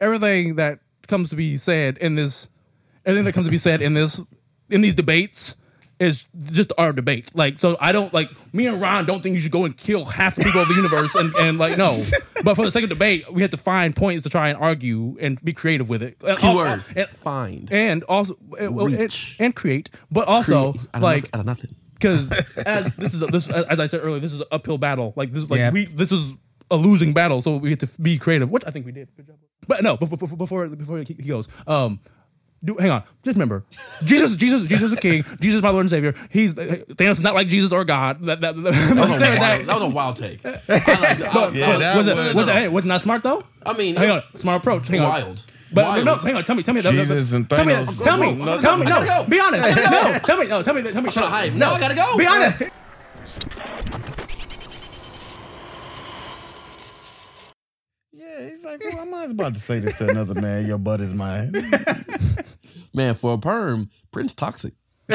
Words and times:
everything 0.00 0.56
that 0.56 0.80
comes 1.08 1.30
to 1.30 1.36
be 1.36 1.56
said 1.56 1.98
in 1.98 2.14
this, 2.14 2.48
everything 3.04 3.24
that 3.24 3.32
comes 3.32 3.46
to 3.46 3.50
be 3.50 3.58
said 3.58 3.80
in 3.82 3.94
this, 3.94 4.20
in 4.68 4.80
these 4.80 4.94
debates 4.94 5.56
is 5.98 6.26
just 6.50 6.72
our 6.78 6.92
debate. 6.94 7.30
Like, 7.34 7.58
so 7.58 7.76
I 7.78 7.92
don't 7.92 8.14
like 8.14 8.30
me 8.54 8.66
and 8.66 8.80
Ron 8.80 9.04
don't 9.04 9.22
think 9.22 9.34
you 9.34 9.40
should 9.40 9.52
go 9.52 9.66
and 9.66 9.76
kill 9.76 10.06
half 10.06 10.34
the 10.34 10.44
people 10.44 10.62
of 10.62 10.68
the 10.68 10.74
universe 10.74 11.14
and, 11.14 11.34
and 11.36 11.58
like 11.58 11.76
no. 11.76 11.94
But 12.42 12.54
for 12.54 12.64
the 12.64 12.72
sake 12.72 12.84
of 12.84 12.88
debate, 12.88 13.30
we 13.30 13.42
have 13.42 13.50
to 13.50 13.58
find 13.58 13.94
points 13.94 14.22
to 14.22 14.30
try 14.30 14.48
and 14.48 14.56
argue 14.58 15.18
and 15.20 15.42
be 15.44 15.52
creative 15.52 15.90
with 15.90 16.02
it. 16.02 16.16
And- 16.26 16.38
Keyword. 16.38 16.82
and, 16.96 17.08
Find. 17.10 17.70
and 17.70 18.02
also 18.04 18.34
eh, 18.58 18.64
and, 18.66 18.80
and, 18.80 19.34
and 19.40 19.54
create, 19.54 19.90
but 20.10 20.26
also 20.26 20.72
Create- 20.72 20.86
out 20.94 21.02
like 21.02 21.24
out 21.34 21.40
of 21.40 21.46
nothing. 21.46 21.74
because 21.94 22.30
as 22.64 22.96
this 22.96 23.12
is 23.12 23.20
a, 23.20 23.26
this 23.26 23.46
as 23.50 23.78
I 23.78 23.84
said 23.84 24.00
earlier, 24.02 24.20
this 24.20 24.32
is 24.32 24.40
an 24.40 24.46
uphill 24.50 24.78
battle. 24.78 25.12
Like 25.16 25.32
this, 25.34 25.50
like 25.50 25.58
Yep. 25.58 25.72
we 25.74 25.84
this 25.84 26.12
is 26.12 26.32
a 26.70 26.76
losing 26.76 27.12
battle, 27.12 27.40
so 27.42 27.56
we 27.56 27.70
have 27.70 27.78
to 27.80 27.88
be 28.00 28.18
creative, 28.18 28.50
which 28.50 28.62
I 28.66 28.70
think 28.70 28.86
we 28.86 28.92
did. 28.92 29.08
Good 29.16 29.26
job. 29.28 29.36
But 29.68 29.82
no, 29.82 29.96
before 29.96 30.18
before 30.36 30.68
before 30.68 30.98
he 30.98 31.04
he 31.18 31.28
goes, 31.28 31.48
um. 31.66 32.00
Do, 32.62 32.76
hang 32.78 32.90
on, 32.90 33.02
just 33.22 33.36
remember, 33.36 33.64
Jesus, 34.04 34.34
Jesus, 34.34 34.66
Jesus 34.68 34.92
is 34.92 35.00
King. 35.00 35.22
Jesus 35.40 35.56
is 35.56 35.62
my 35.62 35.70
Lord 35.70 35.84
and 35.84 35.88
Savior. 35.90 36.12
He's 36.28 36.52
Thanos 36.52 37.12
is 37.12 37.20
not 37.22 37.34
like 37.34 37.48
Jesus 37.48 37.72
or 37.72 37.86
God. 37.86 38.20
That, 38.26 38.42
that, 38.42 38.54
that, 38.54 38.62
That 38.64 38.72
was, 38.74 38.98
a 38.98 38.98
wild, 39.00 39.20
that- 39.22 39.66
that 39.66 39.74
was 39.76 39.82
a 39.82 39.88
wild 39.88 40.16
take. 40.16 40.44
I, 40.44 40.50
I, 40.68 41.50
Yeah, 41.54 41.78
that 41.78 41.96
was 41.96 42.06
it? 42.06 42.14
was- 42.16 42.34
Was 42.34 42.48
it? 42.48 42.54
Hey, 42.54 42.68
was 42.68 42.84
it 42.84 42.88
not 42.88 43.00
smart 43.00 43.22
though? 43.22 43.42
I 43.64 43.72
mean, 43.72 43.96
Hang 43.96 44.10
on, 44.10 44.22
smart 44.28 44.60
approach. 44.60 44.88
Hang 44.88 45.00
on. 45.00 45.08
wild. 45.08 45.42
But 45.72 45.84
wild. 45.86 46.04
no, 46.04 46.14
hang 46.16 46.36
on. 46.36 46.44
Tell 46.44 46.54
me, 46.54 46.62
tell 46.62 46.74
me. 46.74 46.82
that- 46.82 46.92
Jesus 46.92 47.32
and 47.32 47.48
tell 47.48 47.64
me, 47.64 47.72
Thanos. 47.72 48.02
tell 48.04 48.18
me, 48.18 48.26
tell 48.60 48.76
me. 48.76 48.84
No, 48.84 49.24
be 49.26 49.40
honest. 49.40 49.76
No, 49.76 50.18
tell 50.26 50.36
me. 50.36 50.46
No, 50.46 50.62
tell 50.62 50.74
me. 50.74 50.82
Tell 50.82 51.00
me. 51.00 51.10
trying 51.10 51.24
to 51.24 51.30
hide. 51.30 51.56
No, 51.56 51.70
I 51.70 51.80
gotta 51.80 51.94
go. 51.94 52.18
Be 52.18 52.26
honest. 52.26 52.62
Yeah, 58.20 58.50
he's 58.50 58.62
like, 58.62 58.84
well, 58.84 59.00
I'm 59.00 59.10
not 59.10 59.30
about 59.30 59.54
to 59.54 59.60
say 59.60 59.78
this 59.78 59.96
to 59.96 60.10
another 60.10 60.38
man. 60.38 60.66
Your 60.66 60.76
butt 60.76 61.00
is 61.00 61.14
mine. 61.14 61.52
Man, 62.94 63.14
for 63.14 63.32
a 63.32 63.38
perm, 63.38 63.88
Prince 64.10 64.34
toxic. 64.34 64.74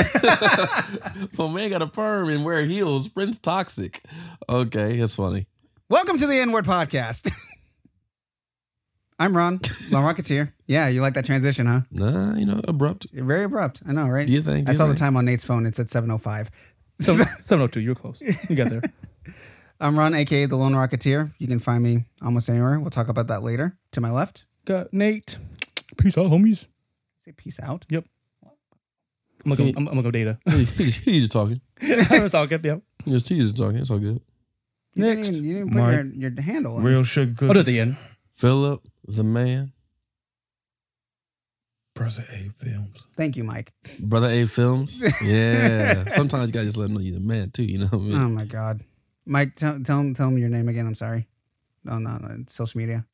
for 1.34 1.46
a 1.46 1.50
man 1.50 1.70
got 1.70 1.84
a 1.84 1.88
perm 1.88 2.30
and 2.30 2.44
wear 2.44 2.66
heels, 2.66 3.08
Prince 3.08 3.38
toxic. 3.38 4.02
Okay, 4.50 4.98
that's 4.98 5.16
funny. 5.16 5.46
Welcome 5.88 6.18
to 6.18 6.26
the 6.26 6.34
iNword 6.34 6.64
Podcast. 6.64 7.32
I'm 9.20 9.38
Ron, 9.38 9.60
Lone 9.92 10.04
Rocketeer. 10.04 10.54
Yeah, 10.66 10.88
you 10.88 11.02
like 11.02 11.14
that 11.14 11.26
transition, 11.26 11.68
huh? 11.68 11.82
Nah, 11.92 12.36
you 12.36 12.46
know, 12.46 12.60
abrupt. 12.68 13.06
Very 13.14 13.44
abrupt. 13.44 13.84
I 13.88 13.92
know, 13.92 14.08
right? 14.08 14.26
Do 14.26 14.34
you 14.34 14.42
think? 14.42 14.68
I 14.68 14.72
Do 14.72 14.78
saw 14.78 14.88
you 14.88 14.94
the 14.94 15.00
time 15.00 15.16
on 15.16 15.26
Nate's 15.26 15.44
phone. 15.44 15.68
It 15.68 15.76
said 15.76 15.88
7:05. 15.88 16.48
Seven 17.02 17.62
oh 17.62 17.68
two. 17.68 17.82
You're 17.82 17.94
close. 17.94 18.20
You 18.50 18.56
got 18.56 18.70
there. 18.70 18.82
I'm 19.80 19.98
Ron, 20.00 20.14
aka 20.14 20.46
the 20.46 20.56
Lone 20.56 20.74
Rocketeer. 20.74 21.34
You 21.38 21.48
can 21.48 21.60
find 21.60 21.84
me 21.84 22.06
almost 22.24 22.50
anywhere. 22.50 22.80
We'll 22.80 22.90
talk 22.90 23.08
about 23.10 23.28
that 23.28 23.44
later. 23.44 23.78
To 23.92 24.02
my 24.02 24.12
left, 24.12 24.46
Got 24.66 24.94
Nate. 24.94 25.38
Peace 25.98 26.18
out, 26.18 26.28
homies. 26.28 26.68
say 27.24 27.32
peace 27.36 27.60
out. 27.62 27.86
Yep. 27.90 28.06
I'm 29.46 29.54
gonna 29.54 29.72
go. 29.72 29.78
I'm, 29.78 29.88
I'm 29.88 29.94
gonna 29.94 30.04
go 30.04 30.12
data. 30.12 30.38
He's, 30.50 30.96
he's 31.04 31.20
just 31.24 31.32
talking. 31.32 31.62
I 31.82 32.20
was 32.24 32.32
talking. 32.32 32.60
Yep. 32.64 32.82
He's 33.06 33.14
just, 33.14 33.30
he's 33.30 33.44
just 33.52 33.58
talking. 33.58 33.78
It's 33.78 33.92
all 33.92 34.00
good. 34.00 34.22
You 34.96 35.04
didn't 35.04 35.18
Next. 35.18 35.32
you 35.34 35.54
didn't 35.54 35.70
put 35.72 35.78
Mike. 35.78 35.94
your, 36.16 36.32
your 36.32 36.42
handle. 36.42 36.78
on. 36.78 36.84
Real 36.84 37.04
sugar 37.04 37.32
cookies. 37.34 37.50
I'll 37.50 37.58
it 37.58 37.60
at 37.60 37.66
the 37.66 37.80
end. 37.82 37.98
Philip, 38.34 38.82
the 39.08 39.24
man, 39.24 39.74
Brother 41.94 42.24
A 42.34 42.50
Films. 42.64 43.06
Thank 43.16 43.38
you, 43.38 43.44
Mike. 43.44 43.72
brother 44.00 44.28
A 44.28 44.46
films. 44.48 45.02
Yeah. 45.24 46.08
Sometimes 46.10 46.48
you 46.48 46.54
gotta 46.54 46.66
just 46.66 46.78
let 46.78 46.90
him 46.90 46.96
know 46.96 47.02
you're 47.02 47.20
the 47.20 47.26
man 47.26 47.52
too. 47.52 47.64
You 47.64 47.80
know 47.80 47.86
what 47.88 47.94
I 47.94 48.04
mean? 48.04 48.16
Oh 48.22 48.30
my 48.30 48.46
God, 48.46 48.82
Mike, 49.26 49.56
tell 49.56 49.80
tell 49.80 50.00
him 50.00 50.14
tell 50.14 50.28
him 50.28 50.38
your 50.38 50.50
name 50.50 50.70
again. 50.70 50.86
I'm 50.88 50.96
sorry. 50.96 51.28
No, 51.84 51.98
no, 52.00 52.18
no. 52.18 52.46
Social 52.48 52.78
media. 52.80 53.06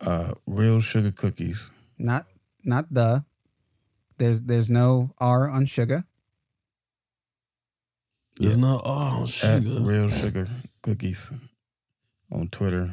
Uh, 0.00 0.32
real 0.46 0.80
sugar 0.80 1.10
cookies. 1.10 1.70
Not 1.98 2.26
not 2.62 2.92
the. 2.92 3.24
There's 4.18 4.42
there's 4.42 4.70
no 4.70 5.14
R 5.18 5.48
on 5.48 5.66
sugar. 5.66 6.04
There's 8.38 8.56
no 8.56 8.80
R 8.84 9.20
on 9.20 9.26
sugar. 9.26 9.52
At 9.52 9.86
real 9.86 10.08
sugar 10.08 10.46
cookies 10.82 11.30
on 12.32 12.48
Twitter, 12.48 12.90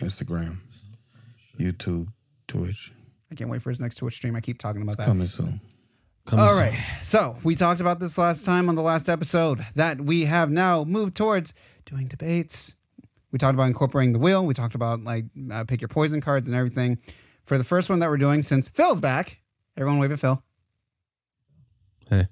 Instagram, 0.00 0.58
YouTube, 1.58 2.08
Twitch. 2.48 2.92
I 3.30 3.34
can't 3.36 3.48
wait 3.50 3.62
for 3.62 3.70
his 3.70 3.78
next 3.78 3.96
Twitch 3.96 4.14
stream. 4.16 4.34
I 4.34 4.40
keep 4.40 4.58
talking 4.58 4.82
about 4.82 4.96
that. 4.96 5.06
Coming 5.06 5.28
soon. 5.28 5.60
Coming 6.26 6.44
All 6.44 6.50
soon. 6.50 6.58
right. 6.58 6.78
So 7.04 7.36
we 7.44 7.54
talked 7.54 7.80
about 7.80 8.00
this 8.00 8.18
last 8.18 8.44
time 8.44 8.68
on 8.68 8.74
the 8.74 8.82
last 8.82 9.08
episode 9.08 9.64
that 9.76 10.00
we 10.00 10.24
have 10.24 10.50
now 10.50 10.84
moved 10.84 11.14
towards 11.16 11.54
doing 11.90 12.06
debates. 12.06 12.74
We 13.32 13.38
talked 13.38 13.54
about 13.54 13.64
incorporating 13.64 14.12
the 14.12 14.18
wheel. 14.18 14.46
We 14.46 14.54
talked 14.54 14.74
about 14.74 15.04
like 15.04 15.26
uh, 15.52 15.64
pick 15.64 15.80
your 15.80 15.88
poison 15.88 16.20
cards 16.20 16.48
and 16.48 16.56
everything. 16.56 16.98
For 17.44 17.58
the 17.58 17.64
first 17.64 17.90
one 17.90 17.98
that 18.00 18.08
we're 18.08 18.16
doing, 18.16 18.42
since 18.42 18.68
Phil's 18.68 19.00
back, 19.00 19.40
everyone 19.76 19.98
wave 19.98 20.12
at 20.12 20.20
Phil. 20.20 20.42
Hey. 22.08 22.26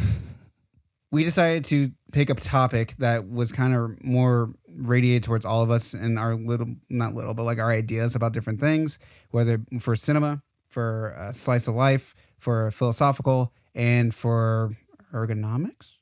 we 1.11 1.23
decided 1.23 1.63
to 1.65 1.91
pick 2.11 2.29
a 2.29 2.35
topic 2.35 2.95
that 2.99 3.29
was 3.29 3.51
kind 3.51 3.73
of 3.73 4.03
more 4.03 4.53
radiated 4.67 5.23
towards 5.23 5.45
all 5.45 5.61
of 5.61 5.71
us 5.71 5.93
and 5.93 6.17
our 6.17 6.35
little, 6.35 6.75
not 6.89 7.13
little, 7.13 7.33
but 7.33 7.43
like 7.43 7.59
our 7.59 7.71
ideas 7.71 8.15
about 8.15 8.33
different 8.33 8.59
things, 8.59 8.99
whether 9.31 9.61
for 9.79 9.95
cinema, 9.95 10.41
for 10.67 11.11
a 11.17 11.33
slice 11.33 11.67
of 11.67 11.75
life, 11.75 12.15
for 12.37 12.71
philosophical, 12.71 13.53
and 13.73 14.13
for 14.13 14.71
ergonomics. 15.13 15.98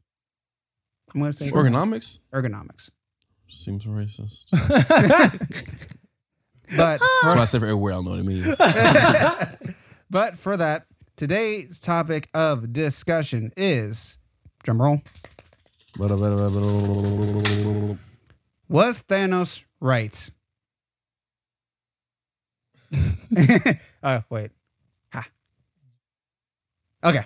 I'm 1.13 1.21
going 1.21 1.31
to 1.31 1.37
say 1.37 1.49
Ergonomics 1.51 2.19
ergonomics. 2.33 2.89
seems 3.47 3.85
racist. 3.85 4.45
But 6.75 6.99
That's 7.23 7.35
why 7.35 7.41
I 7.41 7.45
say 7.45 7.59
for 7.59 7.65
everywhere. 7.65 7.93
I 7.93 7.95
don't 7.95 8.05
know 8.05 8.11
what 8.11 8.19
it 8.19 8.25
means. 8.25 8.57
but 10.09 10.37
for 10.37 10.57
that, 10.57 10.85
today's 11.15 11.79
topic 11.79 12.29
of 12.33 12.73
discussion 12.73 13.53
is 13.55 14.17
drum 14.63 14.81
roll. 14.81 15.01
Was 15.97 16.11
Thanos 19.03 19.63
right? 19.79 20.29
oh, 24.03 24.23
wait. 24.29 24.51
Ha. 25.13 25.27
Okay. 27.05 27.25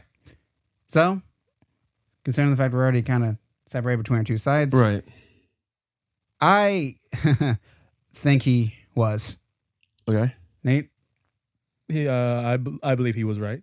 So, 0.87 1.21
considering 2.23 2.51
the 2.51 2.57
fact 2.57 2.73
we're 2.73 2.81
already 2.81 3.01
kind 3.01 3.25
of 3.25 3.37
separated 3.71 3.97
between 3.97 4.19
our 4.19 4.23
two 4.25 4.37
sides, 4.37 4.75
right. 4.75 5.03
I 6.39 6.95
think 8.13 8.43
he 8.43 8.73
was. 8.95 9.37
Okay. 10.09 10.33
Nate, 10.63 10.89
He, 11.87 12.07
uh, 12.07 12.41
I, 12.41 12.57
b- 12.57 12.77
I 12.83 12.95
believe 12.95 13.15
he 13.15 13.23
was 13.23 13.39
right. 13.39 13.61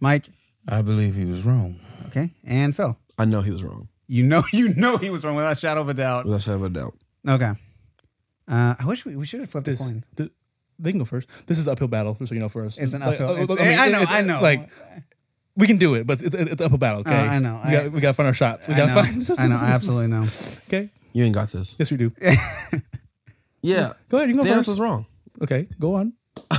Mike, 0.00 0.28
I 0.68 0.82
believe 0.82 1.14
he 1.16 1.24
was 1.24 1.42
wrong. 1.44 1.76
okay, 2.08 2.30
and 2.44 2.74
Phil. 2.76 2.96
I 3.18 3.24
know 3.24 3.40
he 3.40 3.50
was 3.50 3.62
wrong. 3.62 3.88
You 4.06 4.22
know, 4.24 4.42
you 4.52 4.74
know 4.74 4.96
he 4.96 5.10
was 5.10 5.24
wrong 5.24 5.34
without 5.34 5.56
a 5.56 5.60
shadow 5.60 5.80
of 5.80 5.88
a 5.88 5.94
doubt. 5.94 6.24
Without 6.24 6.36
a 6.38 6.42
shadow 6.42 6.56
of 6.56 6.62
a 6.64 6.68
doubt. 6.70 6.94
Okay. 7.28 7.52
Uh, 8.46 8.74
I 8.78 8.84
wish 8.86 9.04
we, 9.04 9.16
we 9.16 9.26
should 9.26 9.40
have 9.40 9.50
flipped 9.50 9.66
This, 9.66 9.80
a 9.80 9.84
coin. 9.84 10.04
th- 10.16 10.30
they 10.78 10.90
can 10.92 10.98
go 11.00 11.04
first. 11.04 11.28
This 11.46 11.58
is 11.58 11.66
an 11.66 11.72
uphill 11.72 11.88
battle, 11.88 12.14
just 12.14 12.28
so 12.30 12.34
you 12.34 12.40
know. 12.40 12.48
First, 12.48 12.78
It's 12.78 12.94
an 12.94 13.00
Like, 13.00 13.20
uphill. 13.20 13.30
uh, 13.30 13.42
it's- 13.42 13.60
I, 13.60 13.64
mean, 13.68 13.78
I 13.78 13.88
know, 13.88 13.98
it- 14.00 14.02
it- 14.04 14.10
I 14.10 14.20
know. 14.22 14.40
Like 14.40 14.68
we 15.58 15.66
can 15.66 15.76
do 15.76 15.94
it, 15.94 16.06
but 16.06 16.22
it's, 16.22 16.34
it's 16.34 16.60
an 16.60 16.64
uphill 16.66 16.78
battle. 16.78 17.00
Okay, 17.00 17.10
Uh, 17.14 17.24
I 17.24 17.38
know. 17.40 17.60
We 17.64 17.70
I- 17.70 17.82
got 17.84 17.92
we 17.92 18.00
got 18.00 18.08
to 18.08 18.14
find 18.14 18.26
our 18.26 18.32
shots. 18.32 18.68
We 18.68 18.74
I 18.74 18.76
got 18.78 18.88
know, 18.88 18.94
to 19.02 19.24
find. 19.26 19.40
I 19.40 19.46
know, 19.48 19.56
I 19.56 19.68
absolutely 19.72 20.06
know. 20.16 20.24
Okay, 20.68 20.88
You 21.12 21.24
ain't 21.24 21.34
got 21.34 21.48
this. 21.50 21.76
yes, 21.78 21.90
we 21.90 21.96
do. 21.98 22.12
Yeah. 23.60 23.94
Go 24.08 24.18
ahead. 24.18 24.30
You 24.30 24.36
can 24.36 24.44
go 24.44 24.50
Thanos 24.50 24.56
first. 24.58 24.68
was 24.68 24.80
wrong. 24.80 25.04
Okay, 25.42 25.68
go 25.80 25.96
on. 25.96 26.12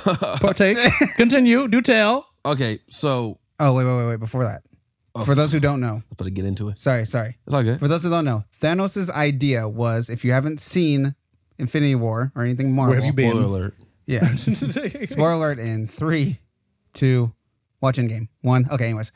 Partake. 0.41 0.77
Continue. 1.15 1.67
Do 1.69 1.81
tell. 1.81 2.27
Okay, 2.45 2.79
so 2.89 3.39
Oh, 3.59 3.73
wait, 3.73 3.85
wait, 3.85 3.97
wait, 3.97 4.07
wait. 4.09 4.19
Before 4.19 4.43
that, 4.43 4.63
Oh. 5.15 5.23
for 5.25 5.33
those 5.35 5.51
who 5.51 5.59
don't 5.59 5.79
know, 5.81 5.95
let's 5.95 6.15
better 6.17 6.29
get 6.29 6.45
into 6.45 6.69
it. 6.69 6.77
sorry, 6.77 7.05
sorry. 7.05 7.37
It's 7.45 7.53
all 7.55 7.63
good. 7.63 7.79
For 7.79 7.87
those 7.87 8.03
who 8.03 8.09
don't 8.09 8.25
know, 8.25 8.43
Thanos' 8.61 9.09
idea 9.09 9.67
was 9.67 10.09
if 10.09 10.23
you 10.23 10.31
haven't 10.33 10.59
seen 10.59 11.15
Infinity 11.57 11.95
War 11.95 12.31
or 12.35 12.43
anything 12.43 12.73
Marvel, 12.73 12.91
Where 12.93 13.01
have 13.01 13.05
you 13.07 13.13
been? 13.13 13.31
Spoiler 13.31 13.45
alert. 13.45 13.75
yeah. 14.05 14.35
Spoiler 14.35 15.31
alert 15.33 15.59
in 15.59 15.87
three, 15.87 16.39
two, 16.93 17.33
watch 17.81 17.97
Endgame. 17.97 18.27
One. 18.41 18.67
Okay, 18.71 18.85
anyways. 18.85 19.11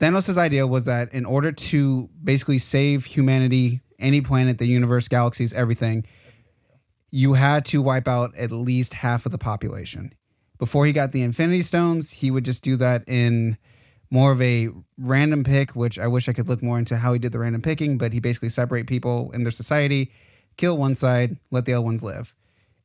Thanos' 0.00 0.36
idea 0.36 0.66
was 0.66 0.84
that 0.84 1.12
in 1.12 1.24
order 1.24 1.52
to 1.52 2.10
basically 2.22 2.58
save 2.58 3.06
humanity, 3.06 3.80
any 3.98 4.20
planet, 4.20 4.58
the 4.58 4.66
universe, 4.66 5.08
galaxies, 5.08 5.52
everything, 5.54 6.04
you 7.10 7.34
had 7.34 7.64
to 7.66 7.80
wipe 7.80 8.06
out 8.06 8.36
at 8.36 8.52
least 8.52 8.94
half 8.94 9.24
of 9.24 9.32
the 9.32 9.38
population. 9.38 10.12
Before 10.58 10.84
he 10.86 10.92
got 10.92 11.12
the 11.12 11.22
Infinity 11.22 11.62
Stones, 11.62 12.10
he 12.10 12.30
would 12.30 12.44
just 12.44 12.62
do 12.62 12.76
that 12.76 13.04
in 13.06 13.56
more 14.10 14.32
of 14.32 14.40
a 14.40 14.68
random 14.98 15.44
pick, 15.44 15.74
which 15.74 15.98
I 15.98 16.06
wish 16.06 16.28
I 16.28 16.32
could 16.32 16.48
look 16.48 16.62
more 16.62 16.78
into 16.78 16.98
how 16.98 17.12
he 17.12 17.18
did 17.18 17.32
the 17.32 17.38
random 17.38 17.62
picking, 17.62 17.98
but 17.98 18.12
he 18.12 18.20
basically 18.20 18.48
separate 18.50 18.86
people 18.86 19.30
in 19.32 19.42
their 19.42 19.50
society, 19.50 20.12
kill 20.56 20.76
one 20.76 20.94
side, 20.94 21.38
let 21.50 21.64
the 21.64 21.72
other 21.72 21.84
ones 21.84 22.02
live. 22.02 22.34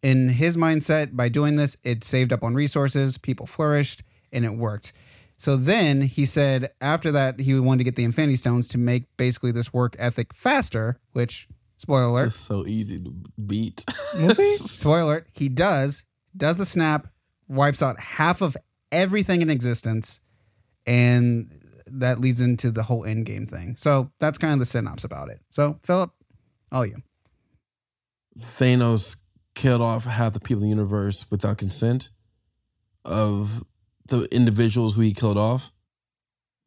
In 0.02 0.30
his 0.30 0.58
mindset, 0.58 1.16
by 1.16 1.30
doing 1.30 1.58
this, 1.58 1.78
it 1.84 2.04
saved 2.04 2.34
up 2.34 2.44
on 2.44 2.56
resources, 2.56 3.18
people 3.18 3.46
flourished, 3.46 4.02
and 4.32 4.46
it 4.46 4.56
worked. 4.56 4.94
So 5.38 5.58
then 5.58 6.04
he 6.04 6.26
said 6.26 6.72
after 6.82 7.12
that 7.14 7.40
he 7.40 7.60
wanted 7.60 7.80
to 7.80 7.84
get 7.84 7.96
the 7.96 8.04
Infinity 8.04 8.36
Stones 8.36 8.68
to 8.70 8.78
make 8.78 9.06
basically 9.18 9.52
this 9.52 9.74
work 9.74 9.96
ethic 9.98 10.34
faster, 10.34 11.00
which 11.14 11.48
spoiler 11.78 12.04
alert, 12.04 12.28
It's 12.28 12.36
so 12.36 12.66
easy 12.68 13.00
to 13.00 13.12
beat. 13.44 13.84
We'll 14.16 14.36
see. 14.36 14.58
spoiler 14.58 15.02
alert, 15.02 15.28
he 15.34 15.50
does, 15.50 16.04
does 16.38 16.58
the 16.58 16.66
snap, 16.66 17.08
wipes 17.48 17.82
out 17.82 18.00
half 18.00 18.42
of 18.42 18.56
everything 18.92 19.42
in 19.42 19.50
existence, 19.50 20.22
and 20.86 21.60
that 21.88 22.20
leads 22.20 22.40
into 22.40 22.70
the 22.70 22.84
whole 22.84 23.04
Endgame 23.04 23.50
thing. 23.50 23.76
So 23.78 24.12
that's 24.20 24.38
kind 24.38 24.54
of 24.54 24.60
the 24.60 24.66
synopsis 24.66 25.06
about 25.06 25.30
it. 25.30 25.42
So 25.50 25.80
Philip, 25.82 26.12
all 26.72 26.86
you. 26.86 27.02
Thanos 28.40 29.24
killed 29.56 29.82
off 29.82 30.06
half 30.06 30.34
the 30.34 30.40
people 30.40 30.64
in 30.64 30.70
the 30.70 30.76
universe 30.76 31.26
without 31.32 31.58
consent 31.58 32.10
of 33.04 33.64
the 34.12 34.34
individuals 34.34 34.96
who 34.96 35.02
he 35.02 35.14
killed 35.14 35.38
off. 35.38 35.72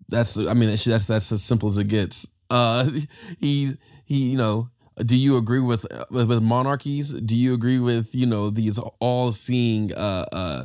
That's 0.08 0.36
I 0.36 0.54
mean 0.54 0.70
that's 0.70 1.06
that's, 1.06 1.32
as 1.32 1.42
simple 1.42 1.68
as 1.68 1.78
it 1.78 1.88
gets. 1.88 2.26
Uh, 2.50 2.90
he 3.38 3.74
he 4.04 4.30
you 4.30 4.38
know. 4.38 4.68
Do 4.96 5.16
you 5.16 5.36
agree 5.36 5.58
with, 5.58 5.84
with 6.08 6.28
with 6.28 6.40
monarchies? 6.40 7.12
Do 7.12 7.36
you 7.36 7.52
agree 7.52 7.80
with 7.80 8.14
you 8.14 8.26
know 8.26 8.48
these 8.50 8.78
all 9.00 9.32
seeing 9.32 9.92
uh 9.92 10.24
uh 10.32 10.64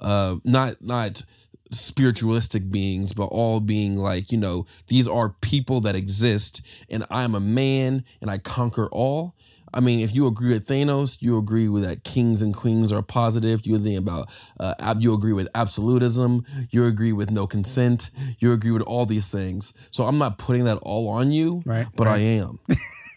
uh 0.00 0.36
not 0.44 0.82
not 0.82 1.22
spiritualistic 1.70 2.70
beings, 2.70 3.12
but 3.12 3.26
all 3.26 3.60
being 3.60 3.96
like, 3.96 4.32
you 4.32 4.38
know, 4.38 4.66
these 4.88 5.06
are 5.06 5.30
people 5.40 5.80
that 5.82 5.94
exist 5.94 6.62
and 6.88 7.04
I'm 7.10 7.34
a 7.34 7.40
man 7.40 8.04
and 8.20 8.30
I 8.30 8.38
conquer 8.38 8.88
all. 8.90 9.34
I 9.72 9.80
mean, 9.80 10.00
if 10.00 10.14
you 10.14 10.26
agree 10.26 10.50
with 10.52 10.66
Thanos, 10.66 11.22
you 11.22 11.38
agree 11.38 11.68
with 11.68 11.84
that 11.84 12.04
kings 12.04 12.42
and 12.42 12.54
queens 12.54 12.92
are 12.92 13.02
positive. 13.02 13.66
You 13.66 13.78
think 13.78 13.98
about, 13.98 14.28
uh, 14.58 14.74
ab- 14.80 15.00
you 15.00 15.14
agree 15.14 15.32
with 15.32 15.48
absolutism. 15.54 16.44
You 16.70 16.86
agree 16.86 17.12
with 17.12 17.30
no 17.30 17.46
consent. 17.46 18.10
You 18.38 18.52
agree 18.52 18.72
with 18.72 18.82
all 18.82 19.06
these 19.06 19.28
things. 19.28 19.72
So 19.90 20.04
I'm 20.04 20.18
not 20.18 20.38
putting 20.38 20.64
that 20.64 20.78
all 20.82 21.08
on 21.08 21.30
you, 21.32 21.62
Right, 21.64 21.86
but 21.96 22.06
I 22.08 22.18
am. 22.18 22.58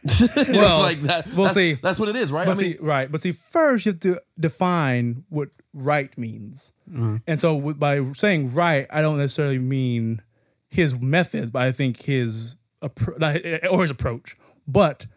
Well, 0.35 0.81
like 0.81 1.01
that. 1.03 1.27
we'll 1.33 1.45
that's, 1.45 1.55
see. 1.55 1.73
That's 1.75 1.97
what 2.00 2.09
it 2.09 2.15
is, 2.17 2.31
right? 2.31 2.45
But 2.45 2.57
I 2.57 2.61
mean, 2.61 2.73
see, 2.73 2.77
right. 2.81 3.09
But 3.11 3.21
see, 3.21 3.31
first 3.31 3.85
you 3.85 3.94
have 3.94 4.01
to 4.01 4.21
define 4.38 5.23
what 5.29 5.50
right 5.73 6.15
means. 6.17 6.71
Mm-hmm. 6.91 7.17
And 7.25 7.39
so 7.39 7.73
by 7.73 8.03
saying 8.13 8.53
right, 8.53 8.85
I 8.89 9.01
don't 9.01 9.17
necessarily 9.17 9.59
mean 9.59 10.21
his 10.69 11.00
methods, 11.00 11.51
but 11.51 11.61
I 11.61 11.71
think 11.71 12.01
his 12.01 12.57
appro- 12.83 13.71
or 13.71 13.81
his 13.81 13.91
approach, 13.91 14.35
but 14.67 15.07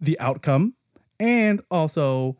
the 0.00 0.18
outcome 0.20 0.74
and 1.20 1.62
also 1.70 2.36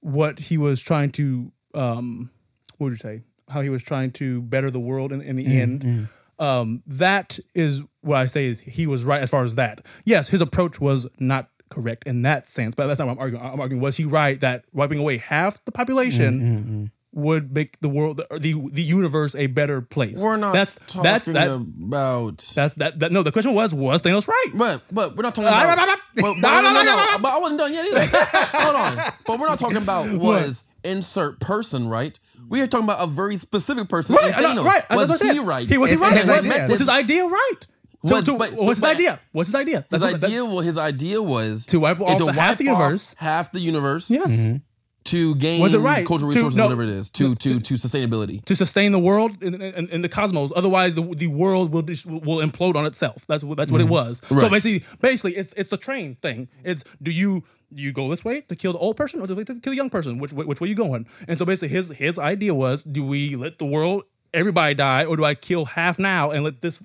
what 0.00 0.38
he 0.38 0.58
was 0.58 0.80
trying 0.80 1.10
to 1.12 1.52
um 1.74 2.30
what 2.78 2.86
would 2.86 2.92
you 2.92 2.98
say? 2.98 3.22
How 3.48 3.60
he 3.60 3.68
was 3.68 3.82
trying 3.82 4.10
to 4.12 4.42
better 4.42 4.70
the 4.70 4.80
world 4.80 5.12
in, 5.12 5.20
in 5.20 5.36
the 5.36 5.46
mm, 5.46 5.60
end. 5.60 5.80
Mm. 5.82 6.08
Um, 6.38 6.82
that 6.86 7.38
is 7.54 7.82
what 8.00 8.16
I 8.16 8.26
say 8.26 8.46
is 8.46 8.60
he 8.60 8.86
was 8.86 9.04
right 9.04 9.22
as 9.22 9.30
far 9.30 9.44
as 9.44 9.54
that. 9.54 9.86
Yes, 10.04 10.28
his 10.28 10.40
approach 10.40 10.80
was 10.80 11.06
not 11.20 11.48
correct 11.70 12.06
in 12.06 12.22
that 12.22 12.48
sense, 12.48 12.74
but 12.74 12.86
that's 12.86 12.98
not 12.98 13.06
what 13.06 13.14
I'm 13.14 13.18
arguing. 13.20 13.44
I'm 13.44 13.60
arguing 13.60 13.80
was 13.80 13.96
he 13.96 14.04
right 14.04 14.40
that 14.40 14.64
wiping 14.72 14.98
away 14.98 15.18
half 15.18 15.64
the 15.64 15.72
population 15.72 16.40
mm, 16.40 16.90
would 17.14 17.52
make 17.52 17.78
the 17.80 17.88
world 17.88 18.16
the, 18.16 18.38
the 18.38 18.54
the 18.72 18.82
universe 18.82 19.34
a 19.36 19.46
better 19.46 19.80
place. 19.82 20.18
we're 20.18 20.36
not 20.36 20.54
that's 20.54 20.74
talking 20.86 21.02
that's 21.02 21.24
that, 21.26 21.50
about. 21.50 22.38
that's 22.54 22.74
that, 22.76 22.98
that 23.00 23.12
no 23.12 23.22
the 23.22 23.30
question 23.32 23.52
was 23.54 23.74
was 23.74 24.00
Thanos 24.02 24.26
right? 24.26 24.46
But 24.56 24.82
but 24.90 25.14
we're 25.16 25.22
not 25.22 25.34
talking 25.34 25.48
about. 25.48 25.76
but, 26.16 26.34
but, 26.40 26.62
no, 26.62 26.72
no, 26.72 26.82
no, 26.82 26.94
ah. 26.94 27.18
But 27.22 27.32
I 27.34 27.38
wasn't 27.38 27.58
done 27.60 27.72
yet 27.74 27.86
either. 27.86 28.06
Hold 28.10 28.76
on. 28.76 28.96
But 29.26 29.38
we're 29.40 29.46
not 29.48 29.58
talking 29.58 29.76
about 29.76 30.10
was 30.18 30.64
insert 30.84 31.38
person 31.40 31.88
right. 31.88 32.18
We 32.48 32.60
are 32.60 32.66
talking 32.66 32.84
about 32.84 33.02
a 33.02 33.06
very 33.06 33.36
specific 33.36 33.88
person. 33.88 34.16
Right, 34.16 34.32
and 34.32 34.42
know, 34.56 34.62
Thanos. 34.62 34.64
right. 34.64 34.84
Was 34.90 35.08
That's 35.08 35.20
what 35.22 35.30
I 35.30 35.32
he 35.34 35.38
right? 35.38 35.68
He 35.68 35.78
was 35.78 35.90
he 35.90 35.96
right. 35.96 36.12
his 36.12 36.26
Was- 36.26 36.38
idea. 36.38 36.66
Was 36.68 36.78
his 36.80 36.88
idea 36.88 37.24
right? 37.26 37.54
Was- 38.02 38.24
so 38.26 38.36
but- 38.36 38.52
what's 38.54 38.70
his 38.78 38.80
but- 38.80 38.96
idea? 38.96 39.20
What's 39.32 39.48
his 39.48 39.54
idea? 39.54 39.76
His 39.76 40.00
That's 40.00 40.02
what- 40.12 40.20
that- 40.20 40.26
idea, 40.26 40.44
well, 40.44 40.60
his 40.60 40.76
idea 40.78 41.22
was 41.22 41.66
To 41.66 41.80
wipe 41.80 42.00
off 42.00 42.18
to 42.18 42.24
the 42.24 42.32
half 42.32 42.58
the 42.58 42.64
wipe 42.64 42.74
off 42.74 42.80
universe. 42.80 43.14
half 43.18 43.52
the 43.52 43.60
universe, 43.60 44.10
Yes. 44.10 44.60
To 45.04 45.34
gain 45.36 45.60
Was 45.60 45.74
it 45.74 45.78
right? 45.78 46.06
cultural 46.06 46.32
To- 46.32 46.36
resources, 46.36 46.56
no, 46.56 46.64
whatever 46.64 46.82
it 46.82 46.88
is, 46.88 47.10
to 47.10 47.30
no, 47.30 47.34
to 47.34 47.60
to 47.60 47.74
sustainability. 47.74 48.44
to 48.44 48.54
sustain 48.54 48.92
the 48.92 48.98
world 48.98 49.42
and, 49.42 49.62
in, 49.62 49.88
in 49.88 50.02
the 50.02 50.08
cosmos. 50.08 50.52
Otherwise, 50.54 50.94
the, 50.94 51.02
the 51.02 51.26
world 51.26 51.72
will 51.72 51.82
will 51.82 52.38
implode 52.38 52.76
on 52.76 52.86
itself. 52.86 53.24
That's 53.26 53.44
what 53.44 53.56
that's 53.56 53.72
what 53.72 53.80
it 53.80 53.84
mm-hmm. 53.84 53.92
was. 53.92 54.22
So 54.28 54.48
basically, 54.48 54.84
basically, 55.00 55.36
it's 55.36 55.52
it's 55.56 55.70
the 55.70 55.76
train 55.76 56.16
thing. 56.16 56.48
It's 56.64 56.84
do 57.02 57.10
you 57.10 57.44
do 57.74 57.82
you 57.82 57.92
go 57.92 58.08
this 58.08 58.24
way 58.24 58.42
to 58.42 58.56
kill 58.56 58.72
the 58.72 58.78
old 58.78 58.96
person 58.96 59.20
or 59.20 59.26
do 59.26 59.34
you 59.34 59.44
to 59.44 59.60
kill 59.60 59.72
the 59.72 59.76
young 59.76 59.90
person? 59.90 60.18
Which 60.18 60.32
which 60.32 60.60
way 60.60 60.68
you 60.68 60.74
going? 60.74 61.06
And 61.28 61.38
so 61.38 61.44
basically, 61.44 61.68
his 61.68 61.88
his 61.90 62.18
idea 62.18 62.54
was: 62.54 62.82
do 62.82 63.04
we 63.04 63.36
let 63.36 63.58
the 63.58 63.66
world 63.66 64.04
everybody 64.34 64.74
die, 64.74 65.04
or 65.04 65.16
do 65.16 65.24
I 65.24 65.34
kill 65.34 65.64
half 65.64 65.98
now 65.98 66.30
and 66.30 66.44
let 66.44 66.60
this 66.62 66.78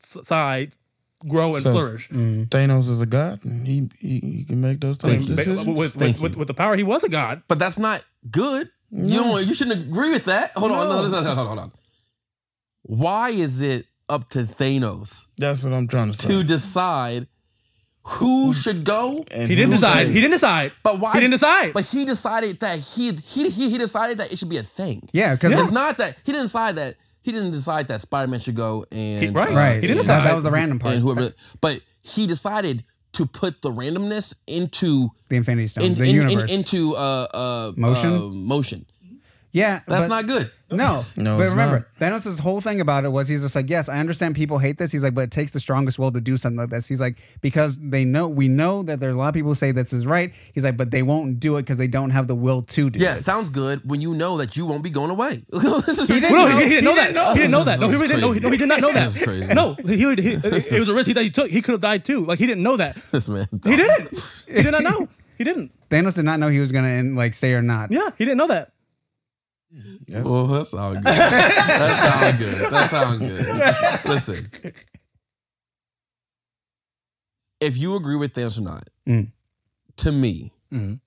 side 0.00 0.74
grow 1.28 1.54
and 1.54 1.62
So, 1.62 1.72
flourish? 1.72 2.08
Thanos 2.08 2.88
is 2.88 3.00
a 3.00 3.06
god, 3.06 3.44
and 3.44 3.66
he 3.66 3.88
he, 3.98 4.20
he 4.20 4.44
can 4.44 4.60
make 4.60 4.80
those 4.80 4.98
types 4.98 5.14
Thank 5.14 5.28
of 5.30 5.36
decisions. 5.36 5.66
With, 5.66 5.96
with, 5.96 6.20
with, 6.22 6.36
with 6.36 6.48
the 6.48 6.54
power, 6.54 6.76
he 6.76 6.82
was 6.82 7.04
a 7.04 7.08
god. 7.08 7.42
But 7.48 7.58
that's 7.58 7.78
not 7.78 8.04
good. 8.30 8.70
You 8.90 9.16
don't. 9.16 9.46
You 9.46 9.54
shouldn't 9.54 9.80
agree 9.88 10.10
with 10.10 10.24
that. 10.24 10.52
Hold 10.56 10.72
on. 10.72 10.88
No, 10.88 11.02
no, 11.02 11.08
no, 11.08 11.20
no, 11.22 11.34
hold 11.34 11.38
on. 11.38 11.46
Hold 11.46 11.58
on. 11.60 11.72
Why 12.82 13.30
is 13.30 13.60
it 13.60 13.86
up 14.08 14.28
to 14.30 14.40
Thanos 14.40 15.26
That's 15.38 15.62
what 15.62 15.72
I'm 15.72 15.86
trying 15.86 16.10
to 16.12 16.18
say. 16.18 16.28
to 16.28 16.42
decide 16.42 17.28
who 18.02 18.52
should 18.52 18.84
go? 18.84 19.24
And 19.30 19.48
He 19.48 19.54
didn't 19.54 19.72
decide. 19.72 20.06
says- 20.06 20.14
He 20.14 20.20
didn't 20.20 20.32
decide. 20.32 20.72
But 20.82 20.98
why? 20.98 21.12
He 21.12 21.20
didn't 21.20 21.32
decide. 21.32 21.72
But 21.74 21.84
he 21.84 22.04
decided 22.04 22.58
that 22.60 22.78
he 22.80 23.12
he 23.12 23.48
he, 23.50 23.70
he 23.70 23.78
decided 23.78 24.18
that 24.18 24.32
it 24.32 24.38
should 24.38 24.48
be 24.48 24.56
a 24.56 24.62
thing. 24.62 25.08
Yeah, 25.12 25.34
because 25.34 25.52
It's 25.52 25.70
not 25.72 25.98
that 25.98 26.16
he 26.24 26.32
didn't 26.32 26.46
decide 26.46 26.76
that 26.76 26.96
he 27.22 27.32
didn't 27.32 27.50
decide 27.52 27.88
that 27.88 28.00
Spider 28.00 28.30
Man 28.30 28.40
should 28.40 28.54
go 28.56 28.84
and 28.90 29.22
He- 29.22 29.28
right. 29.30 29.50
right. 29.50 29.74
He 29.74 29.80
didn't 29.82 29.98
and- 29.98 30.00
decide. 30.00 30.24
that 30.26 30.34
was 30.34 30.44
the 30.44 30.50
random 30.50 30.78
part. 30.78 30.94
and 30.94 31.02
whoever. 31.02 31.32
But 31.60 31.80
he 32.02 32.26
decided 32.26 32.84
to 33.12 33.26
put 33.26 33.60
the 33.62 33.70
randomness 33.70 34.34
into 34.46 35.10
the 35.28 35.36
Infinity 35.36 35.66
Stones, 35.68 35.86
in, 35.86 35.94
the 35.94 36.02
in- 36.04 36.08
in- 36.10 36.28
universe. 36.30 36.50
into 36.52 36.94
uh 36.96 37.26
uh 37.34 37.72
Motion? 37.76 38.14
uh, 38.14 38.20
motion. 38.28 38.86
Yeah, 39.52 39.80
That's 39.86 40.08
but- 40.08 40.08
not 40.08 40.26
good. 40.26 40.50
No, 40.72 41.02
No, 41.16 41.36
but 41.36 41.42
it's 41.46 41.50
remember, 41.50 41.88
Thanos' 41.98 42.38
whole 42.38 42.60
thing 42.60 42.80
about 42.80 43.04
it 43.04 43.08
was 43.08 43.26
he's 43.26 43.42
just 43.42 43.56
like, 43.56 43.68
yes, 43.68 43.88
I 43.88 43.98
understand 43.98 44.36
people 44.36 44.58
hate 44.58 44.78
this. 44.78 44.92
He's 44.92 45.02
like, 45.02 45.14
but 45.14 45.22
it 45.22 45.30
takes 45.32 45.50
the 45.50 45.58
strongest 45.58 45.98
will 45.98 46.12
to 46.12 46.20
do 46.20 46.38
something 46.38 46.58
like 46.58 46.70
this. 46.70 46.86
He's 46.86 47.00
like, 47.00 47.18
because 47.40 47.76
they 47.80 48.04
know, 48.04 48.28
we 48.28 48.46
know 48.46 48.84
that 48.84 49.00
there 49.00 49.10
are 49.10 49.12
a 49.12 49.16
lot 49.16 49.26
of 49.30 49.34
people 49.34 49.50
who 49.50 49.56
say 49.56 49.72
this 49.72 49.92
is 49.92 50.06
right. 50.06 50.32
He's 50.54 50.62
like, 50.62 50.76
but 50.76 50.92
they 50.92 51.02
won't 51.02 51.40
do 51.40 51.56
it 51.56 51.62
because 51.62 51.76
they 51.76 51.88
don't 51.88 52.10
have 52.10 52.28
the 52.28 52.36
will 52.36 52.62
to 52.62 52.88
do 52.88 52.96
it. 52.96 53.02
Yeah, 53.02 53.16
it. 53.16 53.24
sounds 53.24 53.50
good 53.50 53.80
when 53.84 54.00
you 54.00 54.14
know 54.14 54.36
that 54.38 54.56
you 54.56 54.64
won't 54.64 54.84
be 54.84 54.90
going 54.90 55.10
away. 55.10 55.42
he 55.52 55.58
didn't 55.58 56.30
Well, 56.30 56.46
no, 56.46 56.46
know- 56.46 56.58
he, 56.58 56.62
he 56.62 56.68
didn't 56.68 56.84
know 56.84 56.94
that. 56.94 57.06
didn't 57.06 57.14
know. 57.16 57.32
He 57.32 57.38
didn't 57.40 57.50
know 57.50 57.64
that. 57.64 57.80
No, 57.80 57.88
he 57.88 57.94
really 57.96 58.06
didn't 58.06 58.20
know. 58.20 58.26
crazy. 58.28 58.40
No, 58.42 58.50
he 58.52 58.56
did 58.56 58.68
not 58.68 58.80
know 58.80 58.92
that. 58.92 59.04
This 59.06 59.16
is 59.16 59.24
crazy. 59.24 59.54
No, 59.54 59.74
he, 59.74 59.96
he, 59.96 60.32
it 60.34 60.72
was 60.78 60.88
a 60.88 60.94
risk 60.94 61.08
he 61.08 61.14
that 61.14 61.24
he 61.24 61.30
took. 61.30 61.50
He 61.50 61.62
could 61.62 61.72
have 61.72 61.80
died 61.80 62.04
too. 62.04 62.24
Like 62.24 62.38
he 62.38 62.46
didn't 62.46 62.62
know 62.62 62.76
that. 62.76 62.94
this 63.10 63.28
man. 63.28 63.48
He 63.64 63.76
didn't. 63.76 64.22
He 64.46 64.62
did 64.62 64.70
not 64.70 64.84
know. 64.84 65.08
He 65.36 65.42
didn't. 65.42 65.72
Thanos 65.88 66.14
did 66.14 66.24
not 66.26 66.38
know 66.38 66.46
he 66.46 66.60
was 66.60 66.70
going 66.70 66.84
to 67.08 67.16
like 67.16 67.34
stay 67.34 67.54
or 67.54 67.62
not. 67.62 67.90
Yeah, 67.90 68.10
he 68.16 68.24
didn't 68.24 68.38
know 68.38 68.46
that. 68.46 68.70
Yes. 70.06 70.24
Well, 70.24 70.46
that 70.48 70.66
sounds 70.66 70.96
good. 70.96 71.04
that 71.04 72.00
sounds 72.00 72.38
good. 72.38 72.72
That 72.72 72.90
sounds 72.90 73.18
good. 74.04 74.10
Listen, 74.10 74.50
if 77.60 77.76
you 77.76 77.94
agree 77.96 78.16
with 78.16 78.32
Thanos 78.32 78.58
or 78.58 78.62
not, 78.62 78.88
Mm. 79.06 79.32
to 79.98 80.12
me, 80.12 80.52
Mhm. 80.72 81.00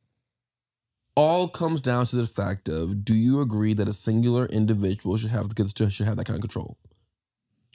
all 1.15 1.47
comes 1.47 1.81
down 1.81 2.05
to 2.07 2.15
the 2.15 2.27
fact 2.27 2.69
of: 2.69 3.03
Do 3.03 3.13
you 3.13 3.41
agree 3.41 3.73
that 3.73 3.87
a 3.87 3.93
singular 3.93 4.45
individual 4.45 5.17
should 5.17 5.29
have 5.31 5.49
the 5.49 5.89
should 5.89 6.07
have 6.07 6.17
that 6.17 6.25
kind 6.25 6.35
of 6.37 6.41
control? 6.41 6.77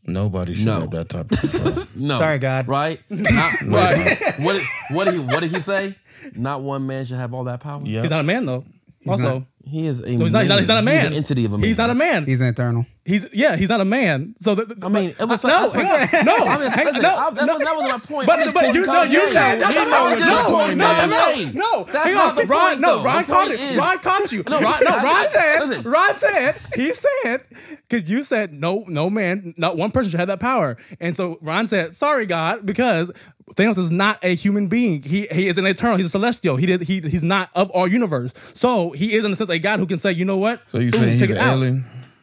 Nobody 0.07 0.55
should 0.55 0.67
No. 0.67 0.81
have 0.81 0.91
that 0.93 1.09
type 1.09 1.31
of 1.33 1.39
control. 1.39 1.85
No. 1.97 2.19
Sorry, 2.19 2.39
God. 2.39 2.69
Right? 2.69 3.01
Not, 3.11 3.61
right. 3.67 4.19
What 4.39 4.53
did, 4.55 4.63
what 4.93 5.05
did 5.05 5.15
he 5.15 5.21
what 5.21 5.41
did 5.41 5.51
he 5.51 5.61
say? 5.61 5.97
Not 6.35 6.63
one 6.63 6.87
man 6.87 7.05
should 7.05 7.17
have 7.19 7.35
all 7.35 7.45
that 7.45 7.61
power. 7.61 7.83
yeah. 7.85 8.03
He's 8.03 8.11
not 8.11 8.21
a 8.21 8.25
man 8.25 8.47
though. 8.47 8.65
also, 9.07 9.47
He 9.69 9.87
is 9.87 10.01
a 10.01 10.17
No, 10.17 10.25
he's 10.25 10.33
not- 10.33 10.41
he's 10.43 10.49
not- 10.49 10.59
he's 10.59 10.69
not 10.69 10.79
a 10.79 10.83
man. 10.83 10.97
He's 11.01 11.07
an 11.11 11.15
entity 11.15 11.45
of 11.45 11.53
a 11.53 11.59
man. 11.59 11.67
he's 11.69 11.79
not 11.79 11.91
a 11.91 11.95
man. 11.95 12.25
He's 12.27 12.41
an 12.41 12.49
eternal. 12.49 12.87
He's 13.09 13.27
yeah, 13.33 13.57
he's 13.57 13.71
not 13.71 13.81
a 13.81 13.87
man. 13.87 14.35
So 14.39 14.55
the, 14.55 14.67
the- 14.67 14.85
I 14.87 14.91
mean, 14.91 15.15
it 15.19 15.25
was 15.27 15.43
no, 15.43 15.71
that's 15.71 15.73
hang 15.73 15.87
on, 16.21 16.27
no, 16.27 16.37
I 16.37 16.59
mean, 16.59 16.71
hang- 16.71 16.85
listen, 16.87 17.03
no, 17.03 17.17
I- 17.17 17.31
that, 17.31 17.47
no. 17.47 17.55
was, 17.55 17.65
that 17.65 17.77
was 17.77 17.93
my 17.93 17.99
point. 17.99 18.27
But, 18.27 18.39
I'm 18.41 18.53
but 18.53 18.75
you 18.75 18.85
quoting 18.85 19.13
no, 19.15 19.19
you 19.21 19.33
said 19.33 19.55
He 19.57 19.75
no, 19.75 19.85
knows 19.85 20.11
no, 20.21 20.27
this 20.27 20.43
no, 20.43 20.57
point, 20.59 20.77
no, 20.77 20.85
man. 20.85 21.09
no, 21.11 21.33
Hey, 21.33 21.45
no. 21.55 21.85
That's 21.85 22.05
Hang 22.05 22.15
not 22.15 22.29
on, 22.31 22.37
the 22.37 22.45
Ron, 22.45 22.69
point, 22.69 22.81
no, 22.83 22.97
though. 22.99 23.05
Ron 23.05 23.17
The 23.23 23.27
caught 23.33 23.47
point 23.49 23.61
it. 23.61 23.71
is- 23.71 23.77
Ron 23.79 23.99
caught 24.01 24.33
you. 24.33 24.45
No, 24.51 24.61
Ron, 24.61 24.81
no, 24.85 24.91
Ron 25.03 25.31
said. 25.31 25.61
listen. 25.67 25.91
Ron 25.91 26.17
said. 26.19 26.57
He 26.77 26.93
said 26.93 27.45
because 27.89 28.11
you 28.11 28.23
said 28.23 28.53
no, 28.53 28.85
no 28.87 29.09
man, 29.09 29.55
not 29.57 29.79
one 29.79 29.91
person 29.91 30.11
should 30.11 30.21
have 30.21 30.29
that 30.29 30.41
power, 30.41 30.77
and 31.01 31.17
so 31.17 31.39
Ron 31.41 31.67
said, 31.67 31.97
"Sorry, 31.97 32.27
God, 32.27 32.67
because." 32.67 33.11
Thanos 33.57 33.79
is 33.79 33.91
not 33.91 34.23
a 34.23 34.35
human 34.35 34.67
being. 34.69 35.03
He 35.03 35.27
he 35.33 35.49
is 35.49 35.57
an 35.57 35.65
eternal. 35.65 35.97
He's 35.97 36.05
a 36.05 36.11
celestial. 36.11 36.57
He 36.57 36.67
did 36.67 36.83
he 36.83 37.01
he's 37.01 37.23
not 37.23 37.49
of 37.55 37.75
our 37.75 37.89
universe. 37.89 38.35
So 38.53 38.91
he 38.91 39.15
is 39.15 39.25
in 39.25 39.33
a 39.33 39.35
sense 39.37 39.49
a 39.49 39.59
God 39.59 39.79
who 39.81 39.87
can 39.87 39.99
say, 39.99 40.13
you 40.13 40.27
know 40.27 40.37
what? 40.37 40.61
So 40.69 40.79
you 40.79 40.89
Ooh, 40.89 40.91
saying 40.91 41.19
he's 41.19 41.31
it 41.31 41.39
an 41.39 41.39
out. 41.39 41.59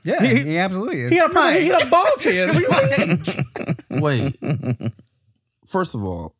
Alien? 0.06 0.22
Yeah, 0.22 0.28
He- 0.28 0.36
he, 0.44 0.50
he- 0.52 0.58
absolutely 0.58 1.02
is. 1.02 1.12
He 1.12 1.18
had 1.18 1.32
a, 1.36 1.52
he 1.60 1.68
had 1.68 1.82
a 1.84 1.90
ball 1.90 2.06
chin. 2.20 2.50
What 2.50 2.96
do 2.96 3.02
you 3.02 3.08
mean? 3.08 4.02
Wait. 4.02 4.38
First 5.68 5.96
of 5.96 6.04
all, 6.04 6.36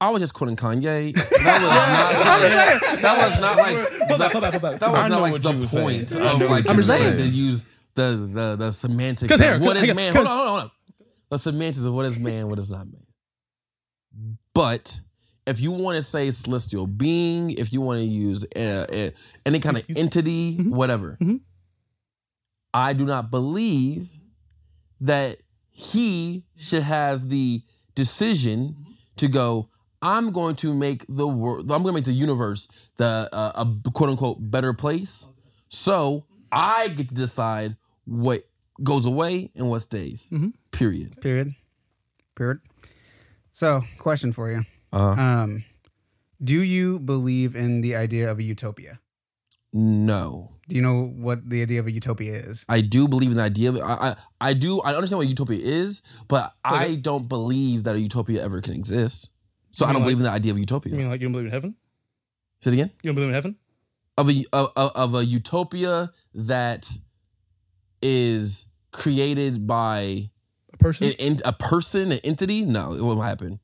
I 0.00 0.10
was 0.10 0.20
just 0.20 0.34
quoting 0.34 0.56
Kanye. 0.56 1.14
That 1.14 1.22
was 1.30 1.40
not 2.90 2.96
like, 2.96 3.00
that 3.02 3.30
was 3.30 3.40
not 3.40 3.56
like 3.56 4.08
Hold 4.08 4.20
back, 4.20 4.32
that, 4.32 4.40
back, 4.52 4.62
back. 4.62 4.80
that 4.80 4.90
was 4.90 4.98
I 5.00 5.08
not 5.08 5.22
like 5.22 5.42
the 5.42 5.52
you 5.54 5.66
saying. 5.66 5.84
point 5.84 6.12
of 6.12 6.40
like 6.42 6.64
what 6.64 6.70
I'm 6.70 6.76
were 6.76 6.82
saying 6.82 7.02
saying. 7.14 7.16
to 7.30 7.34
use 7.36 7.64
the 7.94 8.28
the 8.32 8.56
the 8.56 8.72
semantics 8.72 9.28
'Cause 9.30 9.40
of 9.40 9.46
here, 9.46 9.58
what 9.58 9.76
'cause- 9.76 9.88
is 9.88 9.96
hang 9.96 10.08
on, 10.10 10.14
Hold 10.14 10.26
on, 10.26 10.48
hold 10.48 10.60
on. 10.64 10.70
The 11.30 11.38
semantics 11.38 11.84
of 11.84 11.94
what 11.94 12.04
is 12.06 12.18
man, 12.18 12.48
what 12.48 12.58
is 12.58 12.70
not 12.70 12.86
man. 12.86 13.06
But 14.54 15.00
if 15.46 15.60
you 15.60 15.72
want 15.72 15.96
to 15.96 16.02
say 16.02 16.30
celestial 16.30 16.86
being, 16.86 17.50
if 17.52 17.72
you 17.72 17.80
want 17.80 17.98
to 18.00 18.04
use 18.04 18.44
uh, 18.56 18.58
uh, 18.92 19.10
any 19.44 19.60
kind 19.60 19.76
of 19.76 19.84
entity, 19.96 20.56
whatever, 20.56 21.16
Mhm. 21.22 21.40
I 22.76 22.92
do 22.92 23.04
not 23.06 23.30
believe 23.30 24.08
that 25.00 25.38
he 25.70 26.44
should 26.56 26.82
have 26.82 27.28
the 27.30 27.62
decision 27.94 28.76
to 29.16 29.28
go. 29.28 29.68
I'm 30.02 30.30
going 30.30 30.56
to 30.56 30.74
make 30.74 31.04
the 31.08 31.26
world. 31.26 31.70
I'm 31.70 31.82
going 31.82 31.94
to 31.94 31.98
make 32.00 32.04
the 32.04 32.12
universe 32.12 32.68
the 32.96 33.28
uh, 33.32 33.64
a 33.64 33.90
quote 33.90 34.10
unquote 34.10 34.38
better 34.40 34.72
place. 34.74 35.28
So 35.68 36.26
I 36.52 36.88
get 36.88 37.08
to 37.08 37.14
decide 37.14 37.76
what 38.04 38.46
goes 38.82 39.06
away 39.06 39.50
and 39.56 39.70
what 39.70 39.80
stays. 39.80 40.30
Period. 40.70 41.20
Period. 41.20 41.54
Period. 42.36 42.60
So, 43.52 43.82
question 43.98 44.32
for 44.34 44.50
you. 44.52 44.64
Uh, 44.92 45.14
Um, 45.16 45.64
do 46.44 46.60
you 46.62 46.98
believe 47.00 47.56
in 47.56 47.80
the 47.80 47.96
idea 47.96 48.30
of 48.30 48.38
a 48.38 48.42
utopia? 48.42 49.00
No. 49.76 50.50
Do 50.68 50.74
you 50.74 50.82
know 50.82 51.04
what 51.16 51.48
the 51.48 51.62
idea 51.62 51.78
of 51.78 51.86
a 51.86 51.92
utopia 51.92 52.34
is? 52.34 52.64
I 52.68 52.80
do 52.80 53.06
believe 53.06 53.30
in 53.30 53.36
the 53.36 53.42
idea 53.44 53.68
of 53.68 53.76
it. 53.76 53.82
I, 53.82 53.92
I, 53.92 54.16
I 54.40 54.52
do. 54.54 54.80
I 54.80 54.94
understand 54.94 55.18
what 55.18 55.28
utopia 55.28 55.58
is, 55.60 56.02
but 56.26 56.54
I 56.64 56.96
don't 56.96 57.28
believe 57.28 57.84
that 57.84 57.94
a 57.94 58.00
utopia 58.00 58.42
ever 58.44 58.60
can 58.60 58.74
exist. 58.74 59.30
So 59.70 59.86
I 59.86 59.92
don't 59.92 60.02
mean 60.02 60.04
believe 60.04 60.16
like- 60.18 60.20
in 60.20 60.24
the 60.24 60.36
idea 60.36 60.52
of 60.52 60.58
utopia. 60.58 60.92
You 60.92 60.98
mean 60.98 61.08
like 61.08 61.20
you 61.20 61.26
don't 61.26 61.32
believe 61.32 61.46
in 61.46 61.52
heaven? 61.52 61.76
Say 62.62 62.70
it 62.70 62.74
again. 62.74 62.90
You 63.02 63.08
don't 63.10 63.14
believe 63.14 63.28
in 63.28 63.34
heaven? 63.34 63.56
Of 64.18 64.28
a 64.30 64.44
of, 64.52 64.72
of- 64.74 64.92
of 64.96 65.14
a 65.14 65.24
utopia 65.24 66.10
that 66.34 66.90
is 68.02 68.66
created 68.92 69.66
by 69.66 70.30
A 70.72 70.76
person? 70.78 71.08
an, 71.08 71.12
en- 71.18 71.38
a 71.44 71.52
person, 71.52 72.12
an 72.12 72.20
entity. 72.24 72.64
No, 72.64 72.92
it 72.94 73.02
won't 73.02 73.22
happen. 73.22 73.60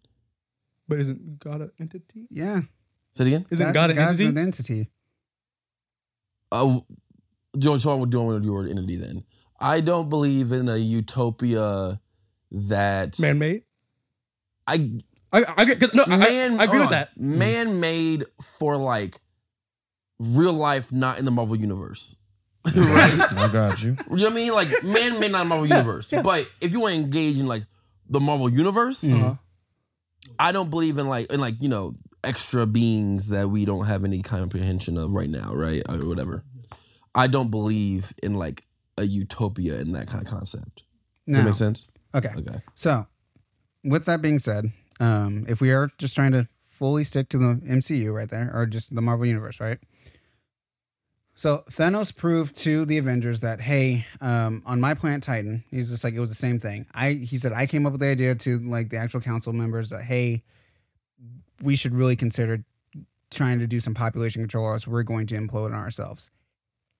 but 0.88 0.98
isn't 1.00 1.38
God 1.38 1.62
an 1.62 1.72
entity? 1.80 2.26
Yeah. 2.30 2.60
Say 3.12 3.24
it 3.24 3.28
again. 3.28 3.46
Isn't 3.50 3.72
God, 3.72 3.90
an 3.90 3.96
God's 3.96 4.10
entity? 4.20 4.28
an 4.28 4.38
entity. 4.38 4.88
Oh, 6.52 6.86
do 7.58 7.78
so 7.78 7.90
I 7.90 7.94
want 7.94 8.10
to 8.12 8.40
do 8.40 8.52
word 8.52 8.70
entity 8.70 8.96
then? 8.96 9.24
I 9.60 9.80
don't 9.80 10.08
believe 10.08 10.52
in 10.52 10.68
a 10.68 10.76
utopia 10.76 12.00
that 12.50 13.18
Man 13.20 13.38
made? 13.38 13.62
I 14.66 14.92
I, 15.32 15.44
I, 15.56 15.64
no, 15.94 16.04
man, 16.06 16.60
I, 16.60 16.62
I 16.62 16.64
agree 16.64 16.78
with 16.80 16.88
on. 16.88 16.92
that. 16.92 17.18
Man 17.18 17.80
made 17.80 18.26
for 18.42 18.76
like 18.76 19.18
real 20.18 20.52
life, 20.52 20.92
not 20.92 21.18
in 21.18 21.24
the 21.24 21.30
Marvel 21.30 21.56
universe. 21.56 22.16
right? 22.66 23.18
I 23.36 23.48
got 23.52 23.82
you. 23.82 23.96
You 24.10 24.16
know 24.16 24.24
what 24.24 24.32
I 24.32 24.34
mean? 24.34 24.52
Like 24.52 24.68
man 24.84 25.18
made 25.20 25.32
not 25.32 25.42
in 25.42 25.48
the 25.48 25.54
Marvel 25.54 25.66
universe. 25.66 26.12
But 26.22 26.46
if 26.60 26.72
you 26.72 26.80
want 26.80 26.94
to 26.94 27.00
engage 27.00 27.38
in 27.38 27.46
like 27.46 27.64
the 28.08 28.20
Marvel 28.20 28.50
universe, 28.50 29.02
Uh-huh. 29.04 29.36
I 30.38 30.52
don't 30.52 30.70
believe 30.70 30.98
in 30.98 31.08
like 31.08 31.32
in 31.32 31.40
like, 31.40 31.60
you 31.62 31.68
know, 31.68 31.94
extra 32.24 32.66
beings 32.66 33.28
that 33.28 33.48
we 33.48 33.64
don't 33.64 33.86
have 33.86 34.04
any 34.04 34.22
comprehension 34.22 34.96
of 34.96 35.14
right 35.14 35.30
now, 35.30 35.54
right? 35.54 35.82
Or 35.88 36.06
whatever. 36.06 36.44
I 37.14 37.26
don't 37.26 37.50
believe 37.50 38.12
in 38.22 38.34
like 38.34 38.64
a 38.96 39.04
utopia 39.04 39.80
in 39.80 39.92
that 39.92 40.06
kind 40.06 40.24
of 40.24 40.30
concept. 40.30 40.84
Does 41.26 41.38
that 41.38 41.44
make 41.44 41.54
sense? 41.54 41.86
okay. 42.14 42.30
Okay. 42.36 42.60
So, 42.74 43.06
with 43.84 44.04
that 44.04 44.22
being 44.22 44.38
said, 44.38 44.72
um, 45.00 45.44
if 45.48 45.60
we 45.60 45.72
are 45.72 45.90
just 45.98 46.14
trying 46.14 46.32
to 46.32 46.48
fully 46.68 47.04
stick 47.04 47.28
to 47.30 47.38
the 47.38 47.60
MCU 47.64 48.12
right 48.12 48.28
there, 48.28 48.50
or 48.52 48.66
just 48.66 48.94
the 48.94 49.02
Marvel 49.02 49.26
Universe, 49.26 49.60
right? 49.60 49.78
So 51.34 51.64
Thanos 51.70 52.14
proved 52.14 52.56
to 52.58 52.84
the 52.84 52.98
Avengers 52.98 53.40
that 53.40 53.60
hey, 53.60 54.06
um, 54.20 54.62
on 54.66 54.80
my 54.80 54.94
planet 54.94 55.22
Titan, 55.22 55.64
he's 55.70 55.90
just 55.90 56.04
like 56.04 56.14
it 56.14 56.20
was 56.20 56.30
the 56.30 56.36
same 56.36 56.60
thing. 56.60 56.86
I 56.94 57.12
he 57.12 57.38
said 57.38 57.52
I 57.52 57.66
came 57.66 57.86
up 57.86 57.92
with 57.92 58.00
the 58.00 58.08
idea 58.08 58.34
to 58.34 58.58
like 58.58 58.90
the 58.90 58.98
actual 58.98 59.20
council 59.20 59.52
members 59.52 59.90
that 59.90 60.02
hey, 60.02 60.42
we 61.62 61.76
should 61.76 61.94
really 61.94 62.16
consider 62.16 62.64
trying 63.30 63.58
to 63.60 63.66
do 63.66 63.80
some 63.80 63.94
population 63.94 64.42
control, 64.42 64.66
or 64.66 64.72
else 64.72 64.86
we're 64.86 65.02
going 65.02 65.26
to 65.28 65.36
implode 65.36 65.66
on 65.66 65.74
ourselves. 65.74 66.30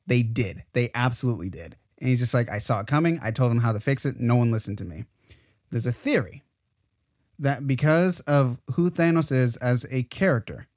They 0.07 0.23
did. 0.23 0.64
They 0.73 0.90
absolutely 0.95 1.50
did. 1.50 1.76
And 1.99 2.09
he's 2.09 2.21
just 2.21 2.35
like, 2.35 2.50
I 2.50 2.59
saw 2.59 2.81
it 2.81 2.87
coming. 2.87 3.21
I 3.23 3.31
told 3.31 3.52
him 3.52 3.61
how 3.61 3.73
to 3.73 3.81
fix 3.81 4.07
it. 4.07 4.19
No 4.19 4.37
one 4.37 4.50
listened 4.50 4.78
to 4.78 4.85
me. 4.85 5.04
There's 5.71 5.87
a 5.87 5.92
theory 5.92 6.42
that 7.38 7.66
because 7.66 8.21
of 8.21 8.59
who 8.75 8.90
Thanos 8.90 9.31
is 9.33 9.57
as 9.57 9.87
a 9.90 10.04
character, 10.04 10.69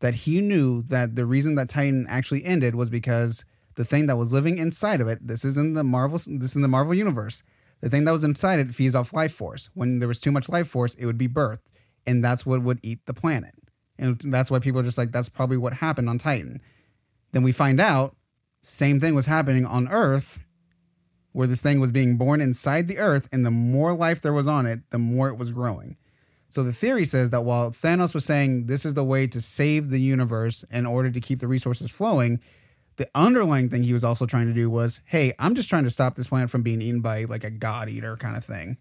that 0.00 0.14
he 0.14 0.40
knew 0.40 0.82
that 0.82 1.16
the 1.16 1.26
reason 1.26 1.54
that 1.54 1.68
Titan 1.68 2.06
actually 2.08 2.44
ended 2.44 2.74
was 2.74 2.90
because 2.90 3.44
the 3.76 3.84
thing 3.84 4.06
that 4.06 4.16
was 4.16 4.32
living 4.32 4.58
inside 4.58 5.00
of 5.00 5.08
it, 5.08 5.26
this 5.26 5.44
is 5.44 5.56
in 5.56 5.74
the 5.74 5.84
Marvel 5.84 6.18
this 6.18 6.50
is 6.50 6.56
in 6.56 6.62
the 6.62 6.68
Marvel 6.68 6.94
universe. 6.94 7.42
The 7.80 7.90
thing 7.90 8.04
that 8.04 8.12
was 8.12 8.24
inside 8.24 8.58
it 8.58 8.74
feeds 8.74 8.94
off 8.94 9.12
life 9.12 9.32
force. 9.32 9.70
When 9.74 9.98
there 9.98 10.08
was 10.08 10.20
too 10.20 10.32
much 10.32 10.48
life 10.48 10.68
force, 10.68 10.94
it 10.94 11.06
would 11.06 11.18
be 11.18 11.28
birthed, 11.28 11.60
and 12.06 12.24
that's 12.24 12.44
what 12.44 12.62
would 12.62 12.80
eat 12.82 13.00
the 13.06 13.14
planet. 13.14 13.54
And 13.98 14.20
that's 14.20 14.50
why 14.50 14.58
people 14.58 14.80
are 14.80 14.84
just 14.84 14.98
like, 14.98 15.12
that's 15.12 15.28
probably 15.28 15.56
what 15.56 15.74
happened 15.74 16.08
on 16.08 16.18
Titan. 16.18 16.60
Then 17.32 17.42
we 17.42 17.52
find 17.52 17.80
out 17.80 18.16
same 18.62 19.00
thing 19.00 19.14
was 19.14 19.26
happening 19.26 19.64
on 19.64 19.88
Earth, 19.88 20.40
where 21.32 21.46
this 21.46 21.62
thing 21.62 21.80
was 21.80 21.92
being 21.92 22.16
born 22.16 22.40
inside 22.40 22.88
the 22.88 22.98
Earth, 22.98 23.28
and 23.32 23.44
the 23.44 23.50
more 23.50 23.94
life 23.94 24.20
there 24.20 24.32
was 24.32 24.46
on 24.46 24.66
it, 24.66 24.80
the 24.90 24.98
more 24.98 25.28
it 25.28 25.38
was 25.38 25.50
growing. 25.50 25.96
So 26.48 26.62
the 26.62 26.72
theory 26.72 27.06
says 27.06 27.30
that 27.30 27.44
while 27.44 27.70
Thanos 27.70 28.12
was 28.12 28.26
saying 28.26 28.66
this 28.66 28.84
is 28.84 28.92
the 28.92 29.04
way 29.04 29.26
to 29.26 29.40
save 29.40 29.88
the 29.88 30.00
universe 30.00 30.64
in 30.70 30.84
order 30.84 31.10
to 31.10 31.20
keep 31.20 31.40
the 31.40 31.48
resources 31.48 31.90
flowing, 31.90 32.40
the 32.96 33.08
underlying 33.14 33.70
thing 33.70 33.84
he 33.84 33.94
was 33.94 34.04
also 34.04 34.26
trying 34.26 34.48
to 34.48 34.52
do 34.52 34.68
was, 34.68 35.00
hey, 35.06 35.32
I'm 35.38 35.54
just 35.54 35.70
trying 35.70 35.84
to 35.84 35.90
stop 35.90 36.14
this 36.14 36.26
planet 36.26 36.50
from 36.50 36.62
being 36.62 36.82
eaten 36.82 37.00
by 37.00 37.24
like 37.24 37.42
a 37.42 37.50
god 37.50 37.88
eater 37.88 38.16
kind 38.18 38.36
of 38.36 38.44
thing. 38.44 38.76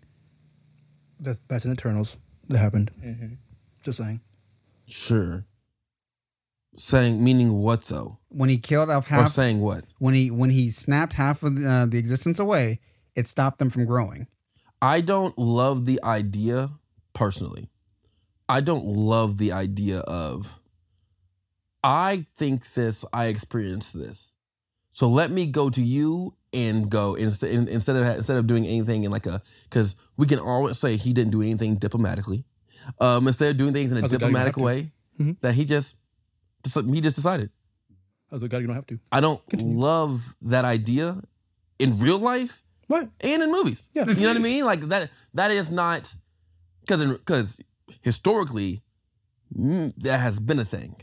That's, 1.19 1.63
in 1.63 1.71
Eternals. 1.71 2.17
That 2.51 2.60
happened. 2.60 2.91
Just 3.84 3.98
saying. 4.00 4.22
Sure. 4.88 5.46
Saying 6.75 7.24
meaning 7.24 7.53
what 7.53 7.81
though? 7.84 8.17
When 8.29 8.50
he 8.50 8.58
killed 8.58 8.89
off 8.89 9.05
Or 9.05 9.15
half, 9.15 9.29
saying 9.29 9.62
what? 9.62 9.86
when 10.00 10.13
he 10.13 10.29
when 10.31 10.50
he 10.50 10.70
snapped 10.72 11.13
half 11.13 11.43
of 11.43 11.60
the, 11.60 11.70
uh, 11.70 11.86
the 11.86 11.98
existence 11.98 12.39
away, 12.39 12.79
it 13.15 13.27
stopped 13.27 13.60
them 13.60 13.70
from 13.70 13.86
growing. 13.86 14.27
I 14.81 15.01
don't 15.01 15.38
love 15.38 15.86
the 15.86 16.00
idea 16.03 16.70
personally. 17.13 17.70
I 18.50 18.62
don't 18.62 18.86
love 18.86 19.38
the 19.38 19.51
idea 19.51 20.00
of 20.00 20.60
I 21.84 22.25
think 22.36 22.74
this, 22.74 23.05
I 23.13 23.25
experienced 23.25 23.98
this. 23.98 24.36
So 24.91 25.08
let 25.10 25.31
me 25.31 25.46
go 25.48 25.70
to 25.70 25.81
you 25.81 26.36
and 26.53 26.89
go 26.89 27.15
instead 27.15 27.51
instead 27.70 27.96
of 27.96 28.05
instead 28.17 28.38
of 28.38 28.46
doing 28.48 28.65
anything 28.65 29.03
in 29.03 29.12
like 29.12 29.25
a 29.25 29.41
because 29.70 29.96
we 30.17 30.25
can 30.27 30.39
always 30.39 30.77
say 30.77 30.98
he 30.98 31.13
didn't 31.13 31.31
do 31.31 31.41
anything 31.41 31.75
diplomatically. 31.75 32.43
Um, 33.00 33.27
instead 33.27 33.51
of 33.51 33.58
doing 33.58 33.74
things 33.74 33.91
in 33.91 33.98
a 33.98 34.01
That's 34.01 34.13
a 34.13 34.17
guy 34.17 34.25
you 34.27 34.31
diplomatic 34.34 34.58
way, 34.58 34.91
Mhm. 35.20 35.39
that 35.41 35.53
he 35.53 35.65
just 35.65 35.96
he 36.65 37.01
just 37.01 37.15
decided. 37.15 37.50
I 38.31 38.36
was 38.36 38.41
like, 38.41 38.51
God, 38.51 38.60
you 38.60 38.67
don't 38.67 38.75
have 38.75 38.88
to. 38.88 39.00
I 39.12 39.20
don't 39.22 39.41
love 39.62 40.36
that 40.43 40.63
idea 40.65 41.22
in 41.79 42.00
real 42.00 42.17
life 42.20 42.63
Right. 42.89 43.10
and 43.22 43.43
in 43.43 43.51
movies. 43.51 43.89
Yeah. 43.93 44.05
You 44.08 44.22
know 44.22 44.27
what 44.29 44.38
I 44.38 44.39
mean? 44.39 44.65
Like 44.65 44.81
that 44.89 45.10
that 45.34 45.51
is 45.51 45.70
not 45.72 46.13
because 46.81 47.01
because 47.17 47.60
historically 48.01 48.81
mm, 49.58 49.93
that 49.98 50.20
has 50.20 50.39
been 50.39 50.60
a 50.60 50.65
thing 50.65 50.96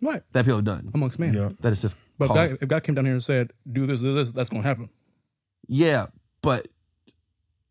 Right. 0.00 0.22
that 0.32 0.44
people 0.44 0.56
have 0.58 0.64
done. 0.64 0.90
Amongst 0.94 1.18
men. 1.18 1.34
Yeah. 1.34 1.50
That 1.60 1.72
is 1.72 1.82
just 1.82 1.96
But 2.18 2.26
if 2.26 2.34
God, 2.34 2.58
if 2.60 2.68
God 2.68 2.82
came 2.84 2.94
down 2.94 3.04
here 3.04 3.14
and 3.14 3.22
said, 3.22 3.52
do 3.70 3.86
this, 3.86 4.00
do 4.00 4.14
this, 4.14 4.30
that's 4.32 4.48
going 4.48 4.62
to 4.62 4.68
happen. 4.68 4.88
yeah, 5.66 6.06
but 6.42 6.68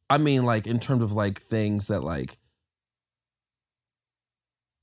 I 0.09 0.17
mean 0.17 0.43
like 0.45 0.67
in 0.67 0.79
terms 0.79 1.03
of 1.03 1.13
like 1.13 1.39
things 1.41 1.87
that 1.87 2.01
like 2.03 2.37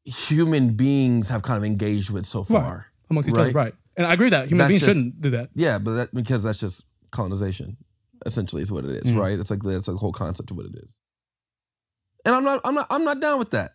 human 0.04 0.74
beings 0.74 1.28
have 1.28 1.42
kind 1.42 1.56
of 1.56 1.64
engaged 1.64 2.10
with 2.10 2.26
so 2.26 2.44
far. 2.44 2.86
Amongst 3.10 3.28
each 3.28 3.34
other. 3.34 3.44
Right. 3.46 3.54
Right. 3.54 3.74
And 3.96 4.06
I 4.06 4.12
agree 4.12 4.30
that 4.30 4.48
human 4.48 4.58
That's 4.58 4.68
beings 4.70 4.82
just- 4.82 4.96
shouldn't 4.96 5.20
do 5.20 5.30
that. 5.30 5.50
Yeah, 5.54 5.78
but 5.78 5.92
that 5.92 6.14
because 6.14 6.42
that's 6.42 6.60
just 6.60 6.84
colonization. 7.10 7.76
Essentially, 8.26 8.62
is 8.62 8.72
what 8.72 8.84
it 8.84 8.90
is, 9.04 9.10
Mm. 9.12 9.18
right? 9.20 9.38
It's 9.38 9.50
like 9.50 9.62
that's 9.62 9.86
the 9.86 9.96
whole 9.96 10.12
concept 10.12 10.50
of 10.50 10.56
what 10.56 10.66
it 10.66 10.74
is. 10.76 10.98
And 12.24 12.34
I'm 12.34 12.42
not, 12.44 12.60
I'm 12.64 12.74
not, 12.74 12.86
I'm 12.90 13.04
not 13.04 13.20
down 13.20 13.38
with 13.38 13.50
that. 13.50 13.72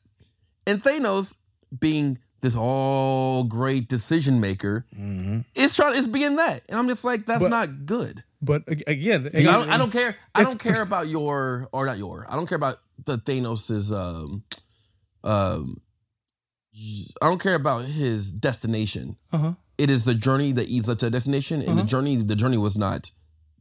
And 0.65 0.81
Thanos 0.83 1.37
being 1.77 2.17
this 2.41 2.55
all 2.55 3.43
great 3.43 3.87
decision 3.89 4.39
maker 4.39 4.85
Mm-hmm. 4.97 5.39
is 5.55 5.75
trying, 5.75 5.95
is 5.95 6.07
being 6.07 6.35
that, 6.37 6.63
and 6.69 6.77
I'm 6.79 6.87
just 6.87 7.03
like, 7.05 7.25
that's 7.25 7.41
But- 7.43 7.49
not 7.49 7.85
good. 7.85 8.23
But 8.41 8.63
ag- 8.69 8.83
again, 8.87 9.29
I 9.35 9.41
don't, 9.41 9.69
I 9.69 9.77
don't 9.77 9.91
care. 9.91 10.15
I 10.33 10.43
don't 10.43 10.57
care 10.59 10.81
about 10.81 11.09
your 11.09 11.67
or 11.73 11.85
not 11.85 11.97
your. 11.97 12.25
I 12.29 12.35
don't 12.37 12.47
care 12.47 12.55
about 12.55 12.77
the 13.05 13.17
Thanos's 13.17 13.91
um 13.91 14.43
um. 15.23 15.81
I 17.21 17.25
don't 17.25 17.41
care 17.41 17.55
about 17.55 17.83
his 17.85 18.31
destination. 18.31 19.17
Uh-huh. 19.33 19.53
It 19.77 19.89
is 19.89 20.05
the 20.05 20.13
journey 20.15 20.51
that 20.53 20.67
leads 20.69 20.87
up 20.87 20.99
to 20.99 21.07
a 21.07 21.09
destination, 21.09 21.59
and 21.61 21.69
the 21.77 21.81
Uh-huh. 21.81 21.83
journey, 21.89 22.15
the 22.17 22.35
journey 22.35 22.57
was 22.57 22.77
not 22.77 23.11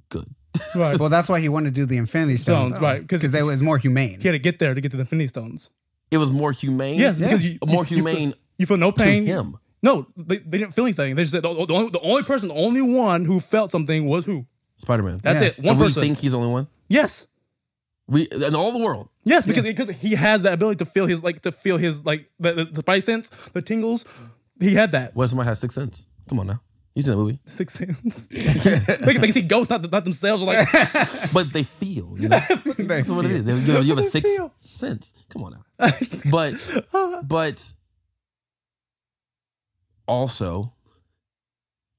good. 0.09 0.33
Right. 0.75 0.97
Well, 1.01 1.09
that's 1.09 1.29
why 1.29 1.41
he 1.41 1.49
wanted 1.49 1.75
to 1.75 1.81
do 1.81 1.85
the 1.87 1.97
Infinity 1.97 2.37
Stones, 2.37 2.71
Stones, 2.75 2.83
right, 2.83 3.01
'cause- 3.09 3.19
Because 3.21 3.33
that 3.33 3.45
was 3.45 3.63
more 3.63 3.79
humane. 3.79 4.21
he 4.21 4.29
had 4.29 4.33
to 4.33 4.39
get 4.39 4.59
there 4.61 4.75
to 4.75 4.81
get 4.81 4.91
to 4.93 4.97
the 4.97 5.03
Infinity 5.03 5.29
Stones. 5.29 5.71
It 6.11 6.19
was 6.19 6.31
more 6.31 6.53
humane. 6.53 6.99
Yes, 7.01 7.19
because 7.19 7.45
you, 7.45 7.59
more 7.67 7.85
you- 7.85 7.97
you 7.99 8.03
feel- 8.05 8.15
humane 8.15 8.29
You 8.29 8.35
feel, 8.67 8.77
no 8.77 8.91
to 8.91 9.03
pain. 9.05 9.25
him. 9.27 9.57
No, 9.83 10.07
they, 10.17 10.39
they 10.39 10.59
didn't 10.59 10.75
feel 10.75 10.85
anything. 10.87 11.15
They 11.15 11.23
just 11.23 11.33
said 11.33 11.43
the, 11.43 11.53
the, 11.67 11.73
only, 11.75 11.91
the 11.91 12.01
only 12.01 12.23
person, 12.25 12.49
the 12.49 12.55
only 12.55 12.83
one 12.83 13.25
who 13.25 13.39
felt 13.41 13.71
something 13.71 14.07
was 14.07 14.25
who? 14.25 14.47
Spider 14.77 15.03
Man. 15.05 15.21
That's 15.23 15.41
Yeah. 15.43 15.49
it. 15.49 15.59
One 15.59 15.77
and 15.77 15.81
we 15.81 15.91
think 15.93 16.19
he's 16.19 16.33
the 16.33 16.39
only 16.39 16.51
one. 16.53 16.69
yes. 16.89 17.27
We 18.11 18.23
in 18.23 18.55
all 18.55 18.73
the 18.73 18.79
world. 18.83 19.11
Yes, 19.25 19.45
because 19.45 19.65
because 19.65 19.91
he 19.99 20.15
has 20.15 20.41
that 20.43 20.55
ability 20.55 20.79
to 20.79 20.87
feel 20.87 21.05
his 21.05 21.23
like 21.23 21.43
to 21.43 21.53
feel 21.53 21.77
his 21.77 22.07
like 22.07 22.31
the, 22.41 22.53
the, 22.55 22.65
the 22.65 22.83
spidey 22.83 23.03
sense, 23.03 23.29
the 23.53 23.61
tingles. 23.61 24.07
He 24.59 24.73
had 24.75 24.93
that. 24.93 25.15
What 25.15 25.25
if 25.25 25.31
somebody 25.31 25.47
has 25.49 25.59
six 25.61 25.75
sense? 25.75 26.07
Come 26.27 26.41
on 26.41 26.47
now. 26.47 26.63
You 26.95 27.03
seen 27.03 27.11
that 27.13 27.19
movie? 27.19 27.39
Six 27.45 27.75
Sense. 27.75 28.27
they, 28.29 28.43
can, 29.13 29.21
they 29.21 29.27
can 29.27 29.33
see 29.33 29.43
ghosts, 29.43 29.69
not, 29.71 29.89
not 29.93 30.03
themselves. 30.05 30.43
Like, 30.43 30.67
But 31.35 31.53
they 31.53 31.63
feel. 31.65 32.17
You 32.19 32.31
know? 32.31 32.39
That's 32.79 33.11
what 33.11 33.27
it 33.27 33.31
is. 33.31 33.45
They- 33.45 33.53
You, 33.53 33.73
know, 33.75 33.81
you 33.81 33.91
have 33.95 33.99
a 33.99 34.09
sixth 34.09 34.37
sense. 34.59 35.13
Come 35.29 35.43
on 35.45 35.53
now. 35.53 35.91
But 36.31 36.55
uh-huh. 36.55 37.23
but 37.25 37.73
also 40.09 40.73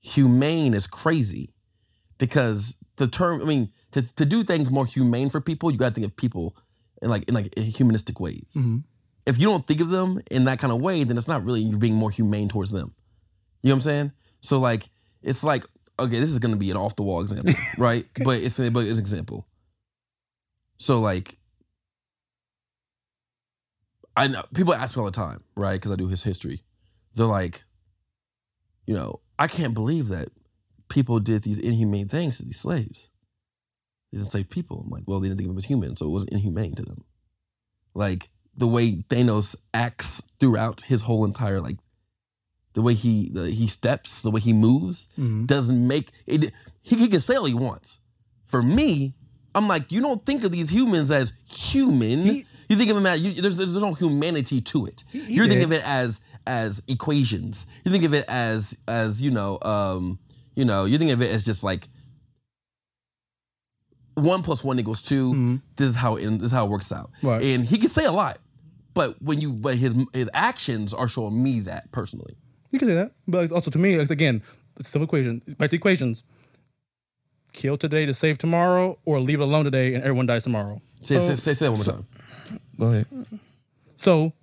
humane 0.01 0.74
is 0.74 0.88
crazy 0.88 1.54
because 2.18 2.75
the 2.98 3.08
term 3.08 3.42
I 3.42 3.46
mean 3.46 3.70
to, 3.92 4.01
to 4.16 4.25
do 4.25 4.44
things 4.44 4.72
more 4.72 4.86
humane 4.86 5.30
for 5.30 5.39
people 5.42 5.72
you 5.72 5.78
got 5.78 5.89
to 5.89 5.96
think 5.96 6.08
of 6.08 6.16
people 6.16 6.56
in 7.01 7.10
like 7.10 7.24
in 7.30 7.34
like 7.36 7.58
humanistic 7.58 8.20
ways. 8.20 8.54
Mhm. 8.58 8.84
If 9.25 9.38
you 9.39 9.48
don't 9.48 9.66
think 9.68 9.80
of 9.80 9.89
them 9.89 10.20
in 10.32 10.46
that 10.46 10.60
kind 10.60 10.74
of 10.74 10.82
way 10.82 11.04
then 11.04 11.16
it's 11.18 11.28
not 11.28 11.44
really 11.46 11.62
you're 11.62 11.78
being 11.80 11.96
more 11.96 12.12
humane 12.12 12.50
towards 12.50 12.72
them. 12.72 12.94
You 13.62 13.70
know 13.70 13.75
what 13.75 13.78
I'm 13.78 13.82
saying? 13.82 14.12
So 14.42 14.60
like 14.60 14.89
it's 15.22 15.44
like 15.44 15.66
okay 16.00 16.20
this 16.20 16.30
is 16.32 16.39
going 16.39 16.54
to 16.54 16.58
be 16.60 16.72
an 16.72 16.78
off 16.78 16.96
the 16.96 17.04
wall 17.04 17.22
example, 17.22 17.54
right? 17.78 18.06
But 18.24 18.42
it's 18.42 18.58
but 18.58 18.80
it's 18.86 18.98
an 18.98 19.00
example. 19.00 19.48
So 20.78 21.00
like 21.00 21.38
I 24.16 24.28
know 24.28 24.44
people 24.54 24.74
ask 24.74 24.96
me 24.96 25.01
all 25.01 25.06
the 25.06 25.12
time, 25.12 25.44
right? 25.56 25.74
Because 25.74 25.92
I 25.92 25.96
do 25.96 26.08
his 26.08 26.24
history. 26.24 26.63
They're 27.16 27.25
like, 27.25 27.63
you 28.89 28.96
know, 28.96 29.19
I 29.38 29.46
can't 29.48 29.75
believe 29.75 30.08
that 30.08 30.29
people 30.89 31.19
did 31.19 31.43
these 31.43 31.60
inhumane 31.60 32.08
things 32.08 32.38
to 32.38 32.43
these 32.46 32.60
slaves. 32.60 33.12
These 34.12 34.22
enslaved 34.24 34.50
people. 34.50 34.81
I'm 34.84 34.89
like, 34.89 35.03
well, 35.05 35.19
they 35.19 35.27
didn't 35.27 35.38
think 35.38 35.48
of 35.50 35.53
them 35.53 35.60
as 35.60 35.65
human, 35.65 35.96
so 35.96 36.08
it 36.08 36.10
was 36.10 36.24
inhumane 36.24 36.74
to 36.74 36.81
them. 36.81 37.03
Like 37.93 38.29
the 38.58 38.65
way 38.67 38.93
Thanos 39.12 39.55
acts 39.75 40.24
throughout 40.39 40.81
his 40.81 41.03
whole 41.03 41.24
entire 41.24 41.62
like, 41.62 41.77
the 42.74 42.81
way 42.81 42.96
he 42.96 43.29
the, 43.29 43.51
he 43.51 43.67
steps, 43.67 44.24
the 44.24 44.31
way 44.31 44.39
he 44.41 44.53
moves, 44.53 45.08
Mhm. 45.19 45.46
doesn't 45.46 45.88
make 45.88 46.10
it. 46.25 46.51
He, 46.81 46.96
he 46.98 47.08
can 47.08 47.19
say 47.19 47.36
all 47.36 47.46
he 47.46 47.53
wants. 47.53 48.00
For 48.43 48.63
me, 48.63 49.13
I'm 49.53 49.67
like, 49.67 49.91
you 49.91 50.01
don't 50.01 50.25
think 50.25 50.43
of 50.43 50.51
these 50.51 50.72
humans 50.72 51.12
as 51.12 51.31
human. 51.48 52.24
He- 52.24 52.46
you 52.69 52.75
think 52.75 52.89
of 52.89 52.96
them 52.96 53.05
as 53.05 53.22
you, 53.22 53.31
there's 53.34 53.55
there's 53.55 53.74
no 53.74 53.93
humanity 53.93 54.62
to 54.62 54.88
it. 54.88 55.03
he 55.12 55.34
You're 55.36 55.48
thinking 55.48 55.65
of 55.65 55.72
it 55.72 55.84
as 55.88 56.22
as 56.50 56.82
equations. 56.88 57.68
You 57.86 57.91
think 57.91 58.03
of 58.03 58.13
it 58.13 58.25
as 58.27 58.75
as 58.88 59.22
you 59.22 59.29
know 59.32 59.60
um 59.62 60.18
you 60.56 60.65
know 60.65 60.86
you 60.86 60.98
think 60.98 61.12
of 61.12 61.22
it 61.22 61.32
as 61.32 61.46
just 61.46 61.63
like 61.63 61.88
one 64.15 64.41
plus 64.44 64.63
one 64.63 64.79
equals 64.79 65.01
2 65.01 65.34
Mhm. 65.34 65.62
This 65.77 65.88
is 65.88 65.96
how 65.96 66.15
it, 66.18 66.27
this 66.39 66.44
is 66.48 66.51
how 66.51 66.65
it 66.65 66.70
works 66.70 66.91
out. 66.91 67.12
Right. 67.24 67.41
And 67.44 67.63
he 67.65 67.77
can 67.77 67.89
say 67.89 68.06
a 68.06 68.12
lot, 68.12 68.39
but 68.94 69.22
when 69.22 69.39
you 69.39 69.51
but 69.53 69.75
his 69.75 69.96
his 70.13 70.29
actions 70.34 70.94
are 70.94 71.08
showing 71.08 71.41
me 71.41 71.62
that 71.62 71.91
personally. 71.91 72.36
You 72.72 72.79
can 72.79 72.88
say 72.89 72.96
that, 72.96 73.13
but 73.27 73.51
also 73.51 73.72
to 73.72 73.79
me, 73.79 73.94
again, 73.96 74.41
it's 74.77 74.89
a 74.89 74.91
simple 74.91 75.06
equation. 75.06 75.41
Back 75.58 75.70
to 75.72 75.75
equations: 75.77 76.24
kill 77.53 77.77
today 77.77 78.06
to 78.06 78.13
save 78.13 78.38
tomorrow, 78.38 79.00
or 79.06 79.20
leave 79.22 79.39
it 79.39 79.44
alone 79.44 79.63
today 79.65 79.94
and 79.96 80.03
everyone 80.03 80.25
dies 80.25 80.44
tomorrow. 80.44 80.82
Say 81.01 81.20
So- 81.20 81.27
say, 81.29 81.36
say, 81.36 81.53
say 81.53 81.65
that 81.68 81.72
one 81.72 81.79
more 81.86 81.94
time. 81.96 82.08
Go 82.79 82.86
ahead. 82.91 83.06
So, 83.98 84.34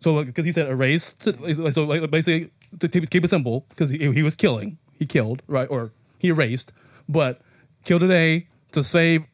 so 0.00 0.24
because 0.24 0.44
he 0.44 0.52
said 0.52 0.68
erase, 0.68 1.14
so 1.20 1.84
like 1.84 2.10
basically 2.10 2.50
to 2.78 2.88
keep 2.88 3.08
keep 3.10 3.24
it 3.24 3.28
simple, 3.28 3.66
because 3.70 3.90
he, 3.90 3.98
he 4.12 4.22
was 4.22 4.36
killing, 4.36 4.78
he 4.92 5.06
killed, 5.06 5.42
right, 5.46 5.68
or 5.70 5.92
he 6.18 6.28
erased, 6.28 6.72
but 7.08 7.40
kill 7.84 7.98
today 7.98 8.48
to 8.72 8.82
save 8.84 9.24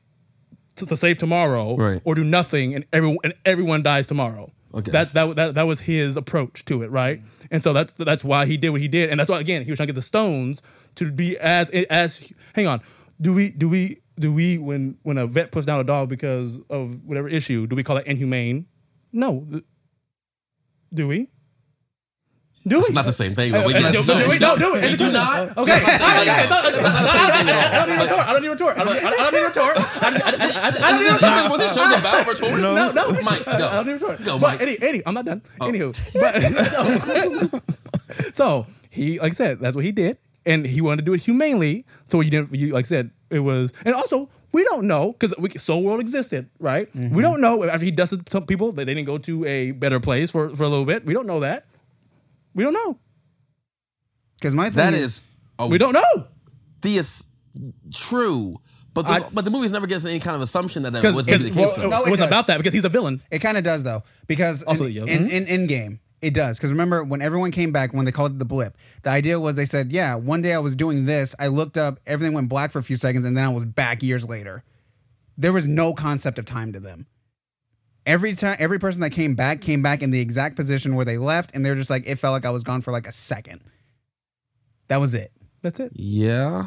to, 0.76 0.86
to 0.86 0.96
save 0.96 1.18
tomorrow, 1.18 1.76
Right. 1.76 2.02
or 2.04 2.14
do 2.14 2.24
nothing 2.24 2.74
and 2.74 2.84
everyone 2.92 3.18
and 3.24 3.34
everyone 3.44 3.82
dies 3.82 4.06
tomorrow. 4.06 4.52
Okay. 4.74 4.90
That, 4.90 5.14
that 5.14 5.36
that 5.36 5.54
that 5.54 5.66
was 5.66 5.80
his 5.80 6.16
approach 6.16 6.64
to 6.66 6.82
it, 6.82 6.90
right? 6.90 7.22
And 7.50 7.62
so 7.62 7.72
that's 7.72 7.92
that's 7.94 8.22
why 8.24 8.44
he 8.46 8.56
did 8.58 8.70
what 8.70 8.80
he 8.82 8.88
did, 8.88 9.08
and 9.10 9.18
that's 9.18 9.30
why 9.30 9.40
again 9.40 9.64
he 9.64 9.70
was 9.70 9.78
trying 9.78 9.86
to 9.86 9.92
get 9.92 9.98
the 9.98 10.02
stones 10.02 10.60
to 10.96 11.10
be 11.10 11.38
as 11.38 11.70
as. 11.70 12.30
Hang 12.54 12.66
on, 12.66 12.82
do 13.20 13.32
we 13.32 13.50
do 13.50 13.68
we 13.70 14.00
do 14.18 14.32
we 14.32 14.58
when 14.58 14.98
when 15.02 15.16
a 15.16 15.26
vet 15.26 15.50
puts 15.50 15.66
down 15.66 15.80
a 15.80 15.84
dog 15.84 16.08
because 16.10 16.58
of 16.68 17.02
whatever 17.04 17.28
issue, 17.28 17.66
do 17.66 17.74
we 17.76 17.82
call 17.82 17.96
it 17.96 18.06
inhumane? 18.06 18.66
No. 19.12 19.46
Do 20.92 21.08
we? 21.08 21.28
Do 22.66 22.78
It's 22.80 22.88
we? 22.88 22.94
not 22.96 23.04
the 23.06 23.12
same 23.12 23.32
thing. 23.36 23.54
Uh, 23.54 23.58
but 23.62 23.66
we 23.68 23.74
uh, 23.74 23.80
can- 23.80 23.92
do- 23.92 24.02
do 24.02 24.28
we? 24.30 24.38
No, 24.40 24.56
do 24.56 24.74
it. 24.74 24.90
We 24.90 24.96
do 24.96 25.12
not. 25.12 25.56
Okay. 25.56 25.70
That's 25.70 26.00
not 26.00 26.02
the 26.02 26.18
same 26.18 26.26
thing 26.26 26.28
at 26.28 26.50
all. 26.50 26.62
That's 26.62 26.82
not 26.82 27.30
the 27.30 27.36
same 27.36 27.46
thing. 27.46 27.54
I 27.54 27.70
don't 27.78 27.88
need 27.90 28.02
retort. 28.02 28.26
I 28.26 28.32
don't 28.32 28.42
need 28.42 28.48
retort. 28.48 28.78
I 28.78 28.84
don't 28.84 28.94
need- 28.94 29.04
I 29.04 29.10
don't 29.10 29.34
need 29.34 29.46
retort. 29.46 29.76
I 29.76 30.10
don't- 30.10 30.26
I 30.26 30.30
don't- 30.30 30.40
I 30.40 30.70
don't- 30.70 30.82
I 30.82 30.90
don't 30.90 30.98
need 30.98 31.06
This 31.06 31.22
retort. 31.22 31.44
is 31.44 31.48
what 31.50 31.58
this 31.60 31.74
show's 31.74 32.00
about. 32.00 32.26
Rhetorics. 32.26 32.58
No, 32.58 32.90
no, 32.90 33.22
Mike, 33.22 33.46
I, 33.46 33.54
I 33.54 33.58
don't 33.58 33.86
need 33.86 33.92
to 34.00 34.06
retort. 34.06 34.24
Go, 34.24 34.38
but 34.40 34.48
Mike. 34.52 34.62
any, 34.62 34.76
any, 34.82 35.02
I'm 35.06 35.14
not 35.14 35.24
done. 35.26 35.42
Oh. 35.60 35.70
Anywho, 35.70 35.92
but 36.18 36.42
so, 38.32 38.32
so 38.32 38.66
he, 38.90 39.20
like 39.20 39.32
I 39.32 39.34
said, 39.34 39.60
that's 39.60 39.76
what 39.76 39.84
he 39.84 39.92
did, 39.92 40.18
and 40.44 40.66
he 40.66 40.80
wanted 40.80 40.96
to 40.98 41.02
do 41.04 41.14
it 41.14 41.20
humanely. 41.22 41.84
So 42.08 42.18
he 42.20 42.30
didn't. 42.30 42.52
You, 42.52 42.72
like 42.72 42.86
I 42.86 42.88
said, 42.88 43.10
it 43.30 43.40
was, 43.40 43.72
and 43.84 43.94
also 43.94 44.28
we 44.56 44.64
don't 44.64 44.86
know 44.92 45.12
because 45.12 45.32
we 45.38 45.48
Soul 45.58 45.82
World 45.86 46.00
existed, 46.00 46.48
right? 46.58 46.86
Mm-hmm. 46.92 47.14
We 47.14 47.22
don't 47.26 47.40
know 47.44 47.62
if 47.62 47.68
after 47.74 47.84
he 47.84 47.90
dusted 47.92 48.20
some 48.32 48.46
people 48.46 48.72
that 48.72 48.84
they 48.86 48.94
didn't 48.94 49.06
go 49.06 49.18
to 49.28 49.44
a 49.44 49.70
better 49.72 50.00
place 50.00 50.30
for 50.34 50.48
for 50.58 50.64
a 50.64 50.68
little 50.74 50.86
bit. 50.92 51.04
We 51.04 51.14
don't 51.14 51.26
know 51.32 51.40
that. 51.40 51.66
We 52.54 52.64
don't 52.64 52.72
know. 52.80 52.98
Because 54.38 54.54
my 54.54 54.68
thing 54.70 54.76
That 54.76 54.94
is, 54.94 55.02
is 55.02 55.22
a 55.58 55.66
We 55.66 55.78
don't 55.78 55.92
know. 55.92 56.12
theist 56.82 57.28
true. 57.92 58.56
But 58.94 59.06
I- 59.08 59.20
the, 59.20 59.26
but 59.32 59.44
the 59.44 59.50
movie's 59.50 59.72
never 59.72 59.86
gets 59.86 60.04
any 60.06 60.20
kind 60.20 60.36
of 60.36 60.42
assumption 60.42 60.82
that 60.84 60.92
that 60.94 61.02
Because 61.02 61.14
was 61.16 61.26
the 61.26 61.50
case. 61.50 61.76
well, 61.76 61.88
no, 61.90 62.02
it 62.04 62.08
it 62.08 62.10
was 62.10 62.20
does. 62.20 62.28
about 62.28 62.46
that 62.48 62.56
because 62.58 62.72
he's 62.72 62.84
a 62.84 62.88
villain. 62.88 63.20
It 63.30 63.40
kind 63.40 63.56
of 63.58 63.64
does 63.64 63.84
though, 63.84 64.02
because 64.26 64.62
Also, 64.62 64.84
in, 64.86 64.92
yeah. 64.92 65.02
in, 65.04 65.28
in 65.30 65.46
in 65.54 65.66
game 65.66 66.00
it 66.26 66.34
does. 66.34 66.58
Because 66.58 66.70
remember 66.70 67.04
when 67.04 67.22
everyone 67.22 67.50
came 67.50 67.72
back 67.72 67.92
when 67.92 68.04
they 68.04 68.12
called 68.12 68.32
it 68.32 68.38
the 68.38 68.44
blip, 68.44 68.76
the 69.02 69.10
idea 69.10 69.38
was 69.38 69.56
they 69.56 69.64
said, 69.64 69.92
"Yeah, 69.92 70.14
one 70.16 70.42
day 70.42 70.52
I 70.52 70.58
was 70.58 70.76
doing 70.76 71.04
this, 71.06 71.34
I 71.38 71.46
looked 71.46 71.76
up, 71.76 72.00
everything 72.06 72.34
went 72.34 72.48
black 72.48 72.72
for 72.72 72.78
a 72.78 72.82
few 72.82 72.96
seconds, 72.96 73.24
and 73.24 73.36
then 73.36 73.44
I 73.44 73.48
was 73.48 73.64
back 73.64 74.02
years 74.02 74.28
later." 74.28 74.64
There 75.38 75.52
was 75.52 75.68
no 75.68 75.92
concept 75.92 76.38
of 76.38 76.46
time 76.46 76.72
to 76.72 76.80
them. 76.80 77.06
Every 78.06 78.34
time, 78.34 78.56
every 78.58 78.78
person 78.78 79.00
that 79.02 79.10
came 79.10 79.34
back 79.34 79.60
came 79.60 79.82
back 79.82 80.02
in 80.02 80.10
the 80.10 80.20
exact 80.20 80.56
position 80.56 80.94
where 80.94 81.04
they 81.04 81.18
left, 81.18 81.50
and 81.54 81.64
they're 81.64 81.74
just 81.74 81.90
like, 81.90 82.06
it 82.06 82.16
felt 82.16 82.32
like 82.32 82.44
I 82.46 82.50
was 82.50 82.62
gone 82.62 82.80
for 82.80 82.90
like 82.92 83.06
a 83.06 83.12
second. 83.12 83.60
That 84.88 84.98
was 84.98 85.14
it. 85.14 85.32
That's 85.62 85.80
it. 85.80 85.92
yeah, 85.94 86.66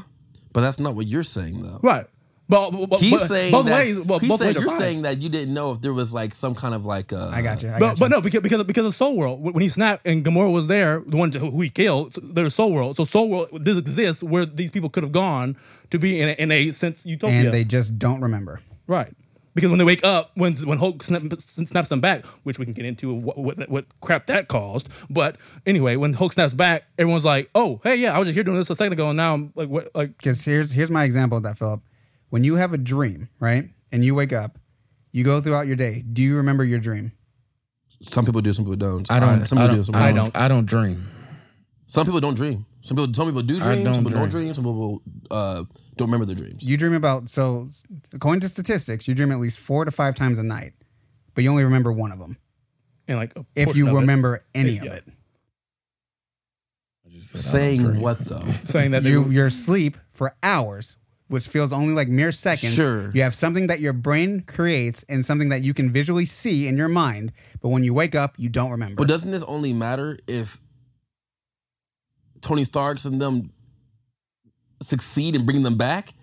but 0.52 0.62
that's 0.62 0.80
not 0.80 0.96
what 0.96 1.08
you're 1.08 1.24
saying 1.24 1.62
though. 1.64 1.80
Right. 1.82 2.06
But, 2.50 2.72
but, 2.72 2.90
but 2.90 3.00
He's 3.00 3.12
but 3.12 3.28
saying 3.28 3.52
both 3.52 3.68
that, 3.68 3.78
ways. 3.78 4.00
Well, 4.00 4.18
he's 4.18 4.30
both 4.30 4.40
saying 4.40 4.56
ways 4.56 4.62
you're 4.64 4.72
fine. 4.72 4.80
saying 4.80 5.02
that 5.04 5.22
you 5.22 5.30
didn't 5.30 5.54
know 5.54 5.72
if 5.72 5.82
there 5.82 5.94
was 5.94 6.14
like 6.14 6.34
some 6.34 6.56
kind 6.56 6.74
of 6.74 6.84
like 6.84 7.14
uh, 7.14 7.30
I 7.32 7.44
got 7.44 7.62
you. 7.62 7.70
I 7.70 7.74
but, 7.74 7.80
got 7.80 7.98
you. 7.98 8.00
but 8.00 8.08
no, 8.12 8.22
because 8.22 8.42
because 8.42 8.60
of, 8.60 8.66
because 8.66 8.86
of 8.88 8.96
Soul 8.96 9.16
World, 9.16 9.42
when 9.44 9.62
he 9.62 9.70
snapped 9.70 10.08
and 10.08 10.26
Gamora 10.26 10.52
was 10.52 10.66
there, 10.66 11.04
the 11.06 11.16
one 11.16 11.32
who 11.32 11.62
he 11.62 11.70
killed, 11.70 12.18
there's 12.24 12.56
Soul 12.56 12.72
World. 12.74 12.98
So 12.98 13.06
Soul 13.06 13.30
World 13.30 13.64
does 13.64 13.78
exist 13.78 14.24
where 14.24 14.46
these 14.46 14.72
people 14.72 14.90
could 14.90 15.04
have 15.04 15.12
gone 15.12 15.58
to 15.92 16.00
be 16.00 16.20
in 16.20 16.30
a, 16.30 16.32
in 16.34 16.52
a 16.52 16.72
sense 16.72 17.06
utopia, 17.06 17.38
and 17.40 17.54
they 17.54 17.64
just 17.64 18.00
don't 18.00 18.20
remember. 18.22 18.62
right? 18.88 19.14
Because 19.56 19.70
when 19.72 19.80
they 19.80 19.86
wake 19.86 20.04
up, 20.06 20.32
when 20.36 20.56
when 20.58 20.78
Hulk 20.78 21.04
snap, 21.04 21.22
snaps 21.40 21.90
them 21.90 22.00
back, 22.00 22.26
which 22.44 22.58
we 22.58 22.66
can 22.66 22.74
get 22.74 22.86
into 22.86 23.14
what, 23.14 23.38
what 23.38 23.70
what 23.70 23.86
crap 24.00 24.26
that 24.28 24.48
caused. 24.48 24.90
But 25.10 25.36
anyway, 25.66 25.98
when 25.98 26.14
Hulk 26.14 26.34
snaps 26.34 26.54
back, 26.54 26.86
everyone's 26.98 27.26
like, 27.26 27.50
"Oh, 27.54 27.82
hey, 27.84 27.96
yeah, 27.98 28.16
I 28.16 28.20
was 28.20 28.28
just 28.28 28.36
here 28.36 28.44
doing 28.44 28.58
this 28.58 28.70
a 28.70 28.76
second 28.76 28.94
ago, 28.94 29.10
and 29.10 29.18
now 29.18 29.34
I'm 29.34 29.52
like, 29.56 29.68
what, 29.68 29.94
like, 29.94 30.16
Because 30.18 30.46
here's 30.46 30.72
here's 30.72 30.90
my 30.92 31.04
example 31.04 31.38
of 31.38 31.44
that, 31.44 31.58
Philip. 31.58 31.82
When 32.30 32.44
you 32.44 32.56
have 32.56 32.74
a 32.74 32.78
dream, 32.78 33.30
right, 33.40 33.70
and 33.92 34.04
you 34.06 34.14
wake 34.16 34.34
up, 34.34 34.60
you 35.12 35.24
go 35.24 35.42
throughout 35.42 35.68
your 35.68 35.76
day. 35.76 36.02
Do 36.02 36.22
you 36.22 36.36
remember 36.38 36.64
your 36.64 36.80
dream? 36.80 37.12
Some 38.02 38.26
people 38.26 38.42
do, 38.42 38.54
some 38.54 38.66
people 38.66 38.76
don't. 38.78 39.12
I 39.12 39.20
don't. 39.20 39.46
Some 39.48 39.58
I 39.58 39.62
people 39.64 39.76
don't. 39.76 39.86
do, 39.86 39.92
some 39.92 39.96
I 39.96 40.08
people 40.12 40.26
don't. 40.26 40.38
I 40.38 40.48
don't 40.48 40.66
dream. 40.66 41.04
Some 41.88 42.06
people 42.06 42.20
don't 42.22 42.36
dream. 42.36 42.66
Some 42.82 42.96
people, 42.96 43.14
some 43.14 43.28
people 43.28 43.42
do 43.42 43.58
I 43.58 43.74
dream. 43.74 43.84
don't 43.84 43.94
some 43.96 44.04
people 44.06 44.20
don't 44.20 44.30
dream. 44.30 44.44
dream. 44.46 44.54
Some 44.54 44.64
people 44.64 45.02
uh, 45.32 45.64
don't 45.98 46.08
remember 46.08 46.26
their 46.26 46.36
dreams. 46.36 46.64
You 46.64 46.78
dream 46.78 46.94
about 46.94 47.28
so 47.30 47.68
according 48.14 48.42
to 48.42 48.50
statistics, 48.50 49.08
you 49.08 49.16
dream 49.16 49.32
at 49.32 49.40
least 49.40 49.58
four 49.60 49.84
to 49.86 49.92
five 49.92 50.16
times 50.16 50.38
a 50.38 50.44
night, 50.44 50.74
but 51.34 51.44
you 51.44 51.50
only 51.50 51.64
remember 51.64 51.92
one 51.92 52.12
of 52.12 52.20
them. 52.20 52.38
and 53.08 53.18
like 53.18 53.36
a 53.36 53.44
If 53.56 53.76
you 53.76 53.88
of 53.88 53.94
it. 53.96 54.00
remember 54.00 54.46
any 54.54 54.78
of 54.78 54.86
Yeah. 54.86 54.94
it, 54.94 55.04
I 57.06 57.10
just 57.10 57.30
said 57.36 57.62
I 57.62 57.76
don't 57.76 57.82
Saying 57.82 58.00
what 58.02 58.20
though? 58.20 58.46
saying 58.66 58.92
that 58.92 59.04
you 59.04 59.24
were- 59.24 59.32
you're 59.32 59.48
asleep 59.48 59.98
for 60.12 60.36
hours, 60.44 60.96
which 61.30 61.48
feels 61.48 61.72
only 61.72 61.94
like 61.94 62.08
mere 62.10 62.32
seconds. 62.34 62.74
Sure. 62.76 63.12
you 63.14 63.22
have 63.22 63.34
something 63.34 63.68
that 63.68 63.80
your 63.80 63.94
brain 63.94 64.42
creates 64.42 65.04
and 65.08 65.24
something 65.24 65.50
that 65.50 65.64
you 65.64 65.74
can 65.74 65.90
visually 65.92 66.26
see 66.26 66.68
in 66.68 66.76
your 66.76 66.90
mind, 66.90 67.32
but 67.62 67.70
when 67.70 67.84
you 67.84 67.94
wake 67.94 68.14
up, 68.16 68.34
you 68.38 68.50
don't 68.50 68.72
remember. 68.72 68.96
But 68.98 69.08
doesn't 69.08 69.32
this 69.32 69.44
only 69.44 69.72
matter 69.72 70.18
if 70.28 70.60
Tony 72.42 72.64
Stark's 72.64 73.06
and 73.06 73.22
them 73.22 73.52
succeed 74.82 75.36
in 75.36 75.46
bringing 75.46 75.64
them 75.64 75.78
back? 75.78 76.14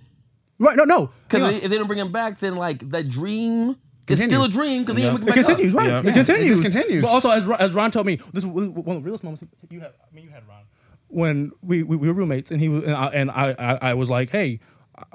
right? 0.58 0.76
No, 0.76 0.84
no, 0.84 1.10
Because 1.28 1.62
if 1.62 1.70
they 1.70 1.76
don't 1.76 1.86
bring 1.86 1.98
them 1.98 2.12
back, 2.12 2.38
then 2.38 2.56
like 2.56 2.78
that 2.90 3.08
dream 3.08 3.70
is 3.70 3.76
Continues. 4.20 4.30
still 4.32 4.44
a 4.44 4.48
dream 4.48 4.82
because 4.82 4.96
they 4.96 5.02
Yeah. 5.02 5.12
ain't 5.12 5.28
It 5.28 5.34
continues, 5.34 5.74
up. 5.74 5.78
right? 5.80 5.88
Yeah. 5.90 5.98
It 6.00 6.04
Yeah, 6.04 6.10
it 6.10 6.14
continues. 6.14 6.60
just 6.60 6.62
continues. 6.62 7.02
But 7.02 7.08
also, 7.10 7.30
as, 7.30 7.44
Ron- 7.44 7.60
as 7.60 7.74
Ron 7.74 7.90
told 7.90 8.06
me, 8.06 8.16
this 8.32 8.44
was 8.44 8.68
one 8.68 8.96
of 8.96 9.02
the 9.02 9.06
realest 9.06 9.22
moments 9.24 9.44
you 9.70 9.80
had. 9.80 9.90
I 9.90 10.14
mean, 10.14 10.24
you 10.24 10.30
had 10.30 10.46
Ron 10.48 10.62
when 11.08 11.52
we, 11.62 11.82
we, 11.82 11.96
we 11.96 12.08
were 12.08 12.14
roommates, 12.14 12.50
and 12.50 12.60
he 12.60 12.68
was 12.68 12.84
and 12.84 12.94
I 12.94 13.06
and 13.08 13.30
I, 13.30 13.54
I, 13.58 13.90
I 13.90 13.94
was 13.94 14.08
like, 14.10 14.30
"Hey, 14.30 14.58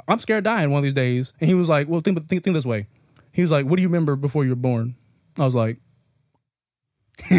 I'm 0.08 0.20
scared 0.20 0.40
of 0.40 0.44
dying 0.46 0.72
one 0.72 0.80
of 0.80 0.84
these 0.84 0.94
days," 0.94 1.34
and 1.40 1.48
he 1.50 1.54
was 1.56 1.70
like, 1.70 1.88
"Well, 1.88 2.02
think 2.02 2.18
think, 2.28 2.44
think 2.44 2.54
this 2.54 2.66
way." 2.66 2.88
He 3.32 3.42
was 3.42 3.52
like, 3.52 3.66
"What 3.66 3.78
do 3.78 3.82
you 3.82 3.88
remember 3.88 4.16
before 4.16 4.44
you 4.44 4.50
were 4.52 4.56
born?" 4.56 4.96
I 5.38 5.46
was 5.46 5.56
like, 5.56 5.78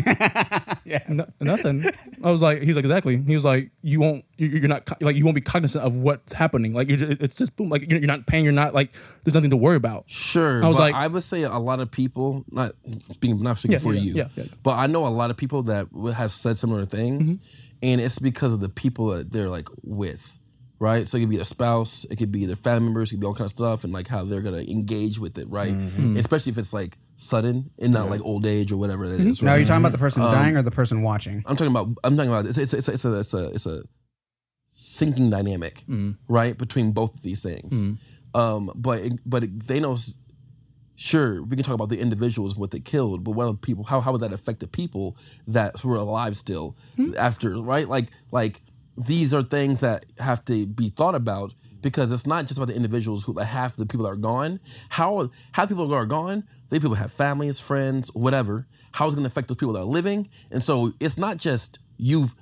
No, 1.09 1.27
nothing. 1.41 1.85
I 2.23 2.31
was 2.31 2.41
like, 2.43 2.63
he's 2.63 2.77
like, 2.77 2.85
exactly. 2.85 3.17
He 3.17 3.35
was 3.35 3.45
like, 3.45 3.71
you 3.83 4.01
won't, 4.01 4.25
you- 4.39 4.49
you're 4.49 4.69
not, 4.69 4.89
like, 5.03 5.17
you 5.17 5.25
won't 5.25 5.35
be 5.35 5.41
cognizant 5.41 5.85
of 5.85 5.97
what's 5.97 6.33
happening. 6.33 6.73
Like, 6.73 6.89
you're 6.89 6.97
just, 6.97 7.21
it's 7.21 7.35
just 7.35 7.57
boom. 7.57 7.69
Like, 7.69 7.91
you're 7.91 8.01
not 8.01 8.27
paying. 8.27 8.45
You're 8.45 8.53
not 8.53 8.75
like, 8.75 8.95
there's 9.25 9.35
nothing 9.35 9.51
to 9.51 9.57
worry 9.57 9.77
about. 9.77 10.05
Sure, 10.09 10.65
I 10.65 10.69
was 10.69 10.79
like- 10.79 10.95
I 10.95 11.07
would 11.09 11.23
say 11.23 11.43
a 11.43 11.59
lot 11.59 11.81
of 11.81 11.91
people, 11.91 12.45
not 12.51 12.73
speaking, 13.01 13.43
not 13.43 13.59
speaking 13.59 13.73
Yeah, 13.73 13.79
for 13.79 13.95
yeah, 13.95 14.01
you, 14.01 14.15
yeah, 14.15 14.29
yeah. 14.37 14.45
but 14.63 14.79
I 14.79 14.87
know 14.87 15.07
a 15.07 15.09
lot 15.09 15.31
of 15.31 15.37
people 15.37 15.63
that 15.65 15.89
have 16.15 16.33
said 16.33 16.57
similar 16.57 16.85
things, 16.85 17.37
Mm-hmm. 17.37 17.77
and 17.83 18.01
it's 18.01 18.19
because 18.19 18.53
of 18.53 18.61
the 18.61 18.69
people 18.69 19.09
that 19.09 19.33
they're 19.33 19.51
like 19.51 19.69
with, 19.83 20.39
right? 20.83 21.07
So 21.07 21.17
it 21.17 21.21
could 21.21 21.31
be 21.31 21.37
their 21.37 21.45
spouse, 21.45 22.05
it 22.11 22.17
could 22.17 22.33
be 22.33 22.45
their 22.45 22.57
family 22.57 22.87
members, 22.87 23.11
it 23.11 23.15
could 23.15 23.21
be 23.21 23.27
all 23.27 23.35
kind 23.35 23.47
of 23.47 23.51
stuff, 23.51 23.85
and 23.85 23.93
like 23.93 24.09
how 24.09 24.25
they're 24.25 24.41
gonna 24.41 24.63
engage 24.63 25.17
with 25.21 25.39
it, 25.39 25.49
right? 25.49 25.73
Mm-hmm. 25.73 26.17
Especially 26.17 26.51
if 26.51 26.59
it's 26.59 26.73
like 26.73 26.99
sudden 27.15 27.71
and 27.79 27.93
not 27.93 28.11
like 28.11 28.21
old 28.23 28.45
age 28.45 28.73
or 28.73 28.77
whatever 28.77 29.07
that 29.09 29.21
mm-hmm. 29.21 29.31
is. 29.31 29.41
Now 29.43 29.53
Right? 29.53 29.59
you're 29.59 29.69
talking 29.69 29.83
about 29.83 29.93
the 29.93 29.99
person 29.99 30.23
um, 30.23 30.33
dying 30.33 30.57
or 30.57 30.63
the 30.63 30.73
person 30.73 31.03
watching? 31.03 31.45
I'm 31.47 31.55
talking 31.57 31.71
about. 31.71 31.87
I'm 32.03 32.17
talking 32.17 32.33
about. 32.33 32.47
It's 32.47 32.59
it's 32.59 32.75
it's, 32.75 32.89
it's 32.89 33.05
a 33.05 33.17
it's 33.17 33.33
a 33.33 33.51
it's 33.51 33.67
a 33.67 33.83
sinking 34.69 35.31
dynamic, 35.31 35.85
mm. 35.89 36.17
right, 36.27 36.59
between 36.59 36.91
both 36.91 37.15
of 37.15 37.23
these 37.23 37.43
things. 37.43 37.85
Mm. 37.85 37.99
Um, 38.35 38.73
but 38.75 39.03
but 39.25 39.45
they 39.69 39.79
know. 39.79 39.97
sure, 40.97 41.45
we 41.45 41.55
can 41.55 41.65
talk 41.65 41.75
about 41.75 41.91
the 41.91 42.01
individuals 42.01 42.57
what 42.57 42.73
they 42.73 42.81
killed, 42.81 43.23
but 43.23 43.33
what 43.33 43.63
people? 43.63 43.85
How 43.85 44.01
how 44.01 44.11
would 44.11 44.23
that 44.23 44.33
affect 44.33 44.59
the 44.59 44.67
people 44.67 45.17
that 45.47 45.85
were 45.85 45.95
alive 45.95 46.37
still 46.37 46.77
hmm. 46.97 47.15
after? 47.17 47.57
Right, 47.63 47.89
like 47.89 48.09
like 48.33 48.63
these 48.97 49.33
are 49.35 49.43
things 49.43 49.81
that 49.81 50.05
have 50.19 50.45
to 50.47 50.67
be 50.67 50.89
thought 50.91 51.15
about. 51.15 51.53
Because 51.81 52.13
it's 52.13 52.29
not 52.29 52.47
just 52.47 52.59
about 52.59 52.69
the 52.69 52.77
individuals 52.77 53.25
who 53.25 53.33
like 53.33 53.49
half 53.49 53.75
the 53.75 53.87
people 53.87 54.05
that 54.07 54.13
are 54.13 54.17
gone. 54.17 54.61
How 54.89 55.31
how 55.51 55.67
people 55.67 55.93
are 55.93 56.07
gone, 56.07 56.45
they 56.69 56.79
people 56.79 56.95
have 56.95 57.11
families, 57.13 57.59
friends, 57.59 58.09
whatever. 58.15 58.69
How 58.93 59.09
is 59.09 59.15
it 59.15 59.17
going 59.17 59.25
to 59.25 59.33
affect 59.33 59.49
those 59.49 59.57
people 59.57 59.75
that 59.75 59.81
are 59.81 59.85
living? 59.85 60.29
And 60.53 60.63
so 60.63 60.93
it's 61.01 61.19
not 61.19 61.39
just 61.39 61.81
you've 61.97 62.37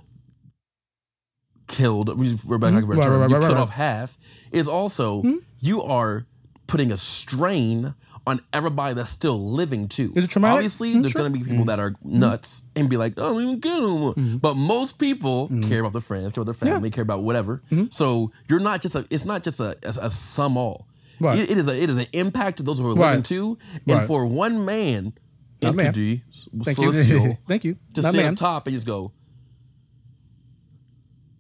killed. 1.68 2.18
we- 2.18 2.36
We're 2.46 2.58
back. 2.58 2.72
Mhm. 2.74 2.86
Right, 2.86 2.98
Right, 2.98 3.06
right, 3.08 3.30
you 3.30 3.36
right, 3.36 3.42
cut 3.42 3.52
right. 3.52 3.56
off 3.60 3.70
half. 3.70 4.18
Is 4.52 4.68
also 4.68 5.22
you 5.60 5.82
are 5.82 6.26
putting 6.70 6.92
a 6.92 6.96
strain 6.96 7.94
on 8.28 8.38
everybody 8.52 8.94
that's 8.94 9.10
still 9.10 9.40
living 9.50 9.88
too. 9.88 10.12
Is 10.14 10.24
it 10.26 10.30
traumatic? 10.30 10.54
Obviously, 10.54 10.94
Mm, 10.94 11.02
there's 11.02 11.14
going 11.14 11.32
to 11.32 11.36
be 11.36 11.42
people 11.44 11.58
mm-hmm. 11.58 11.66
that 11.66 11.80
are 11.80 11.90
mm-hmm. 11.90 12.20
nuts 12.20 12.62
and 12.76 12.88
be 12.88 12.96
like, 12.96 13.14
"Oh, 13.16 13.34
we 13.34 13.42
don't 13.42 13.60
get 13.60 14.14
them." 14.14 14.38
But 14.38 14.54
most 14.54 14.98
people 15.00 15.48
care 15.68 15.80
about 15.80 15.92
their 15.92 16.00
friends, 16.00 16.32
care 16.32 16.42
about 16.42 16.56
their 16.58 16.70
family, 16.70 16.90
care 16.90 17.02
about 17.02 17.22
whatever. 17.24 17.60
So 17.90 18.30
you're 18.48 18.60
not 18.60 18.80
just 18.80 18.94
a. 18.94 19.04
It's 19.10 19.24
not 19.24 19.42
just 19.42 19.58
a 19.58 19.76
a, 19.82 20.06
a 20.06 20.10
sum 20.10 20.56
all. 20.56 20.86
Right. 21.18 21.38
It- 21.40 21.50
it 21.50 21.58
is 21.58 21.66
a 21.68 21.82
it 21.82 21.90
is 21.90 21.96
an 21.96 22.06
impact 22.12 22.58
to 22.58 22.62
those 22.62 22.78
who 22.78 22.86
are 22.90 22.94
Right. 22.94 23.08
living 23.10 23.22
too, 23.24 23.58
and 23.88 23.98
Right. 23.98 24.06
for 24.06 24.24
one 24.26 24.64
man, 24.64 25.12
Not 25.60 25.74
man. 25.74 25.86
entity, 25.86 26.22
Thank 26.62 26.78
you. 26.78 26.92
celestial, 26.92 27.38
Thank 27.48 27.64
you. 27.64 27.76
to 27.94 28.02
Not 28.02 28.12
stand 28.12 28.24
man. 28.26 28.34
top 28.36 28.66
and 28.68 28.76
just 28.76 28.86
go, 28.86 29.12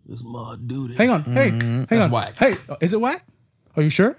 "This 0.06 0.24
my 0.24 0.56
duty." 0.66 0.94
Hang 0.96 1.10
on. 1.10 1.22
Hey, 1.22 1.50
hang 1.50 1.84
That's 1.86 2.04
on. 2.06 2.10
whack. 2.10 2.36
Hey, 2.36 2.54
is 2.80 2.92
it 2.92 3.00
whack? 3.00 3.24
Are 3.76 3.82
you 3.82 3.90
sure? 3.90 4.18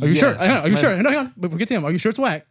Are 0.00 0.08
you 0.08 0.14
sure? 0.14 0.30
Yes. 0.30 0.40
Hang 0.40 0.50
on, 0.50 0.62
Are 0.62 0.68
you 0.68 0.76
sure? 0.76 0.96
No, 1.02 1.10
hang 1.10 1.18
on. 1.18 1.34
But 1.36 1.52
forget 1.52 1.68
him. 1.68 1.84
Are 1.84 1.92
you 1.92 1.98
sure 1.98 2.10
it's 2.10 2.18
whack? 2.18 2.46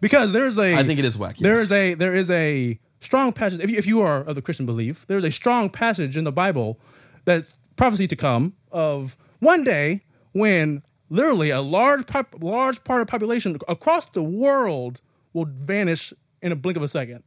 Because 0.00 0.32
there's 0.32 0.58
a. 0.58 0.76
I 0.76 0.84
think 0.84 0.98
it 0.98 1.04
is 1.04 1.16
whack. 1.16 1.36
There 1.36 1.54
yes. 1.54 1.64
is 1.64 1.72
a 1.72 1.94
there 1.94 2.14
is 2.14 2.30
a 2.30 2.78
strong 3.00 3.32
passage. 3.32 3.60
If 3.60 3.70
you, 3.70 3.78
if 3.78 3.86
you 3.86 4.00
are 4.00 4.18
of 4.18 4.34
the 4.34 4.42
Christian 4.42 4.66
belief, 4.66 5.06
there 5.06 5.16
is 5.16 5.24
a 5.24 5.30
strong 5.30 5.70
passage 5.70 6.16
in 6.16 6.24
the 6.24 6.32
Bible 6.32 6.78
that's 7.24 7.52
prophecy 7.76 8.06
to 8.06 8.16
come 8.16 8.54
of 8.70 9.16
one 9.38 9.64
day 9.64 10.02
when 10.32 10.82
literally 11.08 11.50
a 11.50 11.60
large 11.60 12.06
pop, 12.06 12.34
large 12.40 12.82
part 12.84 13.00
of 13.00 13.06
the 13.06 13.10
population 13.10 13.58
across 13.68 14.04
the 14.06 14.22
world 14.22 15.00
will 15.32 15.46
vanish 15.46 16.12
in 16.42 16.52
a 16.52 16.56
blink 16.56 16.76
of 16.76 16.82
a 16.82 16.88
second, 16.88 17.22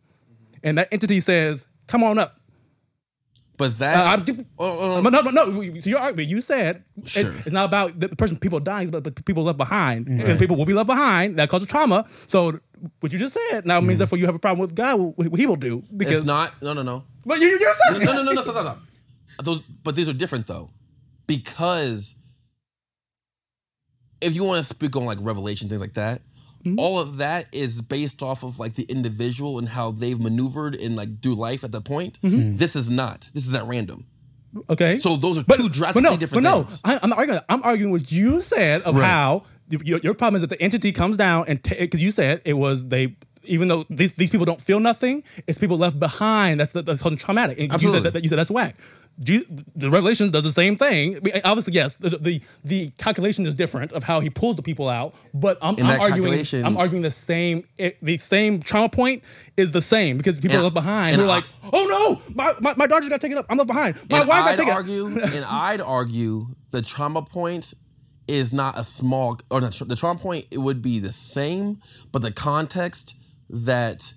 and 0.64 0.78
that 0.78 0.88
entity 0.92 1.20
says, 1.20 1.68
"Come 1.88 2.04
on 2.04 2.20
up." 2.20 2.40
But 3.56 3.78
that, 3.80 3.96
Uh, 3.96 4.10
I'm- 4.10 4.46
Oh, 4.58 4.96
oh, 4.98 5.02
no, 5.02 5.10
no, 5.10 5.22
no. 5.30 5.62
To 5.62 5.90
your 5.90 6.00
argument, 6.00 6.30
you 6.30 6.42
said 6.42 6.84
Sure. 7.06 7.22
it's, 7.28 7.40
it's 7.42 7.52
not 7.52 7.66
about 7.66 8.00
the 8.00 8.10
person, 8.10 8.38
people 8.38 8.60
dying, 8.60 8.90
but, 8.90 9.04
but 9.04 9.24
people 9.26 9.44
left 9.44 9.58
behind, 9.60 10.08
Mm-hmm. 10.08 10.30
and 10.30 10.40
people 10.40 10.56
will 10.58 10.66
be 10.66 10.74
left 10.74 10.88
behind. 10.88 11.38
That 11.38 11.50
causes 11.50 11.68
trauma. 11.68 12.06
So 12.28 12.60
what 13.00 13.14
you 13.14 13.20
just 13.20 13.38
said 13.52 13.66
now 13.66 13.80
means 13.80 14.00
therefore 14.00 14.18
you 14.18 14.26
have 14.26 14.36
a 14.36 14.40
problem 14.40 14.60
with 14.60 14.74
God, 14.76 15.00
what 15.00 15.28
what 15.30 15.40
He 15.40 15.46
will 15.46 15.56
do 15.56 15.84
because. 15.96 16.18
it's 16.18 16.26
not. 16.26 16.62
No, 16.64 16.74
no, 16.74 16.82
no. 16.82 17.04
But 17.26 17.40
you, 17.40 17.48
you 17.48 17.60
just 17.60 17.80
said 17.88 18.04
no, 18.06 18.14
no, 18.14 18.24
no, 18.24 18.32
no, 18.32 18.42
stop, 18.42 18.56
stop, 18.56 18.66
stop. 18.66 18.80
Those, 19.44 19.60
but 19.84 19.96
these 19.96 20.10
are 20.10 20.14
different 20.14 20.48
though, 20.48 20.70
because 21.28 22.16
if 24.22 24.34
you 24.34 24.44
want 24.44 24.58
to 24.60 24.64
speak 24.64 24.96
on 24.96 25.06
like 25.06 25.18
revelation 25.22 25.70
things 25.70 25.82
like 25.82 25.94
that, 25.94 26.22
Hmm? 26.64 26.80
all 26.80 26.98
of 27.00 27.18
that 27.18 27.48
is 27.52 27.82
based 27.82 28.24
off 28.24 28.42
of 28.44 28.58
like 28.58 28.76
the 28.76 28.84
individual 28.84 29.60
and 29.60 29.68
how 29.70 29.92
they've 29.92 30.20
maneuvered 30.20 30.76
and 30.76 30.96
like 30.96 31.20
do 31.20 31.34
life 31.34 31.64
at 31.64 31.72
that 31.74 31.84
point. 31.84 32.20
Mm-hmm. 32.22 32.56
This 32.56 32.76
is 32.76 32.90
not. 32.90 33.30
This 33.34 33.46
is 33.46 33.54
at 33.54 33.66
random. 33.66 34.06
Okay. 34.70 34.98
So 34.98 35.18
those 35.18 35.38
are 35.38 35.44
but, 35.44 35.58
two 35.58 35.68
drastically 35.68 36.04
but 36.04 36.10
no, 36.12 36.18
different 36.18 36.44
but 36.44 36.50
no, 36.50 36.64
things. 36.64 36.82
I, 36.86 37.00
I'm 37.02 37.10
not 37.10 37.18
arguing. 37.18 37.42
I'm 37.50 37.64
arguing 37.64 37.92
what 37.92 38.12
you 38.12 38.42
said 38.42 38.82
of 38.84 38.96
Right. 38.96 39.06
how 39.06 39.44
your, 39.70 40.00
your 40.00 40.14
problem 40.14 40.36
is 40.36 40.42
that 40.42 40.52
the 40.52 40.62
entity 40.62 40.92
comes 40.92 41.18
down 41.18 41.46
and 41.48 41.62
because 41.64 42.02
you 42.02 42.12
said 42.12 42.42
it 42.46 42.54
was 42.54 42.88
they. 42.88 43.16
Even 43.46 43.68
though 43.68 43.86
these, 43.90 44.14
these 44.14 44.30
people 44.30 44.46
don't 44.46 44.62
feel 44.62 44.80
nothing, 44.80 45.24
it's 45.48 45.58
people 45.58 45.78
left 45.78 46.00
behind. 46.00 46.60
That's 46.60 46.72
that's 46.72 47.02
called 47.02 47.20
traumatic. 47.20 47.58
And 47.60 47.68
you 47.68 47.74
Absolutely. 47.74 48.02
said 48.04 48.14
that, 48.14 48.24
you 48.24 48.30
said 48.30 48.38
that's 48.40 48.52
whack. 48.52 48.76
The 49.18 49.46
Revelation 49.90 50.32
does 50.32 50.44
the 50.44 50.52
same 50.52 50.76
thing. 50.76 51.18
I 51.18 51.20
mean, 51.20 51.42
obviously, 51.44 51.74
yes, 51.74 51.96
the, 51.98 52.12
the 52.18 52.42
the 52.64 52.90
calculation 52.98 53.46
is 53.46 53.54
different 53.54 53.92
of 53.92 54.04
how 54.04 54.22
he 54.22 54.30
pulls 54.30 54.56
the 54.56 54.64
people 54.64 54.90
out. 54.90 55.14
But 55.34 55.58
I'm, 55.62 55.76
I'm 55.84 56.00
arguing. 56.00 56.44
I'm 56.66 56.78
arguing 56.78 57.04
the 57.04 57.12
same. 57.12 57.68
It, 57.78 57.98
the 58.02 58.18
same 58.18 58.60
trauma 58.60 58.90
point 58.90 59.24
is 59.56 59.72
the 59.72 59.82
same 59.82 60.18
because 60.18 60.36
people 60.40 60.52
And- 60.52 60.60
are 60.62 60.64
left 60.64 60.74
behind. 60.74 61.20
They're 61.20 61.28
like, 61.28 61.46
oh 61.72 61.86
no, 62.26 62.34
my, 62.36 62.54
my, 62.60 62.74
my 62.76 62.88
daughter 62.88 63.08
got 63.10 63.22
taken 63.22 63.38
up. 63.38 63.46
I'm 63.50 63.58
left 63.58 63.68
behind. 63.68 64.00
My 64.10 64.20
wife 64.20 64.28
got 64.28 64.50
I'd 64.50 64.58
taken 64.58 64.72
up. 64.72 64.78
argue, 64.78 65.06
and 65.24 65.46
I'd 65.46 65.82
argue 65.82 66.48
the 66.72 66.82
trauma 66.82 67.22
point 67.22 67.74
is 68.28 68.54
not 68.54 68.80
a 68.80 68.84
small, 68.84 69.38
or 69.52 69.60
not, 69.62 69.74
the 69.86 69.96
trauma 69.96 70.18
point 70.18 70.48
it 70.50 70.58
would 70.58 70.82
be 70.82 70.98
the 71.00 71.12
same, 71.12 71.82
but 72.12 72.22
the 72.22 72.32
context 72.32 73.16
that 73.54 74.14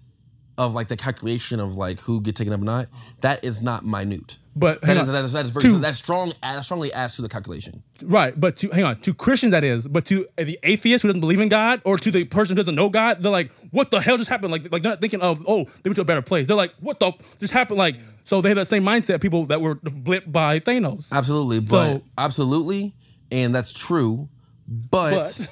of 0.59 0.75
like 0.75 0.89
the 0.89 0.97
calculation 0.97 1.61
of 1.61 1.77
like 1.77 2.01
who 2.01 2.21
get 2.21 2.35
taken 2.35 2.53
up 2.53 2.61
or 2.61 2.65
not, 2.65 2.89
that 3.21 3.45
is 3.45 3.61
not 3.61 3.85
minute. 3.85 4.39
But 4.59 4.81
That 4.81 4.97
is, 4.97 5.07
that 5.09 5.23
is 5.25 5.33
that 5.33 5.45
is 5.45 5.51
very 5.51 5.63
To- 5.65 5.79
that 5.81 5.97
strong 5.97 6.33
that 6.43 6.65
strongly 6.65 6.91
adds 6.95 7.17
to 7.17 7.23
the 7.23 7.29
calculation. 7.29 7.83
Right, 8.03 8.39
but 8.41 8.57
to 8.59 8.71
hang 8.71 8.85
on, 8.85 8.99
to 9.03 9.13
Christians 9.13 9.51
that 9.51 9.65
is, 9.65 9.87
but 9.87 10.07
to 10.07 10.27
the 10.39 10.59
atheist 10.63 11.03
who 11.03 11.09
doesn't 11.09 11.21
believe 11.21 11.41
in 11.41 11.51
God, 11.51 11.83
or 11.85 11.99
to 11.99 12.11
the 12.11 12.25
person 12.25 12.57
who 12.57 12.63
doesn't 12.63 12.75
know 12.75 12.89
God, 12.89 13.23
they're 13.23 13.31
like, 13.31 13.53
"What 13.71 13.91
the 13.91 14.01
hell 14.01 14.17
just 14.17 14.31
happened?" 14.31 14.53
Like, 14.53 14.73
like 14.73 14.83
they're 14.83 14.93
not 14.93 15.03
thinking 15.03 15.21
of, 15.21 15.45
"Oh, 15.47 15.65
they 15.83 15.91
went 15.91 15.97
to 15.97 16.03
a 16.03 16.07
better 16.07 16.23
place." 16.23 16.47
They're 16.47 16.57
like, 16.57 16.73
"What 16.81 17.01
the 17.01 17.13
just 17.39 17.53
happened?" 17.53 17.77
Like, 17.77 17.97
so 18.25 18.41
they 18.41 18.49
have 18.49 18.57
that 18.57 18.69
same 18.69 18.83
mindset. 18.83 19.21
People 19.21 19.45
that 19.47 19.61
were 19.61 19.75
blipped 19.77 20.33
by 20.33 20.59
Thanos. 20.61 21.13
Absolutely, 21.13 21.61
but 21.61 21.93
So- 21.93 22.03
absolutely, 22.17 22.95
and 23.31 23.55
that's 23.55 23.75
true. 23.75 24.31
But, 24.67 25.11
But 25.11 25.49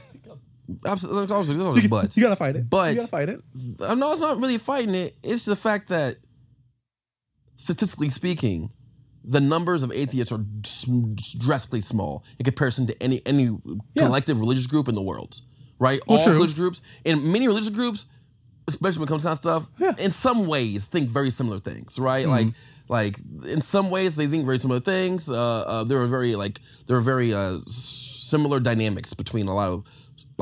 absolutely, 0.87 1.21
there's 1.21 1.31
always, 1.31 1.49
there's 1.49 1.61
always 1.61 1.87
but 1.89 2.17
you 2.17 2.23
gotta 2.23 2.37
fight 2.37 2.57
it. 2.57 2.69
But 2.71 2.91
you 2.95 3.01
gotta 3.01 3.09
fight 3.11 3.29
it. 3.29 3.41
Uh, 3.81 3.95
no, 3.95 4.13
it's 4.13 4.21
not 4.21 4.39
really 4.41 4.59
fighting 4.59 4.95
it. 4.95 5.17
It's 5.23 5.45
the 5.45 5.57
fact 5.57 5.89
that, 5.89 6.17
statistically 7.57 8.09
speaking, 8.09 8.71
the 9.23 9.41
numbers 9.41 9.83
of 9.83 9.93
atheists 9.93 10.33
are 10.33 10.45
drastically 11.39 11.81
small 11.81 12.25
in 12.39 12.45
comparison 12.45 12.87
to 12.87 13.03
any 13.03 13.23
any 13.27 13.57
Yeah. 13.95 14.07
collective 14.07 14.41
religious 14.41 14.67
group 14.67 14.89
in 14.89 14.95
the 14.95 15.03
world. 15.03 15.41
Right? 15.79 16.01
Well, 16.07 16.19
All 16.19 16.25
true. 16.25 16.35
religious 16.35 16.55
groups 16.57 16.83
and 17.05 17.25
many 17.33 17.47
religious 17.49 17.71
groups, 17.71 18.07
especially 18.69 19.01
when 19.01 19.09
it 19.09 19.11
comes 19.11 19.23
to 19.23 19.27
kind 19.29 19.33
of 19.33 19.39
stuff, 19.39 19.69
Yeah. 19.79 19.91
Mm-hmm. 19.93 20.01
in 20.01 20.11
some 20.11 20.47
ways 20.47 20.85
think 20.87 21.09
very 21.09 21.31
similar 21.31 21.59
things. 21.59 21.99
Right? 21.99 22.27
Like 22.29 22.49
like 22.89 23.19
in 23.49 23.63
some 23.63 23.89
ways 23.91 24.15
they 24.15 24.27
think 24.27 24.45
very 24.45 24.59
similar 24.59 24.81
things. 24.81 25.29
Uh, 25.31 25.35
uh, 25.63 25.85
there 25.85 26.01
are 26.03 26.07
very 26.07 26.37
like 26.37 26.61
there 26.87 26.97
are 26.97 27.01
very 27.01 27.33
uh, 27.33 27.59
similar 27.67 28.61
dynamics 28.61 29.15
between 29.15 29.49
a 29.49 29.55
lot 29.55 29.71
of 29.71 29.85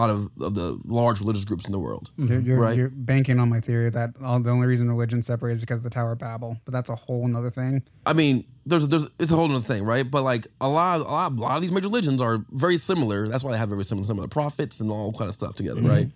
lot 0.00 0.10
of, 0.10 0.30
of 0.40 0.54
the 0.54 0.80
large 0.84 1.20
religious 1.20 1.44
groups 1.44 1.66
in 1.66 1.72
the 1.72 1.78
world. 1.78 2.10
Mm-hmm. 2.18 2.32
You're, 2.32 2.40
you're, 2.40 2.58
Right. 2.58 2.76
you're 2.76 2.88
banking 2.88 3.38
on 3.38 3.48
my 3.48 3.60
theory 3.60 3.90
that 3.90 4.10
all, 4.22 4.40
the 4.40 4.50
only 4.50 4.66
reason 4.66 4.88
religion 4.88 5.22
separates 5.22 5.56
is 5.56 5.62
because 5.62 5.78
of 5.80 5.84
the 5.84 5.90
Tower 5.90 6.12
of 6.12 6.18
Babel, 6.18 6.56
but 6.64 6.72
that's 6.72 6.88
a 6.88 6.96
whole 6.96 7.26
nother 7.28 7.50
thing. 7.50 7.82
I 8.06 8.12
mean, 8.12 8.44
there's 8.64 8.88
there's 8.88 9.06
it's 9.18 9.32
a 9.32 9.36
whole 9.36 9.50
other 9.50 9.60
thing, 9.60 9.84
right? 9.84 10.08
But 10.08 10.22
like 10.22 10.46
a 10.60 10.68
lot, 10.68 11.00
a 11.00 11.04
lot, 11.04 11.32
a 11.32 11.34
lot 11.34 11.56
of 11.56 11.62
these 11.62 11.72
major 11.72 11.88
religions 11.88 12.22
are 12.22 12.44
very 12.50 12.76
similar. 12.76 13.28
That's 13.28 13.44
why 13.44 13.52
they 13.52 13.58
have 13.58 13.68
very 13.68 13.84
similar 13.84 14.06
similar 14.06 14.28
prophets 14.28 14.80
and 14.80 14.90
all 14.90 15.12
kind 15.12 15.28
of 15.28 15.34
stuff 15.34 15.56
together, 15.56 15.80
mm-hmm. 15.80 15.90
right? 15.90 16.10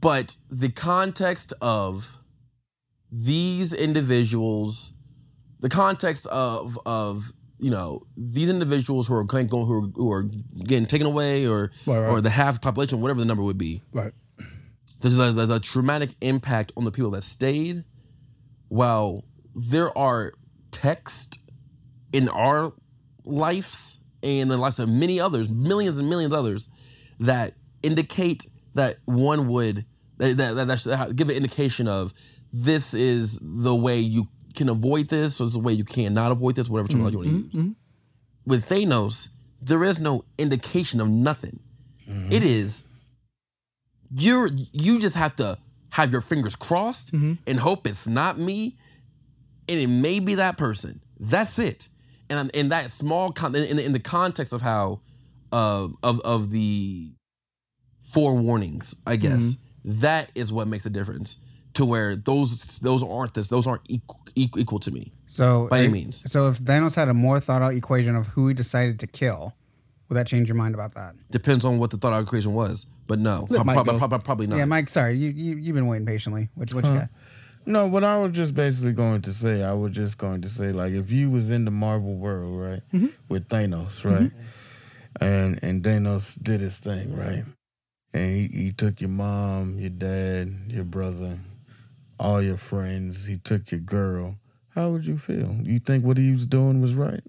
But 0.00 0.36
the 0.50 0.70
context 0.70 1.52
of 1.60 2.18
these 3.12 3.72
individuals, 3.74 4.92
the 5.60 5.68
context 5.68 6.26
of 6.28 6.78
of 6.86 7.32
you 7.60 7.70
know 7.70 8.02
these 8.16 8.48
individuals 8.50 9.06
who 9.06 9.14
are 9.14 9.24
going 9.24 9.48
who 9.48 9.72
are, 9.72 9.80
who 9.94 10.10
are 10.10 10.22
getting 10.64 10.86
taken 10.86 11.06
away 11.06 11.46
or 11.46 11.70
Right, 11.86 11.98
right. 11.98 12.10
or 12.10 12.20
the 12.20 12.30
half 12.30 12.60
population, 12.60 13.00
whatever 13.00 13.20
the 13.20 13.26
number 13.26 13.42
would 13.42 13.58
be, 13.58 13.82
Right. 13.92 14.12
the, 15.00 15.08
the, 15.10 15.32
the, 15.32 15.46
the 15.46 15.60
traumatic 15.60 16.10
impact 16.20 16.72
on 16.76 16.84
the 16.84 16.90
people 16.90 17.10
that 17.12 17.22
stayed, 17.22 17.84
while 18.68 19.24
there 19.54 19.96
are 19.96 20.32
texts 20.70 21.42
in 22.12 22.28
our 22.28 22.72
lives 23.24 24.00
and 24.22 24.50
the 24.50 24.56
lives 24.56 24.78
of 24.78 24.88
many 24.88 25.20
others, 25.20 25.48
millions 25.50 25.98
and 25.98 26.08
millions 26.08 26.32
others, 26.34 26.68
that 27.18 27.54
indicate 27.82 28.46
that 28.74 28.96
one 29.04 29.48
would 29.48 29.84
That, 30.18 30.36
that, 30.36 30.54
that, 30.54 30.68
that 30.68 30.78
should 30.78 31.16
give 31.16 31.28
an 31.30 31.36
indication 31.36 31.88
of 31.88 32.12
this 32.52 32.94
is 32.94 33.38
the 33.42 33.74
way 33.74 33.98
you 34.00 34.28
can 34.60 34.68
avoid 34.68 35.08
this, 35.08 35.40
or 35.40 35.44
there's 35.44 35.56
a 35.56 35.60
way 35.60 35.72
you 35.72 35.84
cannot 35.84 36.32
avoid 36.32 36.54
this, 36.56 36.68
whatever 36.68 36.88
terminology 36.88 37.16
you 37.16 37.18
want 37.18 37.52
to 37.52 37.58
mm-hmm, 37.58 37.58
use. 37.58 37.66
Mm-hmm. 37.66 38.50
With 38.50 38.68
Thanos, 38.68 39.28
there 39.60 39.82
is 39.84 40.00
no 40.00 40.24
indication 40.38 41.00
of 41.00 41.08
nothing. 41.08 41.60
Mm-hmm. 42.08 42.32
It 42.32 42.42
is 42.42 42.82
you're 44.10 44.48
you 44.72 45.00
just 45.00 45.16
have 45.16 45.36
to 45.36 45.58
have 45.90 46.12
your 46.12 46.20
fingers 46.20 46.56
crossed 46.56 47.12
and 47.46 47.58
hope 47.58 47.86
it's 47.86 48.06
not 48.06 48.38
me, 48.38 48.76
and 49.68 49.78
it 49.78 49.88
may 49.88 50.20
be 50.20 50.36
that 50.36 50.56
person. 50.56 51.00
That's 51.18 51.58
it. 51.58 51.88
And 52.28 52.38
I'm- 52.38 52.50
in 52.54 52.68
that 52.68 52.90
small 52.90 53.32
con- 53.32 53.54
in, 53.56 53.64
in, 53.64 53.78
in 53.78 53.92
the 53.92 54.00
context 54.00 54.52
of 54.52 54.62
how 54.62 55.00
uh, 55.52 55.88
of 56.02 56.20
of 56.20 56.50
the 56.50 57.12
forewarnings, 58.14 58.94
I 59.06 59.16
guess 59.16 59.56
that 59.84 60.30
is 60.34 60.52
what 60.52 60.68
makes 60.68 60.86
a 60.86 60.90
difference. 60.90 61.38
To 61.74 61.84
where 61.86 62.16
those 62.16 62.78
those 62.80 63.02
aren't 63.02 63.34
this 63.34 63.48
those 63.48 63.66
aren't 63.66 63.82
equal, 63.88 64.19
equal 64.36 64.78
to 64.80 64.90
me. 64.90 65.12
So 65.26 65.68
By 65.70 65.80
any 65.80 65.88
means. 65.88 66.30
So 66.30 66.48
if 66.48 66.58
Thanos 66.58 66.94
had 66.96 67.08
a 67.08 67.14
more 67.14 67.40
thought 67.40 67.62
out 67.62 67.74
equation 67.74 68.16
of 68.16 68.26
who 68.28 68.48
he 68.48 68.54
decided 68.54 68.98
to 69.00 69.06
kill, 69.06 69.54
would 70.08 70.16
that 70.16 70.26
change 70.26 70.48
your 70.48 70.56
mind 70.56 70.74
about 70.74 70.94
that? 70.94 71.14
Depends 71.30 71.64
on 71.64 71.78
what 71.78 71.90
the 71.90 71.96
thought 71.96 72.12
out 72.12 72.22
equation 72.22 72.52
was, 72.52 72.86
but 73.06 73.18
no, 73.18 73.46
Let 73.48 73.64
Mike 73.64 73.84
prob- 73.84 73.98
prob- 73.98 74.24
probably 74.24 74.46
not. 74.48 74.56
Yeah, 74.56 74.64
Mike. 74.64 74.88
Sorry, 74.88 75.16
you 75.16 75.30
you 75.30 75.56
you've 75.56 75.74
been 75.76 75.86
waiting 75.86 76.06
patiently. 76.06 76.48
What 76.54 76.74
what 76.74 76.84
you 76.84 76.90
got? 76.94 77.08
No, 77.66 77.86
what 77.86 78.02
I 78.04 78.18
was 78.20 78.32
just 78.32 78.54
basically 78.54 78.92
going 78.94 79.20
to 79.22 79.34
say, 79.34 79.62
I 79.62 79.72
was 79.74 79.92
just 79.92 80.16
going 80.18 80.40
to 80.42 80.48
say, 80.48 80.72
like, 80.72 80.92
if 80.94 81.12
you 81.12 81.30
was 81.30 81.50
in 81.50 81.66
the 81.66 81.70
Marvel 81.70 82.14
world, 82.16 82.58
right, 82.58 82.80
Mm-hmm. 82.92 83.08
with 83.28 83.48
Thanos, 83.48 84.02
right, 84.04 84.32
and 85.20 85.58
and 85.62 85.82
Thanos 85.82 86.42
did 86.42 86.60
his 86.60 86.78
thing, 86.78 87.14
right, 87.16 87.44
and 88.14 88.34
he, 88.36 88.48
he 88.48 88.72
took 88.72 89.00
your 89.00 89.10
mom, 89.10 89.74
your 89.78 89.90
dad, 89.90 90.48
your 90.68 90.84
brother, 90.84 91.38
all 92.20 92.40
your 92.42 92.56
friends. 92.56 93.26
He 93.26 93.36
took 93.38 93.70
your 93.72 93.80
girl. 93.80 94.36
How 94.74 94.90
would 94.90 95.06
you 95.06 95.18
feel? 95.18 95.52
You 95.62 95.80
think 95.80 96.04
what 96.04 96.16
he 96.16 96.30
was 96.30 96.46
doing 96.46 96.80
was 96.80 96.94
right? 96.94 97.20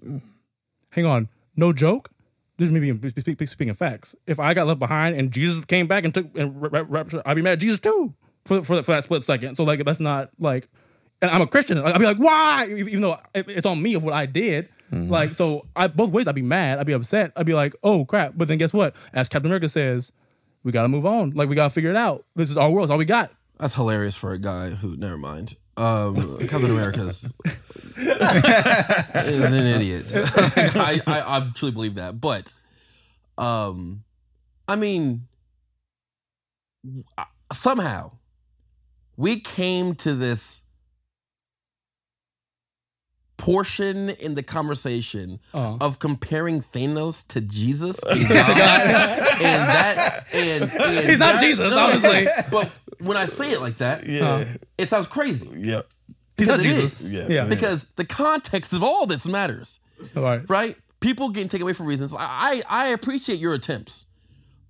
Hang 0.90 1.06
on, 1.06 1.28
no 1.56 1.72
joke. 1.72 2.10
This 2.58 2.68
is 2.68 2.72
me 2.72 2.80
being 2.80 2.98
speak- 3.10 3.18
speak- 3.36 3.48
speaking 3.48 3.74
facts. 3.74 4.14
If 4.26 4.38
I 4.38 4.54
got 4.54 4.66
left 4.68 4.78
behind 4.78 5.16
and 5.16 5.32
Jesus 5.32 5.64
came 5.64 5.86
back 5.88 6.04
and 6.04 6.14
took 6.14 6.26
and 6.38 6.60
ra- 6.62 6.84
ra- 6.86 7.04
I'd 7.26 7.34
be 7.34 7.42
mad 7.42 7.54
at 7.54 7.58
Jesus 7.58 7.80
too 7.80 8.14
for 8.44 8.62
for, 8.62 8.82
for 8.82 8.92
that 8.92 9.02
split 9.04 9.22
second. 9.24 9.56
So 9.56 9.64
like 9.64 9.84
that's 9.84 9.98
not 10.00 10.30
like, 10.38 10.68
and 11.20 11.30
I'm 11.30 11.40
a 11.40 11.46
Christian. 11.46 11.78
I'd 11.78 11.98
be 11.98 12.04
like, 12.06 12.18
why? 12.18 12.66
Even 12.68 13.00
though 13.00 13.18
it's 13.34 13.66
on 13.66 13.82
me 13.82 13.94
of 13.94 14.04
what 14.04 14.14
I 14.14 14.26
did. 14.26 14.68
Mm-hmm. 14.92 15.10
Like 15.10 15.34
so, 15.34 15.66
I 15.74 15.86
both 15.88 16.10
ways. 16.10 16.28
I'd 16.28 16.34
be 16.34 16.42
mad. 16.42 16.78
I'd 16.78 16.86
be 16.86 16.92
upset. 16.92 17.32
I'd 17.34 17.46
be 17.46 17.54
like, 17.54 17.74
oh 17.82 18.04
crap. 18.04 18.34
But 18.36 18.46
then 18.48 18.58
guess 18.58 18.74
what? 18.74 18.94
As 19.14 19.26
Captain 19.26 19.50
America 19.50 19.68
says, 19.68 20.12
we 20.62 20.70
gotta 20.70 20.88
move 20.88 21.06
on. 21.06 21.30
Like 21.30 21.48
we 21.48 21.56
gotta 21.56 21.70
figure 21.70 21.90
it 21.90 21.96
out. 21.96 22.26
This 22.36 22.50
is 22.50 22.58
our 22.58 22.70
world. 22.70 22.84
It's 22.84 22.90
all 22.92 22.98
we 22.98 23.06
got. 23.06 23.32
That's 23.62 23.76
hilarious 23.76 24.16
for 24.16 24.32
a 24.32 24.38
guy 24.38 24.70
who. 24.70 24.96
Never 24.96 25.16
mind. 25.16 25.54
Um, 25.76 26.36
Captain 26.48 26.68
America's 26.68 27.22
is 27.96 28.08
an 29.52 29.66
idiot. 29.66 30.12
I, 30.16 31.00
I 31.06 31.36
I 31.38 31.48
truly 31.54 31.70
believe 31.72 31.94
that, 31.94 32.20
but 32.20 32.54
um, 33.38 34.02
I 34.66 34.74
mean, 34.74 35.28
somehow 37.52 38.10
we 39.16 39.38
came 39.38 39.94
to 39.94 40.12
this 40.14 40.64
portion 43.38 44.10
in 44.10 44.34
the 44.34 44.42
conversation 44.42 45.40
Uh-huh. 45.54 45.78
of 45.80 45.98
comparing 45.98 46.60
Thanos 46.60 47.26
to 47.28 47.40
Jesus 47.40 47.98
and 48.10 48.28
God, 48.28 48.40
and 48.40 49.68
that 49.68 50.24
and, 50.34 50.62
and 50.64 51.08
He's 51.08 51.18
not 51.18 51.34
that- 51.34 51.40
Jesus, 51.42 51.70
no, 51.70 51.78
obviously. 51.78 52.26
But 52.50 52.70
when 53.02 53.16
I 53.16 53.24
say 53.26 53.50
it 53.52 53.60
like 53.60 53.76
that, 53.78 54.06
Yeah, 54.06 54.44
it 54.78 54.86
sounds 54.86 55.06
crazy 55.06 55.48
yep. 55.56 55.86
Because 56.36 56.60
it 56.60 56.62
Jesus. 56.64 57.00
is. 57.02 57.14
Yes, 57.14 57.30
yeah. 57.30 57.44
it 57.44 57.48
because 57.50 57.84
the 57.96 58.04
context 58.04 58.72
of 58.72 58.82
all 58.82 59.06
this 59.06 59.26
matters, 59.28 59.80
All 60.16 60.22
right. 60.22 60.48
right? 60.48 60.76
People 61.00 61.28
getting 61.30 61.48
taken 61.48 61.62
away 61.62 61.72
for 61.74 61.84
reasons. 61.84 62.14
I 62.14 62.18
I, 62.20 62.62
I 62.68 62.86
appreciate 62.88 63.38
your 63.38 63.54
attempts, 63.54 64.06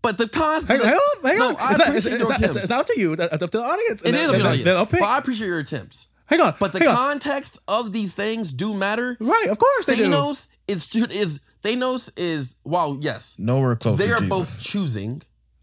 but 0.02 0.18
the 0.18 0.28
con. 0.28 0.64
Hang, 0.66 0.80
hang 0.80 0.94
on, 0.96 1.22
hang 1.24 1.38
no, 1.38 1.48
on. 1.50 1.56
I 1.58 1.70
it's, 1.74 1.80
appreciate 1.80 2.12
it's, 2.14 2.20
your 2.20 2.28
not, 2.28 2.30
it's, 2.30 2.38
attempts. 2.40 2.56
it's 2.56 2.68
not 2.70 2.80
up 2.80 2.86
to 2.88 3.00
you. 3.00 3.12
It's 3.12 3.20
up 3.32 3.50
to 3.50 3.58
the 3.58 3.62
audience. 3.62 4.02
it 4.02 4.06
is 4.06 4.12
Then- 4.12 4.14
a 4.14 4.16
then- 4.16 4.28
good 4.32 4.60
then 4.64 4.76
I'll 4.76 4.82
idea. 4.82 4.86
pick. 4.86 5.00
But 5.00 5.06
I 5.08 5.18
appreciate 5.18 5.46
your 5.48 5.58
attempts. 5.60 6.08
Hang 6.26 6.40
on. 6.40 6.54
But 6.58 6.72
the 6.72 6.78
hang 6.80 6.88
on. 6.88 6.96
context 6.96 7.58
of 7.68 7.92
these 7.92 8.14
things 8.14 8.52
do 8.52 8.72
matter. 8.74 9.16
Right, 9.20 9.48
of 9.48 9.58
course 9.58 9.84
they 9.86 9.96
do. 9.96 10.10
Thanos 10.10 10.48
is 10.66 10.88
is 10.96 11.40
Thanos 11.62 12.10
is 12.16 12.56
while 12.64 12.96
yes, 13.00 13.36
Nowhere 13.38 13.76
close. 13.76 13.98
they 13.98 14.10
are 14.10 14.18
Jesus. 14.20 14.28
both 14.28 14.62
choosing. 14.62 15.22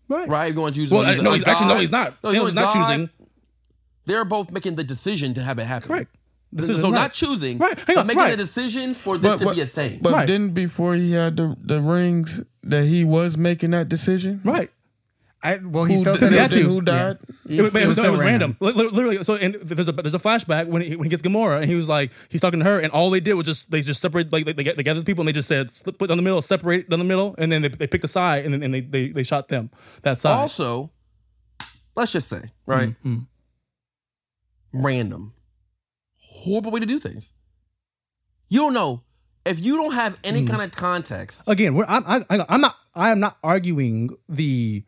Right. 0.09 0.27
Right, 0.27 0.53
going 0.55 0.73
to 0.73 0.81
use. 0.81 0.91
Well, 0.91 1.05
uh, 1.05 1.11
use 1.11 1.21
no, 1.21 1.31
a 1.31 1.35
he's- 1.35 1.47
actually, 1.47 1.67
no, 1.67 1.77
he's 1.79 1.91
not. 1.91 2.13
No, 2.23 2.31
Thanos 2.31 2.33
he's 2.39 2.47
is 2.49 2.53
not 2.55 2.73
God. 2.73 2.87
choosing. 2.87 3.09
They're 4.05 4.25
both 4.25 4.51
making 4.51 4.75
the 4.75 4.83
decision 4.83 5.35
to 5.35 5.41
have 5.43 5.59
it 5.59 5.65
happen. 5.65 5.87
Correct. 5.87 6.15
So 6.55 6.65
Decision, 6.65 6.91
not 6.93 7.13
choosing, 7.13 7.59
Right, 7.59 7.77
hang 7.77 7.85
but 7.95 7.97
on, 7.99 8.07
making 8.07 8.21
right. 8.23 8.31
the 8.31 8.37
decision 8.37 8.95
for 8.95 9.19
this 9.19 9.39
to 9.39 9.53
be 9.53 9.61
a 9.61 9.67
thing. 9.67 9.99
But 10.01 10.13
Right. 10.13 10.25
didn't 10.27 10.55
before 10.55 10.95
he 10.95 11.11
had 11.11 11.37
the, 11.37 11.55
the 11.63 11.79
rings 11.79 12.41
that 12.63 12.85
he 12.85 13.03
was 13.03 13.37
making 13.37 13.69
that 13.69 13.87
decision? 13.87 14.41
Right. 14.43 14.71
I 15.41 15.57
well, 15.63 15.85
he 15.85 15.93
Who, 15.95 15.99
still 16.01 16.17
said 16.17 16.31
he 16.31 16.37
it 16.37 16.41
had 16.41 16.51
was- 16.51 16.59
to. 16.63 16.69
who 16.69 16.81
died? 16.81 17.17
It 17.47 17.59
It, 17.59 17.61
was, 17.61 17.73
was, 17.73 17.83
it 17.83 17.87
was 17.87 17.97
no, 17.97 18.03
it 18.03 18.11
was 18.11 18.19
random. 18.19 18.57
random. 18.59 18.77
Li- 18.77 18.83
li- 18.83 18.89
Literally, 18.91 19.23
so 19.23 19.35
and 19.35 19.55
there's 19.63 19.87
a 19.87 19.93
there's 19.93 20.13
a 20.13 20.19
flashback 20.19 20.67
when 20.67 20.81
he, 20.81 20.95
when 20.97 21.05
he 21.05 21.09
gets 21.09 21.21
Gamora 21.23 21.61
and 21.61 21.65
he 21.65 21.75
was 21.75 21.87
like 21.87 22.11
he's 22.27 22.41
talking 22.41 22.59
to 22.59 22.65
her 22.65 22.77
and 22.79 22.91
all 22.91 23.09
they 23.09 23.21
did 23.21 23.35
was 23.35 23.45
just 23.45 23.71
they 23.71 23.79
just 23.79 24.01
separate 24.01 24.33
like 24.33 24.43
they, 24.45 24.51
they, 24.51 24.73
they 24.73 24.83
gathered 24.83 24.99
the 25.01 25.05
people 25.05 25.21
and 25.21 25.29
they 25.29 25.33
just 25.33 25.47
said 25.47 25.69
split 25.69 25.97
down 26.09 26.17
the 26.17 26.23
middle, 26.23 26.41
separate 26.41 26.89
down 26.89 26.99
the 26.99 27.05
middle, 27.05 27.35
and 27.37 27.51
then 27.51 27.61
they, 27.61 27.69
they 27.69 27.87
picked 27.87 28.03
a 28.03 28.07
side 28.09 28.43
and 28.43 28.53
then 28.53 28.63
and 28.63 28.73
they, 28.73 28.81
they 28.81 29.07
they 29.09 29.23
shot 29.23 29.47
them 29.47 29.69
that 30.01 30.19
side. 30.19 30.31
also, 30.33 30.91
let's 31.95 32.11
just 32.11 32.27
say, 32.27 32.41
right? 32.65 32.89
Mm-hmm. 33.05 33.19
Random. 34.73 35.33
Horrible 36.17 36.71
way 36.71 36.79
to 36.79 36.85
do 36.85 36.99
things. 36.99 37.31
You 38.49 38.59
don't 38.59 38.73
know. 38.73 39.03
If 39.45 39.59
you 39.59 39.77
don't 39.77 39.93
have 39.93 40.19
any 40.23 40.41
Mm-hmm. 40.41 40.49
kind 40.55 40.61
of 40.63 40.71
context, 40.77 41.47
Again, 41.47 41.73
we're, 41.73 41.85
I'm 41.87 42.03
I, 42.05 42.45
I'm 42.49 42.61
not 42.61 42.75
I 42.93 43.11
am 43.11 43.19
not 43.19 43.37
arguing 43.43 44.09
the. 44.27 44.83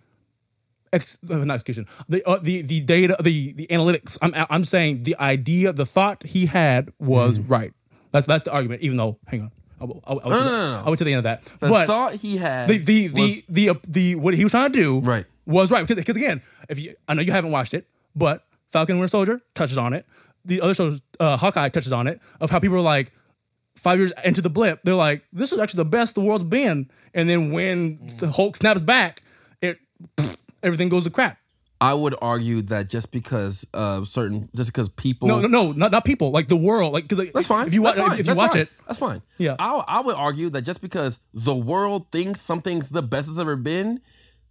Ex, 0.94 1.18
uh, 1.30 1.38
not 1.38 1.54
execution. 1.56 1.88
The 2.10 2.24
uh, 2.28 2.40
the 2.42 2.62
the 2.64 2.82
data, 2.82 3.16
the 3.24 3.54
the 3.54 3.68
analytics. 3.68 4.18
I'm 4.22 4.34
I'm 4.50 4.66
saying 4.66 5.04
the 5.04 5.16
idea, 5.20 5.72
the 5.74 5.86
thought 5.86 6.24
he 6.24 6.46
had 6.48 6.92
was 7.00 7.40
right. 7.40 7.74
That's 8.12 8.26
that's 8.28 8.44
the 8.44 8.52
argument. 8.52 8.82
Even 8.82 8.98
though, 8.98 9.18
hang 9.28 9.42
on, 9.44 9.52
I'll, 9.80 9.88
No, 10.16 10.20
to 10.22 10.30
the- 10.30 10.30
no, 10.30 10.44
no. 10.44 10.82
I'll 10.86 10.92
wait 10.92 10.98
to 10.98 11.04
the 11.06 11.14
end 11.14 11.20
of 11.20 11.24
that. 11.24 11.46
the 11.60 11.70
but 11.70 11.88
thought 11.88 12.16
he 12.16 12.36
had 12.38 12.68
the 12.70 12.78
the 12.78 13.08
the, 13.08 13.22
was- 13.22 13.44
the 13.48 13.70
uh, 13.70 13.74
the 13.88 14.16
what 14.16 14.34
he 14.34 14.44
was 14.44 14.52
trying 14.52 14.72
to 14.72 14.78
do 14.80 15.00
Right. 15.00 15.26
was 15.46 15.72
right 15.72 15.88
because 15.88 16.16
again 16.16 16.42
if 16.68 16.78
you 16.78 16.96
I 17.08 17.14
know 17.14 17.22
you 17.22 17.32
haven't 17.32 17.52
watched 17.52 17.74
it 17.74 17.88
but 18.16 18.46
Falcon 18.74 18.98
Winter 19.00 19.10
Soldier 19.10 19.42
touches 19.56 19.78
on 19.78 19.94
it 19.94 20.06
the 20.44 20.60
other 20.60 20.74
shows 20.74 21.02
uh, 21.22 21.38
Hawkeye 21.38 21.70
touches 21.70 21.94
on 21.94 22.08
it 22.08 22.20
of 22.42 22.50
how 22.50 22.60
people 22.60 22.76
are 22.78 22.82
like 22.82 23.14
five 23.78 23.98
years 23.98 24.12
into 24.26 24.42
the 24.42 24.50
blip 24.50 24.82
they're 24.84 24.94
like 24.96 25.24
this 25.32 25.54
is 25.54 25.60
actually 25.60 25.78
the 25.78 25.86
best 25.86 26.16
the 26.16 26.22
world's 26.22 26.44
been 26.44 26.90
and 27.14 27.30
then 27.30 27.52
when 27.54 28.00
the 28.20 28.30
Hulk 28.30 28.58
snaps 28.58 28.82
back 28.82 29.24
it 29.62 29.80
everything 30.64 30.90
goes 30.90 31.04
to 31.06 31.10
crap 31.10 31.38
I 31.84 31.96
would 31.96 32.14
argue 32.22 32.62
that 32.64 32.90
just 32.90 33.12
because 33.12 33.66
uh, 33.74 34.06
certain, 34.06 34.50
just 34.56 34.72
because 34.72 34.88
people, 34.88 35.28
no 35.28 35.42
no 35.42 35.48
no 35.48 35.72
not, 35.72 35.92
not 35.92 36.06
people 36.06 36.30
like 36.30 36.48
the 36.48 36.56
world 36.56 36.94
like 36.94 37.08
because 37.08 37.28
That's 37.34 37.48
fine. 37.48 37.66
if 37.66 37.74
you 37.74 37.82
watch 37.82 37.96
That's 37.96 38.08
fine. 38.08 38.20
if 38.20 38.28
you 38.28 38.36
watch 38.36 38.52
fine. 38.52 38.62
it 38.62 38.70
that's 38.88 39.00
fine. 39.00 39.22
Yeah. 39.40 39.56
I, 39.58 39.84
I 39.88 40.02
would 40.02 40.16
argue 40.16 40.52
that 40.52 40.62
just 40.62 40.80
because 40.84 41.18
the 41.34 41.56
world 41.56 42.12
thinks 42.12 42.40
something's 42.40 42.90
the 42.90 43.02
best 43.02 43.30
it's 43.30 43.40
ever 43.40 43.56
been, 43.56 44.00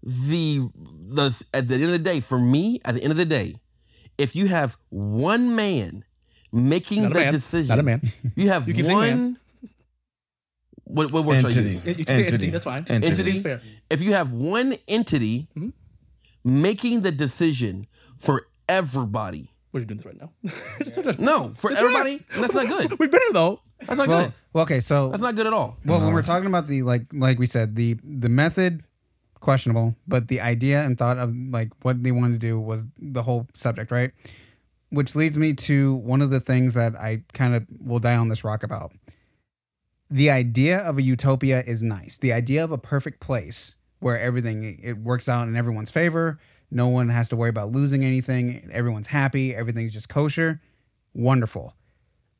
the 0.02 0.68
the 0.74 1.44
at 1.54 1.68
the 1.68 1.74
end 1.74 1.84
of 1.84 1.90
the 1.92 2.00
day, 2.00 2.18
for 2.18 2.36
me, 2.38 2.80
at 2.84 2.96
the 2.96 3.00
end 3.04 3.12
of 3.12 3.16
the 3.16 3.24
day, 3.24 3.54
if 4.18 4.34
you 4.34 4.46
have 4.48 4.76
one 4.88 5.54
man 5.54 6.02
making 6.50 7.02
Not 7.02 7.12
a 7.12 7.14
the 7.14 7.20
man. 7.20 7.30
decision, 7.30 7.68
Not 7.68 7.78
a 7.78 7.82
man. 7.84 8.00
you 8.34 8.48
have 8.48 8.68
You 8.76 8.84
one. 8.92 9.38
What 10.82 11.12
what 11.12 11.24
word 11.24 11.42
should 11.42 11.56
I 11.56 11.60
use? 11.60 11.84
you 11.86 12.04
entity 12.08 12.50
that's 12.50 12.64
fine 12.64 12.84
Entity. 12.88 13.06
Entity. 13.06 13.40
Fair 13.40 13.60
If 13.88 14.02
you 14.02 14.14
have 14.14 14.32
one 14.32 14.74
entity 14.88 15.46
Mm-hmm. 15.56 15.68
Making 16.44 17.02
the 17.02 17.12
decision 17.12 17.86
for 18.18 18.46
everybody, 18.68 19.52
we're 19.72 19.80
you 19.80 19.86
doing 19.86 19.98
this 19.98 20.06
right 20.06 20.20
now 20.20 20.32
no, 21.18 21.50
for 21.54 21.70
That's 21.70 21.82
everybody, 21.82 22.22
that's 22.36 22.54
not 22.54 22.66
good. 22.68 22.90
we've 22.98 23.10
been 23.10 23.20
here 23.20 23.32
though 23.32 23.60
That's 23.80 23.98
not 23.98 24.08
Well, 24.08 24.24
good. 24.24 24.32
well, 24.52 24.62
okay, 24.64 24.80
so 24.80 25.10
That's 25.10 25.22
not 25.22 25.34
good 25.36 25.46
at 25.46 25.52
all. 25.52 25.78
well, 25.84 26.00
when 26.00 26.12
we're 26.12 26.22
talking 26.22 26.46
about 26.46 26.66
the 26.66 26.82
like, 26.82 27.06
like 27.12 27.38
we 27.38 27.46
said, 27.46 27.76
the 27.76 27.96
the 28.04 28.28
method 28.28 28.82
questionable, 29.40 29.96
but 30.06 30.28
the 30.28 30.40
idea 30.40 30.82
and 30.82 30.98
thought 30.98 31.16
of 31.18 31.34
like 31.34 31.70
what 31.82 32.02
they 32.02 32.12
wanted 32.12 32.32
to 32.40 32.46
do 32.46 32.60
was 32.60 32.86
the 32.98 33.22
whole 33.22 33.46
subject, 33.54 33.90
right? 33.90 34.10
Which 34.90 35.14
leads 35.16 35.38
me 35.38 35.54
to 35.54 35.94
one 35.94 36.20
of 36.20 36.30
the 36.30 36.40
things 36.40 36.74
that 36.74 36.94
I 36.96 37.22
kind 37.32 37.54
of 37.54 37.64
will 37.78 38.00
die 38.00 38.16
on 38.16 38.28
this 38.28 38.44
rock 38.44 38.62
about. 38.62 38.92
The 40.10 40.28
idea 40.30 40.78
of 40.80 40.98
a 40.98 41.02
utopia 41.02 41.62
is 41.62 41.82
nice. 41.82 42.18
The 42.18 42.32
idea 42.32 42.64
of 42.64 42.72
a 42.72 42.76
perfect 42.78 43.20
place 43.20 43.76
where 44.00 44.18
everything 44.18 44.80
it 44.82 44.98
works 44.98 45.28
out 45.28 45.46
in 45.46 45.56
everyone's 45.56 45.90
favor, 45.90 46.38
no 46.70 46.88
one 46.88 47.08
has 47.08 47.28
to 47.30 47.36
worry 47.36 47.50
about 47.50 47.70
losing 47.70 48.04
anything, 48.04 48.68
everyone's 48.72 49.08
happy, 49.08 49.54
everything's 49.54 49.92
just 49.92 50.08
kosher. 50.08 50.60
Wonderful 51.14 51.74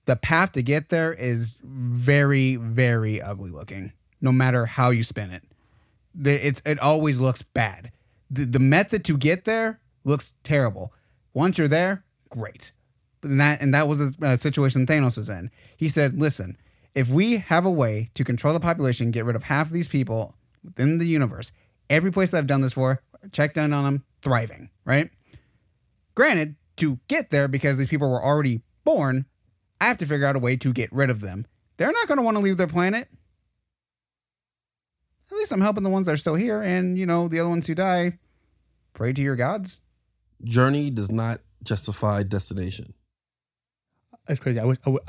the 0.07 0.17
path 0.17 0.53
to 0.53 0.63
get 0.63 0.89
there 0.89 1.13
is 1.13 1.57
very 1.63 2.57
very 2.57 3.21
ugly 3.21 3.51
looking 3.51 3.93
no 4.21 4.33
matter 4.33 4.67
how 4.67 4.91
you 4.91 5.05
spin 5.05 5.31
it 5.31 5.45
it's 6.25 6.63
it 6.65 6.81
always 6.81 7.21
looks 7.21 7.43
bad 7.43 7.93
the, 8.31 8.45
the 8.45 8.59
method 8.59 9.05
to 9.05 9.17
get 9.17 9.45
there 9.45 9.81
looks 10.05 10.35
terrible. 10.45 10.93
Once 11.35 11.59
you're 11.59 11.69
there, 11.69 12.05
great. 12.29 12.73
And 13.23 13.41
that 13.41 13.61
and 13.61 13.75
that 13.75 13.89
was 13.89 13.99
the 13.99 14.27
uh, 14.27 14.37
situation 14.37 14.87
Thanos 14.87 15.17
was 15.17 15.29
in. 15.29 15.51
He 15.77 15.89
said, 15.89 16.19
"Listen, 16.19 16.57
if 16.95 17.09
we 17.09 17.39
have 17.39 17.67
a 17.67 17.71
way 17.71 18.11
to 18.15 18.25
control 18.25 18.55
the 18.55 18.61
population, 18.61 19.11
get 19.11 19.25
rid 19.25 19.37
of 19.37 19.45
half 19.45 19.67
of 19.67 19.73
these 19.73 19.89
people 19.89 20.35
within 20.65 20.99
the 20.99 21.07
universe, 21.07 21.53
every 21.89 22.11
place 22.11 22.35
I've 22.35 22.47
done 22.47 22.61
this 22.61 22.73
for, 22.73 23.03
checked 23.33 23.57
in 23.57 23.73
on 23.73 23.85
them, 23.85 24.05
thriving, 24.23 24.71
right? 24.85 25.11
Granted, 26.15 26.57
to 26.77 26.99
get 27.09 27.31
there 27.31 27.49
because 27.49 27.79
these 27.79 27.89
people 27.89 28.11
were 28.11 28.23
already 28.23 28.63
born, 28.85 29.27
I 29.81 29.87
have 29.87 29.99
to 29.99 30.07
figure 30.07 30.27
out 30.27 30.37
a 30.37 30.41
way 30.41 30.57
to 30.57 30.73
get 30.73 30.93
rid 30.93 31.11
of 31.11 31.21
them. 31.21 31.47
They're 31.77 31.93
not 31.93 32.09
going 32.09 32.19
to 32.19 32.25
want 32.25 32.37
to 32.37 32.43
leave 32.43 32.57
their 32.57 32.67
planet. 32.67 33.09
At 35.31 35.37
least 35.37 35.53
I'm 35.53 35.61
helping 35.61 35.85
the 35.85 35.91
ones 35.91 36.07
that 36.07 36.13
are 36.13 36.19
still 36.19 36.35
here, 36.35 36.61
and 36.61 36.99
you 36.99 37.07
know 37.07 37.29
the 37.29 37.41
other 37.41 37.49
ones 37.49 37.67
who 37.67 37.75
die. 37.75 38.19
Pray 38.95 39.13
to 39.13 39.21
your 39.21 39.37
gods. 39.37 39.81
Journey 40.43 40.91
does 40.91 41.11
not 41.11 41.41
justify 41.63 42.23
destination. 42.23 42.95
That's 44.27 44.41
crazy. 44.41 44.59
I 44.61 44.65
wish 44.65 44.79
I 44.85 44.91
would, 44.91 45.03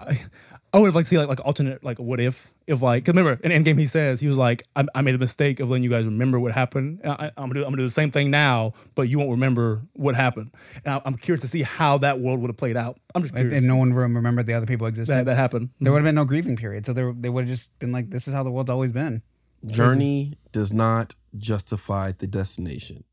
I, 0.74 0.78
I 0.78 0.80
would 0.80 0.88
have 0.88 0.96
like 0.96 1.06
see 1.08 1.18
like 1.18 1.28
like 1.28 1.40
alternate 1.46 1.84
like 1.84 2.00
what 2.00 2.20
if 2.20 2.54
if 2.68 2.82
like 2.82 3.06
cause 3.06 3.14
remember 3.16 3.40
in 3.44 3.52
Endgame 3.52 3.78
he 3.78 3.88
says 3.88 4.20
he 4.20 4.28
was 4.28 4.38
like 4.38 4.64
I, 4.76 4.86
I 4.96 5.02
made 5.02 5.16
a 5.16 5.18
mistake 5.18 5.60
of 5.60 5.70
letting 5.70 5.84
you 5.84 5.90
guys 5.90 6.06
remember 6.06 6.40
what 6.40 6.54
happened. 6.54 7.02
I, 7.04 7.26
am 7.26 7.32
gonna 7.50 7.54
do 7.56 7.60
I'm 7.60 7.66
gonna 7.72 7.78
do 7.78 7.84
the 7.84 7.90
same 7.92 8.12
thing 8.12 8.32
now, 8.32 8.74
but 8.96 9.04
you 9.04 9.18
won't 9.20 9.32
remember 9.32 9.82
what 9.94 10.16
happened. 10.16 10.52
And 10.86 10.94
I, 10.96 11.02
am 11.06 11.16
curious 11.18 11.42
to 11.42 11.48
see 11.48 11.64
how 11.64 11.98
that 12.00 12.20
world 12.20 12.40
would 12.42 12.50
have 12.50 12.58
played 12.58 12.78
out. 12.78 13.00
I'm 13.16 13.22
just 13.24 13.34
And, 13.34 13.42
curious 13.42 13.58
and 13.58 13.68
no 13.68 13.76
one 13.76 13.94
rem- 13.94 14.16
remembered 14.16 14.46
the 14.46 14.54
other 14.54 14.66
people 14.66 14.88
existed. 14.88 15.14
that 15.14 15.26
that 15.26 15.36
happened. 15.36 15.70
there 15.82 15.92
would 15.92 16.00
have 16.00 16.06
been 16.06 16.16
no 16.16 16.26
grieving 16.26 16.56
period, 16.56 16.86
so 16.86 16.94
there, 16.94 17.14
they 17.18 17.30
would 17.30 17.48
have 17.48 17.58
just 17.58 17.78
been 17.80 17.92
like, 17.92 18.10
"This 18.10 18.28
is 18.28 18.34
how 18.34 18.44
the 18.44 18.52
world's 18.52 18.70
always 18.70 18.92
been." 18.92 19.22
Journey 19.68 20.38
does 20.52 20.74
not 20.74 21.16
justify 21.38 22.12
the 22.18 22.28
destination. 22.28 23.04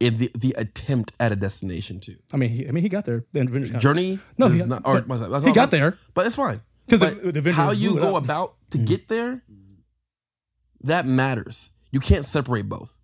It, 0.00 0.16
the 0.16 0.30
the 0.36 0.54
attempt 0.56 1.12
at 1.18 1.32
a 1.32 1.36
destination 1.36 1.98
too. 1.98 2.16
I 2.32 2.36
mean 2.36 2.50
he, 2.50 2.68
I 2.68 2.70
mean 2.70 2.82
he 2.82 2.88
got 2.88 3.04
there. 3.04 3.24
The 3.32 3.40
Avengers 3.40 3.70
Journey 3.82 4.20
No, 4.38 4.48
does 4.48 4.62
he- 4.62 4.68
not. 4.68 4.82
Or, 4.84 5.00
but 5.00 5.18
that's 5.28 5.42
he 5.44 5.50
all- 5.50 5.54
got 5.54 5.70
there. 5.72 5.96
but 6.14 6.24
it's 6.26 6.36
fine. 6.36 6.60
'Cause 6.88 7.00
the- 7.00 7.32
the 7.32 7.52
how 7.52 7.70
you 7.70 7.94
go 7.94 8.16
up. 8.16 8.24
about 8.24 8.56
to 8.70 8.78
get 8.78 9.08
there, 9.08 9.42
that 10.82 11.06
matters. 11.06 11.70
You 11.90 12.00
can't 12.00 12.24
separate 12.24 12.68
both. 12.68 12.96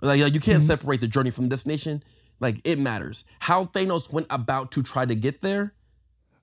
Like, 0.00 0.20
like, 0.20 0.34
you 0.34 0.40
can't 0.40 0.58
mm-hmm. 0.58 0.66
separate 0.66 1.00
the 1.00 1.08
journey 1.08 1.30
from 1.30 1.48
destination. 1.48 2.02
Like 2.40 2.60
it 2.64 2.78
matters 2.78 3.24
how 3.40 3.64
Thanos 3.64 4.12
went 4.12 4.26
about 4.30 4.70
to 4.72 4.82
try 4.82 5.04
to 5.04 5.14
get 5.14 5.40
there. 5.40 5.74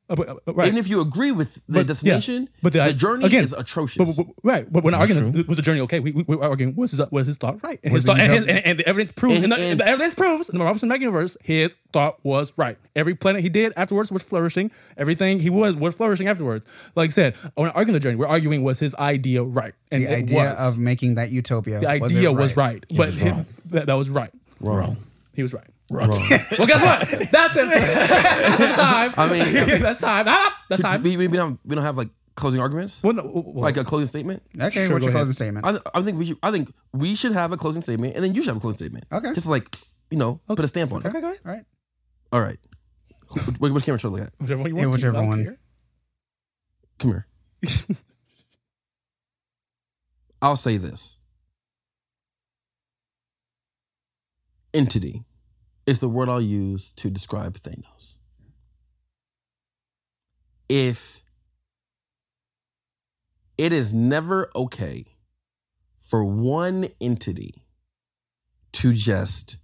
Uh, 0.07 0.15
but, 0.15 0.29
uh, 0.29 0.35
right. 0.53 0.67
Even 0.67 0.77
if 0.77 0.87
you 0.87 1.01
agree 1.01 1.31
with 1.31 1.55
the 1.55 1.61
But, 1.67 1.75
yeah. 1.77 1.83
destination, 1.83 2.49
But 2.61 2.73
the- 2.73 2.83
the, 2.83 2.93
journey 2.93 3.25
again, 3.25 3.43
is 3.43 3.53
atrocious. 3.53 4.15
But, 4.15 4.25
but- 4.27 4.35
right, 4.43 4.71
but 4.71 4.83
we're 4.83 4.91
not 4.91 4.99
That's 5.07 5.19
arguing 5.19 5.47
was 5.47 5.57
the 5.57 5.63
journey 5.63 5.79
okay. 5.81 5.99
We, 5.99 6.11
we, 6.11 6.23
we're 6.23 6.43
arguing 6.43 6.75
was 6.75 6.91
his 6.91 7.01
was 7.09 7.25
his 7.25 7.37
thought 7.37 7.63
right, 7.63 7.79
and 7.83 7.91
his 7.91 8.03
thought, 8.03 8.17
the 8.17 8.21
and, 8.21 8.31
his, 8.31 8.41
and, 8.45 8.65
and 8.65 8.79
the 8.79 8.87
evidence 8.87 9.11
proves, 9.13 9.37
And- 9.43 9.45
and, 9.45 9.53
the, 9.53 9.57
and- 9.65 9.79
the 9.79 9.87
evidence 9.87 10.13
proves 10.13 10.47
in 10.49 10.57
the 10.59 10.63
Marvel 10.63 10.87
Cinematic 10.87 10.99
Universe, 10.99 11.37
his 11.43 11.77
thought 11.91 12.19
was 12.23 12.53
right. 12.55 12.77
Every 12.95 13.15
planet 13.15 13.41
he 13.41 13.49
did 13.49 13.73
afterwards 13.75 14.11
was 14.11 14.21
flourishing. 14.21 14.69
Everything 14.95 15.39
he 15.39 15.49
was 15.49 15.75
was 15.75 15.95
flourishing 15.95 16.27
afterwards. 16.27 16.67
Like 16.95 17.09
I 17.09 17.13
said, 17.13 17.35
we're 17.57 17.65
not 17.65 17.75
arguing 17.75 17.93
the 17.93 17.99
journey. 17.99 18.15
We're 18.17 18.27
arguing 18.27 18.63
was 18.63 18.79
his 18.79 18.93
idea 18.95 19.41
right, 19.43 19.73
and 19.91 20.03
The 20.03 20.15
idea 20.15 20.37
was. 20.55 20.59
of 20.59 20.77
making 20.77 21.15
that 21.15 21.31
utopia. 21.31 21.79
the 21.79 21.87
was 21.99 22.11
idea 22.13 22.31
was 22.31 22.55
right, 22.55 22.85
but 22.89 23.07
was 23.07 23.17
him- 23.19 23.45
that, 23.71 23.87
that 23.87 23.93
was 23.95 24.09
right. 24.11 24.31
Wrong. 24.61 24.97
He 25.33 25.41
was 25.41 25.51
right. 25.53 25.65
Wrong. 25.91 26.09
Well, 26.09 26.67
guess 26.67 26.81
what? 26.81 27.29
That's 27.31 27.55
it. 27.57 27.69
that's 27.69 28.75
time. 28.75 29.13
I 29.17 29.29
mean- 29.31 29.81
that's 29.81 30.01
time. 30.01 30.25
Ah, 30.27 30.63
that's 30.69 30.81
time. 30.81 31.03
we, 31.03 31.15
we, 31.17 31.27
we 31.27 31.37
don't 31.37 31.59
we 31.63 31.75
don't 31.75 31.83
have 31.83 31.95
like 31.97 32.09
closing 32.35 32.59
arguments, 32.59 33.01
Well, 33.03 33.13
no, 33.13 33.23
well, 33.23 33.63
like 33.63 33.77
a 33.77 33.83
closing 33.83 34.07
statement. 34.07 34.41
Okay, 34.59 34.87
Sure, 34.87 34.95
what's 34.95 35.05
go 35.05 35.11
your 35.11 35.15
ahead. 35.15 35.25
closing 35.27 35.33
statement? 35.33 35.65
I, 35.65 35.77
I 35.99 36.01
think 36.01 36.17
we 36.17 36.25
should. 36.25 36.37
I 36.43 36.51
think 36.51 36.73
we 36.91 37.13
should 37.15 37.31
have 37.33 37.51
a 37.51 37.57
closing 37.57 37.81
statement, 37.83 38.15
and 38.15 38.23
then 38.23 38.33
you 38.33 38.41
should 38.41 38.49
have 38.49 38.57
a 38.57 38.59
closing 38.61 38.77
statement. 38.77 39.05
Okay. 39.11 39.31
Just 39.33 39.47
like 39.47 39.73
you 40.09 40.17
know, 40.17 40.41
put 40.47 40.59
a 40.59 40.67
stamp 40.67 40.91
on 40.91 41.01
it. 41.01 41.05
okay, 41.07 41.21
go 41.21 41.27
ahead. 41.27 41.39
All 41.45 41.51
right. 41.51 41.65
All 42.31 42.41
right. 42.41 42.57
Which, 43.59 43.71
which 43.71 43.83
camera 43.85 43.99
should 43.99 44.07
I 44.09 44.11
look 44.11 44.21
at? 44.21 44.33
Whichever 44.39 44.61
one 44.63 44.71
you 44.71 44.77
Yeah, 44.81 44.85
want. 44.87 45.01
to. 45.01 45.07
whichever 45.07 45.17
I 45.17 45.21
don't 45.21 45.29
one. 45.29 45.43
care. 45.43 45.57
Come 46.99 47.11
here. 47.11 47.27
I'll 50.41 50.55
say 50.55 50.77
this. 50.77 51.19
Entity 54.73 55.23
is 55.85 55.99
the 55.99 56.09
word 56.09 56.29
I'll 56.29 56.41
use 56.41 56.91
to 56.93 57.09
describe 57.09 57.55
Thanos. 57.55 58.17
If 60.67 61.21
it 63.57 63.71
is 63.71 63.93
never 63.93 64.49
okay 64.55 65.05
for 65.97 66.25
one 66.25 66.89
entity 66.99 67.53
to 68.73 68.93
just 68.93 69.59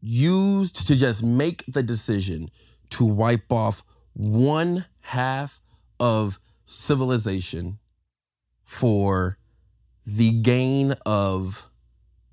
use 0.00 0.72
to 0.72 0.96
just 0.96 1.22
make 1.22 1.64
the 1.66 1.82
decision 1.82 2.50
to 2.90 3.04
wipe 3.04 3.52
off 3.52 3.84
one 4.14 4.86
half 5.00 5.60
of 6.00 6.38
civilization 6.64 7.78
for 8.64 9.38
the 10.04 10.32
gain 10.32 10.92
of 11.04 11.67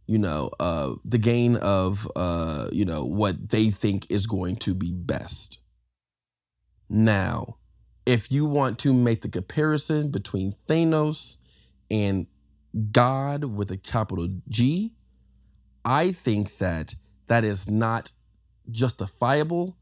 you 0.08 0.18
know 0.18 0.50
uh 0.60 0.94
the 1.04 1.18
gain 1.18 1.56
of 1.58 2.10
uh 2.16 2.68
you 2.72 2.86
know 2.86 3.04
what 3.04 3.50
they 3.50 3.70
think 3.70 4.10
is 4.10 4.28
going 4.28 4.56
to 4.58 4.74
be 4.74 4.92
best. 4.92 5.60
Now 6.90 7.58
if 8.06 8.32
you 8.32 8.46
want 8.46 8.78
to 8.80 8.94
make 8.94 9.22
the 9.22 9.30
comparison 9.30 10.12
between 10.12 10.54
Thanos 10.68 11.38
and 11.90 12.28
God 12.92 13.46
with 13.46 13.72
a 13.72 13.78
capital 13.78 14.28
G 14.50 14.94
I 15.84 16.12
think 16.12 16.58
that 16.58 16.96
that 17.28 17.44
is 17.44 17.70
not 17.70 18.12
justifiable 18.72 19.78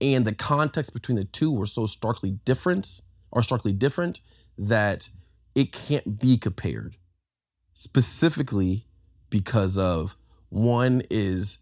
and 0.00 0.24
the 0.24 0.34
context 0.34 0.92
between 0.92 1.16
the 1.16 1.24
two 1.24 1.52
were 1.52 1.66
so 1.66 1.86
starkly 1.86 2.32
different 2.44 3.00
or 3.30 3.42
starkly 3.42 3.72
different 3.72 4.20
that 4.58 5.10
it 5.54 5.72
can't 5.72 6.20
be 6.20 6.36
compared. 6.36 6.96
Specifically 7.72 8.86
because 9.30 9.78
of 9.78 10.16
one 10.48 11.02
is 11.10 11.58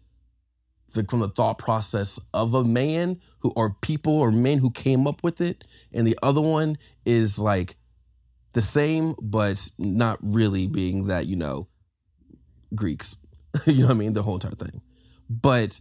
the 0.93 1.03
from 1.05 1.19
the 1.19 1.27
thought 1.27 1.57
process 1.57 2.19
of 2.33 2.53
a 2.53 2.63
man 2.63 3.19
who 3.39 3.51
or 3.55 3.75
people 3.81 4.19
or 4.19 4.31
men 4.31 4.59
who 4.59 4.69
came 4.71 5.07
up 5.07 5.23
with 5.23 5.41
it. 5.41 5.65
And 5.91 6.05
the 6.05 6.17
other 6.21 6.41
one 6.41 6.77
is 7.05 7.39
like 7.39 7.75
the 8.53 8.61
same 8.61 9.15
but 9.21 9.69
not 9.77 10.19
really 10.21 10.67
being 10.67 11.07
that 11.07 11.25
you 11.25 11.35
know 11.35 11.67
greeks 12.75 13.15
you 13.65 13.81
know 13.81 13.87
what 13.87 13.91
i 13.91 13.95
mean? 13.95 14.13
The 14.13 14.23
whole 14.23 14.35
entire 14.35 14.51
thing. 14.51 14.81
But 15.29 15.79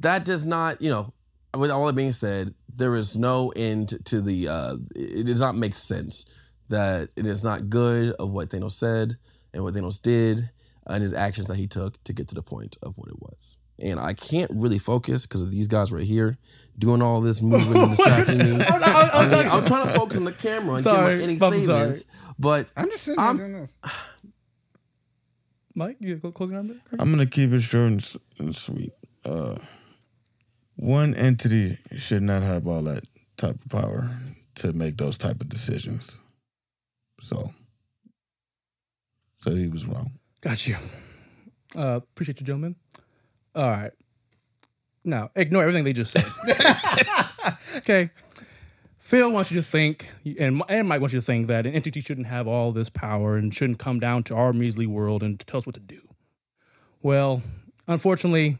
that 0.00 0.24
does 0.24 0.44
not 0.44 0.80
you 0.80 0.90
know 0.90 1.12
with 1.54 1.70
all 1.70 1.86
that 1.86 1.96
being 1.96 2.12
said 2.12 2.54
there 2.74 2.94
is 2.96 3.16
no 3.16 3.50
end 3.56 3.94
to 4.04 4.20
the 4.20 4.48
uh 4.48 4.76
it 4.94 5.26
does 5.26 5.40
not 5.40 5.56
make 5.56 5.74
sense 5.74 6.26
that 6.68 7.10
it 7.16 7.26
is 7.26 7.44
not 7.44 7.70
good 7.70 8.12
of 8.18 8.30
what 8.30 8.50
thanos 8.50 8.72
said 8.72 9.16
and 9.54 9.62
what 9.62 9.74
thanos 9.74 10.00
did 10.00 10.50
and 10.86 11.02
his 11.02 11.12
actions 11.12 11.48
that 11.48 11.56
he 11.56 11.66
took 11.66 12.02
to 12.04 12.12
get 12.12 12.28
to 12.28 12.34
the 12.34 12.42
point 12.42 12.76
of 12.82 12.96
what 12.96 13.08
it 13.08 13.20
was 13.20 13.58
and 13.78 13.98
i 14.00 14.12
can't 14.14 14.50
really 14.54 14.78
focus 14.78 15.26
because 15.26 15.42
of 15.42 15.50
these 15.50 15.66
guys 15.68 15.92
right 15.92 16.04
here 16.04 16.38
doing 16.78 17.02
all 17.02 17.20
this 17.20 17.42
moving 17.42 17.76
and 17.76 17.90
distracting 17.96 18.38
me 18.38 18.52
I'm, 18.64 18.74
I'm, 18.74 18.82
I 18.84 19.10
I'm, 19.14 19.30
mean, 19.30 19.48
I'm 19.48 19.64
trying 19.64 19.86
to 19.86 19.92
focus 19.94 20.16
on 20.16 20.24
the 20.24 20.32
camera 20.32 20.76
and 20.76 20.84
Sorry, 20.84 21.10
give 21.10 21.18
my 21.18 21.24
any 21.24 21.32
I'm 21.34 21.38
sorry. 21.38 21.62
statements 21.64 22.04
but 22.38 22.72
I'm 22.76 22.86
just 22.90 23.02
sitting 23.04 23.20
I'm- 23.20 23.36
doing 23.36 23.52
this. 23.52 23.76
Mike, 25.78 25.98
you 26.00 26.16
go 26.16 26.32
closing 26.32 26.56
argument? 26.56 26.80
I'm 26.98 27.10
gonna 27.10 27.26
keep 27.26 27.52
it 27.52 27.60
short 27.60 27.84
and, 27.92 28.16
and 28.38 28.56
sweet. 28.56 28.92
Uh, 29.26 29.56
one 30.76 31.14
entity 31.14 31.76
should 31.96 32.22
not 32.22 32.42
have 32.42 32.66
all 32.66 32.80
that 32.84 33.04
type 33.36 33.56
of 33.62 33.68
power 33.70 34.10
to 34.54 34.72
make 34.72 34.96
those 34.96 35.18
type 35.18 35.40
of 35.42 35.50
decisions. 35.50 36.16
So, 37.20 37.52
so 39.38 39.50
he 39.54 39.68
was 39.68 39.84
wrong. 39.84 40.12
Got 40.46 40.64
you. 40.68 40.76
Uh, 41.74 41.96
appreciate 41.96 42.38
you, 42.38 42.46
gentlemen. 42.46 42.76
All 43.56 43.68
right. 43.68 43.90
Now, 45.04 45.30
ignore 45.34 45.62
everything 45.62 45.82
they 45.82 45.92
just 45.92 46.12
said. 46.12 46.24
okay. 47.78 48.10
Phil 49.00 49.32
wants 49.32 49.50
you 49.50 49.56
to 49.56 49.62
think, 49.66 50.08
and, 50.38 50.62
and 50.68 50.88
Mike 50.88 51.00
wants 51.00 51.12
you 51.12 51.18
to 51.18 51.26
think 51.26 51.48
that 51.48 51.66
an 51.66 51.74
entity 51.74 52.00
shouldn't 52.00 52.28
have 52.28 52.46
all 52.46 52.70
this 52.70 52.88
power 52.88 53.36
and 53.36 53.52
shouldn't 53.52 53.80
come 53.80 53.98
down 53.98 54.22
to 54.22 54.36
our 54.36 54.52
measly 54.52 54.86
world 54.86 55.24
and 55.24 55.44
tell 55.48 55.58
us 55.58 55.66
what 55.66 55.74
to 55.74 55.80
do. 55.80 56.00
Well, 57.02 57.42
unfortunately, 57.88 58.58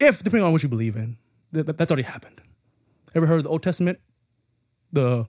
if 0.00 0.22
depending 0.24 0.46
on 0.46 0.52
what 0.52 0.62
you 0.62 0.70
believe 0.70 0.96
in, 0.96 1.18
th- 1.52 1.66
th- 1.66 1.76
that's 1.76 1.90
already 1.90 2.04
happened. 2.04 2.40
Ever 3.14 3.26
heard 3.26 3.36
of 3.36 3.44
the 3.44 3.50
Old 3.50 3.62
Testament? 3.62 3.98
The 4.94 5.26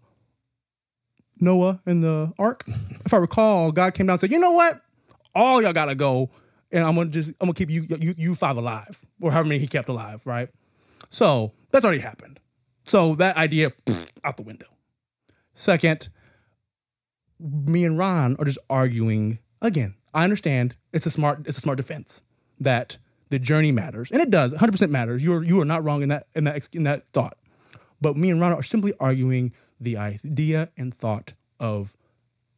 Noah 1.41 1.81
and 1.85 2.01
the 2.01 2.31
ark? 2.39 2.63
If 3.03 3.13
I 3.13 3.17
recall, 3.17 3.73
God 3.73 3.93
came 3.95 4.05
down 4.05 4.13
and 4.13 4.21
said, 4.21 4.31
you 4.31 4.39
know 4.39 4.51
what? 4.51 4.79
All 5.37 5.61
y'all 5.61 5.71
gotta 5.71 5.93
go, 5.93 6.31
and 6.71 6.83
I'm 6.83 6.95
gonna 6.95 7.11
just 7.11 7.29
I'm 7.29 7.45
gonna 7.45 7.53
keep 7.53 7.69
you 7.69 7.85
you 7.99 8.15
you 8.17 8.33
five 8.33 8.57
alive, 8.57 9.05
or 9.21 9.31
however 9.31 9.49
many 9.49 9.59
he 9.59 9.67
kept 9.67 9.87
alive, 9.87 10.25
right? 10.25 10.49
So 11.11 11.53
that's 11.71 11.85
already 11.85 12.01
happened. 12.01 12.39
So 12.83 13.13
that 13.15 13.37
idea 13.37 13.69
pfft, 13.85 14.09
out 14.23 14.37
the 14.37 14.43
window. 14.43 14.65
Second, 15.53 16.09
me 17.39 17.85
and 17.85 17.99
Ron 17.99 18.35
are 18.39 18.45
just 18.45 18.57
arguing 18.67 19.37
again. 19.61 19.93
I 20.11 20.23
understand 20.23 20.75
it's 20.91 21.05
a 21.05 21.11
smart 21.11 21.45
it's 21.45 21.59
a 21.59 21.61
smart 21.61 21.77
defense 21.77 22.23
that 22.59 22.97
the 23.29 23.37
journey 23.37 23.71
matters, 23.71 24.09
and 24.09 24.21
it 24.21 24.31
does. 24.31 24.53
100 24.53 24.71
percent 24.71 24.91
matters. 24.91 25.21
You 25.21 25.33
are 25.33 25.43
you 25.43 25.61
are 25.61 25.65
not 25.65 25.83
wrong 25.83 26.01
in 26.01 26.09
that 26.09 26.25
in 26.33 26.45
that 26.45 26.67
in 26.73 26.83
that 26.83 27.03
thought. 27.13 27.37
But 28.01 28.17
me 28.17 28.31
and 28.31 28.41
Ron 28.41 28.53
are 28.53 28.63
simply 28.63 28.93
arguing 28.99 29.53
the 29.79 29.97
idea 29.97 30.69
and 30.75 30.91
thought 30.91 31.33
of 31.59 31.95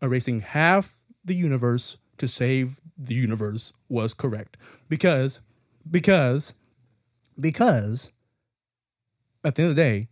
erasing 0.02 0.40
half 0.40 1.02
the 1.26 1.36
universe 1.36 1.98
to 2.20 2.28
save 2.28 2.80
the 2.98 3.14
universe 3.14 3.74
was 3.88 4.14
correct. 4.14 4.58
Because 4.88 5.42
because 5.90 6.54
because 7.40 8.12
at 9.44 9.56
the 9.56 9.64
end 9.64 9.70
of 9.72 9.76
the 9.76 9.82
day 9.82 10.08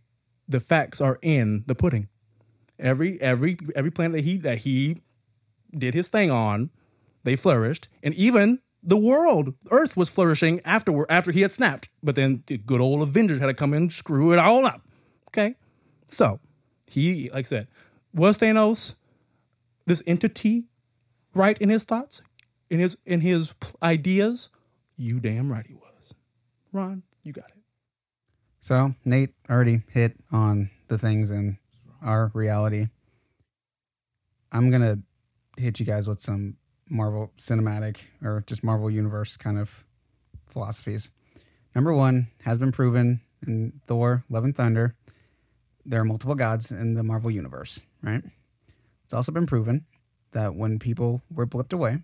the 0.48 0.60
facts 0.60 1.00
are 1.00 1.18
in 1.22 1.64
the 1.66 1.74
pudding. 1.74 2.08
Every 2.78 3.20
every 3.20 3.58
every 3.74 3.90
planet 3.90 4.16
that 4.16 4.24
he 4.24 4.36
that 4.38 4.58
he 4.58 4.98
did 5.76 5.94
his 5.94 6.08
thing 6.08 6.30
on 6.30 6.70
they 7.24 7.36
flourished. 7.36 7.88
And 8.02 8.14
even 8.14 8.60
the 8.82 8.96
world 8.96 9.54
earth 9.70 9.96
was 9.96 10.08
flourishing 10.08 10.60
afterward 10.64 11.06
after 11.10 11.32
he 11.32 11.42
had 11.42 11.52
snapped. 11.52 11.88
But 12.02 12.14
then 12.14 12.42
the 12.46 12.58
good 12.58 12.80
old 12.80 13.02
avengers 13.02 13.40
had 13.40 13.46
to 13.46 13.54
come 13.54 13.74
in 13.74 13.82
and 13.82 13.92
screw 13.92 14.32
it 14.32 14.38
all 14.38 14.64
up. 14.64 14.82
Okay? 15.28 15.56
So 16.06 16.40
he 16.88 17.28
like 17.30 17.44
i 17.44 17.48
said 17.48 17.68
was 18.14 18.38
thanos 18.38 18.94
this 19.86 20.02
entity 20.06 20.64
right 21.38 21.58
in 21.58 21.68
his 21.68 21.84
thoughts 21.84 22.20
in 22.68 22.80
his 22.80 22.96
in 23.06 23.20
his 23.20 23.54
ideas 23.82 24.50
you 24.96 25.20
damn 25.20 25.50
right 25.50 25.66
he 25.66 25.74
was 25.74 26.14
ron 26.72 27.02
you 27.22 27.32
got 27.32 27.48
it 27.48 27.62
So 28.60 28.94
Nate 29.04 29.34
already 29.48 29.82
hit 29.90 30.16
on 30.32 30.70
the 30.88 30.98
things 30.98 31.30
in 31.30 31.58
our 32.02 32.30
reality. 32.34 32.88
I'm 34.52 34.70
gonna 34.70 34.98
hit 35.56 35.78
you 35.80 35.86
guys 35.86 36.08
with 36.08 36.20
some 36.20 36.56
Marvel 36.90 37.32
cinematic 37.38 38.00
or 38.22 38.42
just 38.46 38.64
Marvel 38.64 38.90
universe 38.90 39.36
kind 39.36 39.58
of 39.58 39.84
philosophies. 40.46 41.10
Number 41.74 41.94
one 41.94 42.28
has 42.42 42.58
been 42.58 42.72
proven 42.72 43.20
in 43.46 43.80
Thor: 43.86 44.24
Love 44.28 44.44
and 44.44 44.56
Thunder. 44.56 44.96
There 45.86 46.00
are 46.00 46.04
multiple 46.04 46.34
gods 46.34 46.70
in 46.72 46.94
the 46.94 47.02
Marvel 47.02 47.30
universe, 47.30 47.80
right? 48.02 48.22
It's 49.04 49.14
also 49.14 49.32
been 49.32 49.46
proven 49.46 49.86
that 50.32 50.54
when 50.54 50.78
people 50.78 51.22
were 51.30 51.46
blipped 51.46 51.72
away, 51.72 51.98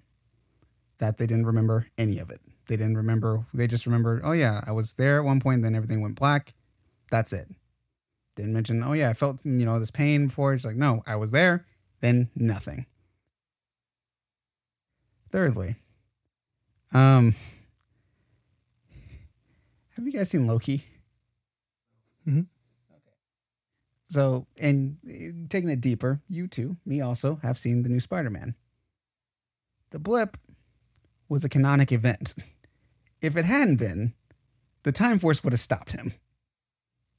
that 0.98 1.18
they 1.18 1.26
didn't 1.26 1.46
remember 1.46 1.86
any 1.98 2.18
of 2.18 2.30
it. 2.30 2.40
They 2.66 2.76
didn't 2.76 2.96
remember. 2.96 3.46
They 3.52 3.66
just 3.66 3.86
remembered, 3.86 4.22
oh 4.24 4.32
yeah, 4.32 4.62
I 4.66 4.72
was 4.72 4.94
there 4.94 5.18
at 5.18 5.24
one 5.24 5.40
point. 5.40 5.62
Then 5.62 5.74
everything 5.74 6.00
went 6.00 6.14
black. 6.16 6.54
That's 7.10 7.32
it. 7.32 7.48
Didn't 8.36 8.52
mention, 8.54 8.82
oh 8.82 8.94
yeah, 8.94 9.10
I 9.10 9.14
felt 9.14 9.44
you 9.44 9.64
know 9.64 9.78
this 9.78 9.90
pain 9.90 10.26
before. 10.28 10.54
It's 10.54 10.64
like, 10.64 10.76
no, 10.76 11.02
I 11.06 11.16
was 11.16 11.30
there. 11.30 11.66
Then 12.00 12.30
nothing. 12.34 12.86
Thirdly, 15.30 15.76
um, 16.92 17.34
have 19.96 20.06
you 20.06 20.12
guys 20.12 20.30
seen 20.30 20.46
Loki? 20.46 20.84
Mhm. 22.26 22.46
So, 24.08 24.46
and 24.58 24.98
uh, 25.08 25.48
taking 25.48 25.70
it 25.70 25.80
deeper, 25.80 26.20
you 26.28 26.46
too, 26.46 26.76
me 26.84 27.00
also, 27.00 27.40
have 27.42 27.58
seen 27.58 27.82
the 27.82 27.88
new 27.88 28.00
Spider-Man. 28.00 28.54
The 29.90 29.98
blip 29.98 30.36
was 31.28 31.44
a 31.44 31.48
canonic 31.48 31.92
event. 31.92 32.34
If 33.20 33.36
it 33.36 33.44
hadn't 33.46 33.76
been, 33.76 34.12
the 34.82 34.92
Time 34.92 35.18
Force 35.18 35.42
would 35.42 35.52
have 35.52 35.60
stopped 35.60 35.92
him. 35.92 36.12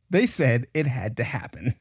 They 0.09 0.27
said 0.27 0.67
it 0.73 0.85
had 0.85 1.17
to 1.17 1.23
happen. 1.23 1.75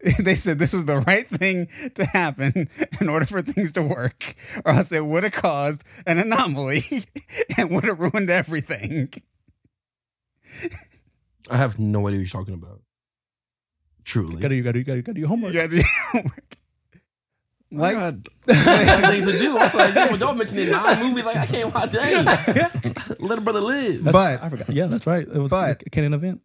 they 0.18 0.34
said 0.34 0.58
this 0.58 0.72
was 0.72 0.86
the 0.86 1.00
right 1.00 1.28
thing 1.28 1.68
to 1.94 2.04
happen 2.06 2.68
in 3.00 3.08
order 3.08 3.26
for 3.26 3.42
things 3.42 3.72
to 3.72 3.82
work, 3.82 4.34
or 4.64 4.72
else 4.72 4.90
it 4.90 5.04
would 5.04 5.24
have 5.24 5.32
caused 5.32 5.84
an 6.06 6.18
anomaly 6.18 7.04
and 7.58 7.70
would 7.70 7.84
have 7.84 8.00
ruined 8.00 8.30
everything. 8.30 9.12
I 11.50 11.56
have 11.56 11.78
no 11.78 12.00
idea 12.00 12.02
what 12.02 12.12
you're 12.12 12.26
talking 12.26 12.54
about. 12.54 12.80
Truly. 14.04 14.40
gotta 14.40 14.54
you 14.54 14.62
gotta 14.62 14.78
you 14.78 14.84
gotta, 14.84 14.96
you 14.96 15.02
gotta 15.02 15.14
do 15.14 15.20
your 15.20 15.28
homework 15.28 15.52
You 15.54 15.60
gotta 15.60 15.68
do 15.70 15.76
your 15.76 15.84
homework. 16.12 16.56
Like, 17.72 17.96
Like, 17.96 17.96
I 17.96 18.84
got 18.84 19.10
things 19.12 19.32
to 19.32 19.38
do. 19.38 19.56
I 19.56 19.64
was 19.64 19.74
like, 19.74 19.94
yo, 19.94 20.06
when 20.12 20.20
y'all 20.20 20.34
mentioning 20.34 20.70
nine 20.70 21.02
movies, 21.08 21.26
like 21.26 21.36
I 21.36 21.46
can't 21.46 21.74
watch 21.74 21.90
that. 21.90 23.16
Let 23.18 23.38
a 23.38 23.40
brother 23.40 23.60
live. 23.60 24.04
but 24.04 24.14
i 24.42 24.48
forgot 24.48 24.68
yeah 24.70 24.86
that's 24.86 25.06
right 25.06 25.26
it 25.26 25.38
was 25.38 25.50
But- 25.50 25.82
a 25.84 25.90
canon 25.90 26.14
event 26.14 26.40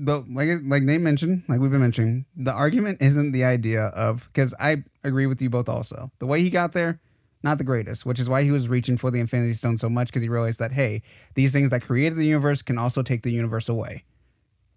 the 0.00 0.20
like 0.32 0.48
like 0.64 0.84
Nate 0.84 1.00
mentioned, 1.00 1.42
like 1.48 1.58
we've 1.58 1.72
been 1.72 1.80
mentioning, 1.80 2.24
the 2.36 2.52
argument 2.52 3.02
isn't 3.02 3.32
the 3.32 3.42
idea 3.42 3.86
of 3.86 4.28
because 4.32 4.54
I 4.60 4.84
agree 5.02 5.26
with 5.26 5.42
you 5.42 5.50
both 5.50 5.68
also. 5.68 6.12
The 6.20 6.26
way 6.26 6.40
he 6.40 6.50
got 6.50 6.70
there, 6.70 7.00
not 7.42 7.58
the 7.58 7.64
greatest, 7.64 8.06
which 8.06 8.20
is 8.20 8.28
why 8.28 8.44
he 8.44 8.52
was 8.52 8.68
reaching 8.68 8.96
for 8.96 9.10
the 9.10 9.18
Infinity 9.18 9.54
Stone 9.54 9.78
so 9.78 9.90
much 9.90 10.06
because 10.06 10.22
he 10.22 10.28
realized 10.28 10.60
that 10.60 10.70
hey, 10.70 11.02
these 11.34 11.52
things 11.52 11.70
that 11.70 11.82
created 11.82 12.16
the 12.16 12.24
universe 12.26 12.62
can 12.62 12.78
also 12.78 13.02
take 13.02 13.22
the 13.22 13.32
universe 13.32 13.68
away. 13.68 14.04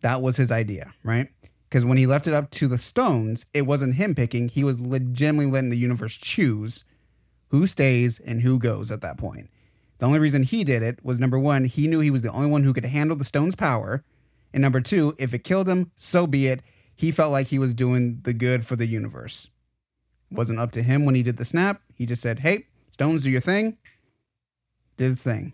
That 0.01 0.23
was 0.23 0.37
his 0.37 0.51
idea, 0.51 0.91
right? 1.03 1.29
Because 1.71 1.85
when 1.85 1.97
he 1.97 2.05
left 2.05 2.27
it 2.27 2.33
up 2.33 2.51
to 2.51 2.67
the 2.67 2.77
stones, 2.77 3.45
it 3.53 3.61
wasn't 3.61 3.95
him 3.95 4.13
picking. 4.13 4.49
He 4.49 4.61
was 4.61 4.81
legitimately 4.81 5.49
letting 5.49 5.69
the 5.69 5.77
universe 5.77 6.17
choose 6.17 6.83
who 7.47 7.65
stays 7.65 8.19
and 8.19 8.41
who 8.41 8.59
goes 8.59 8.91
at 8.91 8.99
that 8.99 9.17
point. 9.17 9.49
The 9.99 10.05
only 10.05 10.19
reason 10.19 10.43
he 10.43 10.65
did 10.65 10.83
it 10.83 10.99
was 11.01 11.17
number 11.17 11.39
one, 11.39 11.63
he 11.63 11.87
knew 11.87 12.01
he 12.01 12.11
was 12.11 12.23
the 12.23 12.31
only 12.31 12.49
one 12.49 12.63
who 12.63 12.73
could 12.73 12.83
handle 12.83 13.15
the 13.15 13.23
stone's 13.23 13.55
power. 13.55 14.03
And 14.51 14.61
number 14.61 14.81
two, 14.81 15.15
if 15.17 15.33
it 15.33 15.45
killed 15.45 15.69
him, 15.69 15.91
so 15.95 16.27
be 16.27 16.47
it. 16.47 16.61
He 16.93 17.09
felt 17.09 17.31
like 17.31 17.47
he 17.47 17.59
was 17.59 17.73
doing 17.73 18.19
the 18.23 18.33
good 18.33 18.65
for 18.65 18.75
the 18.75 18.85
universe. 18.85 19.49
Wasn't 20.29 20.59
up 20.59 20.71
to 20.73 20.83
him 20.83 21.05
when 21.05 21.15
he 21.15 21.23
did 21.23 21.37
the 21.37 21.45
snap. 21.45 21.81
He 21.95 22.05
just 22.05 22.21
said, 22.21 22.39
hey, 22.39 22.67
stones 22.89 23.23
do 23.23 23.29
your 23.29 23.39
thing. 23.39 23.77
Did 24.97 25.13
its 25.13 25.23
thing. 25.23 25.53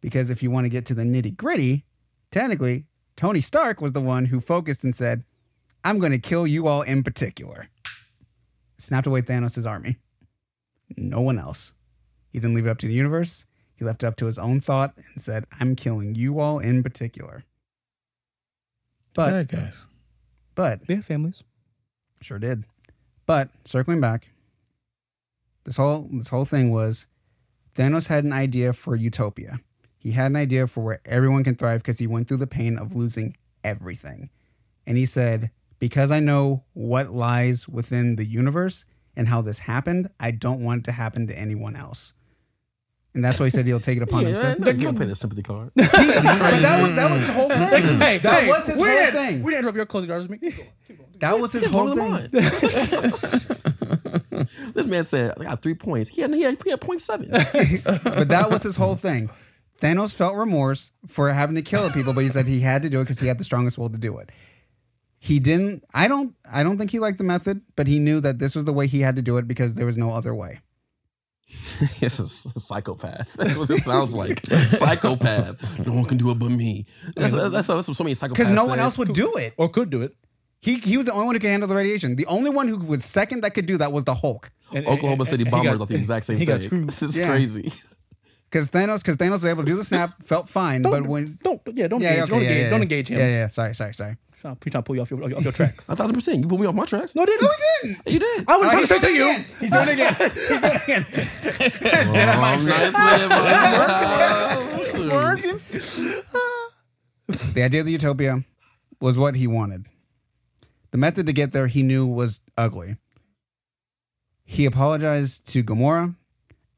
Because 0.00 0.30
if 0.30 0.42
you 0.42 0.50
want 0.50 0.64
to 0.64 0.70
get 0.70 0.84
to 0.86 0.94
the 0.94 1.04
nitty 1.04 1.36
gritty, 1.36 1.84
technically, 2.32 2.86
Tony 3.16 3.40
Stark 3.40 3.80
was 3.80 3.92
the 3.92 4.00
one 4.00 4.26
who 4.26 4.40
focused 4.40 4.84
and 4.84 4.94
said, 4.94 5.24
I'm 5.84 5.98
going 5.98 6.12
to 6.12 6.18
kill 6.18 6.46
you 6.46 6.66
all 6.66 6.82
in 6.82 7.02
particular. 7.02 7.68
Snapped 8.78 9.06
away 9.06 9.22
Thanos' 9.22 9.68
army. 9.68 9.96
No 10.96 11.20
one 11.20 11.38
else. 11.38 11.74
He 12.30 12.38
didn't 12.38 12.54
leave 12.54 12.66
it 12.66 12.70
up 12.70 12.78
to 12.78 12.86
the 12.86 12.92
universe. 12.94 13.46
He 13.74 13.84
left 13.84 14.02
it 14.02 14.06
up 14.06 14.16
to 14.16 14.26
his 14.26 14.38
own 14.38 14.60
thought 14.60 14.94
and 14.96 15.20
said, 15.20 15.44
I'm 15.60 15.76
killing 15.76 16.14
you 16.14 16.38
all 16.38 16.58
in 16.58 16.82
particular. 16.82 17.44
But, 19.14 19.30
Bad 19.30 19.48
guys. 19.48 19.86
but, 20.54 20.86
they 20.86 20.96
have 20.96 21.04
families 21.04 21.42
sure 22.26 22.38
did. 22.38 22.64
But 23.24 23.50
circling 23.64 24.00
back, 24.00 24.28
this 25.64 25.76
whole 25.76 26.08
this 26.12 26.28
whole 26.28 26.44
thing 26.44 26.70
was 26.70 27.06
Thanos 27.76 28.08
had 28.08 28.24
an 28.24 28.32
idea 28.32 28.72
for 28.72 28.96
utopia. 28.96 29.60
He 29.98 30.12
had 30.12 30.30
an 30.30 30.36
idea 30.36 30.66
for 30.66 30.84
where 30.84 31.00
everyone 31.04 31.44
can 31.44 31.56
thrive 31.56 31.82
because 31.82 31.98
he 31.98 32.06
went 32.06 32.28
through 32.28 32.36
the 32.38 32.46
pain 32.46 32.78
of 32.78 32.94
losing 32.94 33.36
everything. 33.64 34.30
And 34.86 34.96
he 34.96 35.06
said, 35.06 35.50
Because 35.78 36.10
I 36.10 36.20
know 36.20 36.64
what 36.74 37.10
lies 37.10 37.68
within 37.68 38.16
the 38.16 38.24
universe 38.24 38.84
and 39.16 39.28
how 39.28 39.42
this 39.42 39.60
happened, 39.60 40.10
I 40.20 40.30
don't 40.30 40.62
want 40.62 40.80
it 40.80 40.84
to 40.84 40.92
happen 40.92 41.26
to 41.28 41.38
anyone 41.38 41.74
else. 41.76 42.12
And 43.14 43.24
that's 43.24 43.40
why 43.40 43.46
he 43.46 43.50
said 43.50 43.64
he'll 43.64 43.80
take 43.80 43.96
it 43.96 44.02
upon 44.02 44.22
Yeah, 44.22 44.28
himself. 44.28 44.58
no, 44.58 44.70
you 44.72 44.82
don't 44.82 44.98
pay 44.98 45.06
the 45.06 45.14
sympathy 45.14 45.42
card. 45.42 45.70
He- 45.74 45.82
but 45.82 45.90
that 45.92 46.80
was 46.82 46.94
that 46.96 47.10
was 47.10 47.20
his 47.20 47.30
whole 47.30 47.48
thing. 47.48 47.98
hey 47.98 48.18
that 48.18 48.42
hey, 48.42 48.48
was 48.48 48.66
his 48.66 48.74
whole 48.76 48.84
didn't- 48.84 49.14
thing. 49.14 49.42
we 49.42 49.52
didn't 49.52 49.60
interrupt 49.60 49.76
your 49.76 49.86
closing 49.86 50.10
arguments 50.10 50.44
keep 50.44 50.56
going 50.58 50.68
keep 50.86 50.98
going 50.98 51.10
That 51.20 51.40
was 51.40 51.52
his 51.54 51.64
whole 51.64 51.96
thing. 51.96 52.28
this 54.74 54.86
man 54.86 55.04
said, 55.04 55.32
I 55.40 55.44
got 55.44 55.62
three 55.62 55.74
points. 55.74 56.10
He 56.10 56.22
had, 56.22 56.32
he 56.34 56.42
had, 56.42 56.58
he 56.62 56.70
had 56.70 56.80
point 56.80 57.02
seven. 57.02 57.28
but 57.30 58.28
that 58.28 58.48
was 58.50 58.62
his 58.62 58.76
whole 58.76 58.94
thing. 58.96 59.30
Thanos 59.80 60.14
felt 60.14 60.36
remorse 60.36 60.92
for 61.06 61.30
having 61.32 61.54
to 61.56 61.62
kill 61.62 61.90
people, 61.90 62.12
but 62.14 62.20
he 62.22 62.28
said 62.30 62.46
he 62.46 62.60
had 62.60 62.82
to 62.82 62.88
do 62.90 63.00
it 63.00 63.04
because 63.04 63.20
he 63.20 63.26
had 63.26 63.38
the 63.38 63.44
strongest 63.44 63.76
will 63.78 63.90
to 63.90 63.98
do 63.98 64.18
it. 64.18 64.30
He 65.18 65.38
didn't. 65.38 65.84
I 65.94 66.08
don't. 66.08 66.34
I 66.50 66.62
don't 66.62 66.78
think 66.78 66.90
he 66.90 66.98
liked 66.98 67.18
the 67.18 67.24
method, 67.24 67.60
but 67.74 67.86
he 67.86 67.98
knew 67.98 68.20
that 68.20 68.38
this 68.38 68.54
was 68.54 68.64
the 68.64 68.72
way 68.72 68.86
he 68.86 69.00
had 69.00 69.16
to 69.16 69.22
do 69.22 69.36
it 69.38 69.46
because 69.48 69.74
there 69.74 69.86
was 69.86 69.98
no 69.98 70.10
other 70.10 70.34
way. 70.34 70.60
Yes, 72.00 72.18
a 72.20 72.58
psychopath. 72.60 73.34
That's 73.34 73.56
what 73.56 73.70
it 73.70 73.84
sounds 73.84 74.14
like. 74.14 74.44
psychopath. 74.46 75.86
No 75.86 75.92
one 75.94 76.04
can 76.04 76.16
do 76.16 76.30
it 76.30 76.38
but 76.38 76.50
me. 76.50 76.86
That's, 77.14 77.32
that's, 77.34 77.50
that's, 77.50 77.66
that's 77.66 77.88
what 77.88 77.96
so 77.96 78.02
many 78.04 78.14
psychopaths 78.14 78.30
Because 78.30 78.50
no 78.50 78.64
one 78.66 78.78
say. 78.78 78.84
else 78.84 78.98
would 78.98 79.12
do 79.12 79.34
it. 79.36 79.54
or 79.56 79.68
could 79.68 79.90
do 79.90 80.02
it 80.02 80.16
He 80.60 80.78
he 80.78 80.96
was 80.96 81.06
the 81.06 81.12
only 81.12 81.26
one 81.26 81.34
who 81.34 81.38
could 81.40 81.50
handle 81.50 81.68
the 81.68 81.74
radiation. 81.74 82.16
The 82.16 82.26
only 82.26 82.50
one 82.50 82.66
who 82.68 82.78
was 82.78 83.04
second 83.04 83.42
that 83.42 83.54
could 83.54 83.66
do 83.66 83.76
that 83.78 83.92
was 83.92 84.04
the 84.04 84.14
Hulk. 84.14 84.50
And- 84.72 84.86
Oklahoma 84.86 85.22
and- 85.22 85.28
City 85.28 85.42
and 85.44 85.50
bombers 85.50 85.76
got- 85.78 85.82
are 85.82 85.86
the 85.86 85.94
exact 85.94 86.24
same 86.26 86.38
he 86.38 86.46
thing. 86.46 86.54
got 86.56 86.62
screwed. 86.62 86.88
This 86.88 87.02
is 87.02 87.16
Yeah. 87.18 87.28
crazy. 87.30 87.72
Because 88.50 88.68
Thanos, 88.70 88.98
because 89.02 89.16
Thanos 89.16 89.30
was 89.32 89.44
able 89.44 89.62
to 89.64 89.66
do 89.66 89.76
the 89.76 89.84
snap, 89.84 90.10
felt 90.24 90.48
fine, 90.48 90.82
don't, 90.82 90.92
but 90.92 91.06
when 91.06 91.38
don't 91.42 91.60
yeah 91.74 91.88
don't 91.88 92.00
yeah, 92.00 92.10
engage, 92.22 92.22
okay, 92.24 92.30
don't 92.30 92.40
yeah, 92.42 92.48
engage 92.48 92.62
yeah, 92.62 92.70
don't 92.70 92.82
engage 92.82 93.08
him 93.08 93.18
Yeah, 93.18 93.26
yeah. 93.28 93.46
Sorry, 93.48 93.74
sorry, 93.74 93.92
sorry. 93.94 94.16
I'm 94.44 94.54
trying 94.56 94.70
to 94.70 94.82
pull 94.82 94.94
you 94.94 95.02
off 95.02 95.10
your 95.10 95.24
off 95.24 95.42
your 95.42 95.52
tracks 95.52 95.88
A 95.88 95.96
thousand 95.96 96.14
percent. 96.14 96.40
You 96.40 96.46
put 96.46 96.60
me 96.60 96.66
off 96.66 96.74
my 96.74 96.84
tracks. 96.84 97.16
no 97.16 97.22
I 97.22 97.24
didn't 97.26 97.42
No, 97.42 97.48
he 97.48 97.88
didn't. 97.88 98.12
You 98.12 98.18
did. 98.20 98.44
I 98.46 98.56
was 98.58 98.68
Oh, 98.68 98.70
talking 98.70 98.86
to 98.86 98.98
doing 99.00 99.16
you. 99.16 99.34
He's 99.58 99.70
doing 99.70 99.88
it 99.88 99.92
again. 99.94 100.14
He's 100.14 100.48
doing 100.48 100.62
it 100.62 100.82
again. 100.84 101.02
Jedi 102.14 102.40
mind 102.40 102.66
nice 102.66 102.92
man. 102.92 103.28
The 107.54 107.62
idea 107.62 107.80
of 107.80 107.86
the 107.86 107.92
utopia 107.92 108.44
was 109.00 109.18
what 109.18 109.34
he 109.34 109.46
wanted. 109.48 109.86
The 110.92 110.98
method 110.98 111.26
to 111.26 111.32
get 111.32 111.50
there 111.52 111.66
he 111.66 111.82
knew 111.82 112.06
was 112.06 112.40
ugly. 112.56 112.96
He 114.44 114.64
apologized 114.64 115.48
to 115.48 115.64
Gamora 115.64 116.14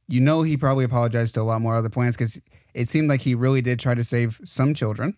you 0.09 0.21
know 0.21 0.43
he 0.43 0.57
probably 0.57 0.85
apologized 0.85 1.35
to 1.35 1.41
a 1.41 1.43
lot 1.43 1.61
more 1.61 1.75
other 1.75 1.89
planets 1.91 2.17
because 2.17 2.41
it 2.75 2.89
seemed 2.89 3.09
like 3.09 3.21
he 3.21 3.35
really 3.35 3.61
did 3.61 3.79
try 3.79 3.95
to 3.95 4.03
save 4.05 4.41
some 4.45 4.75
children. 4.75 5.17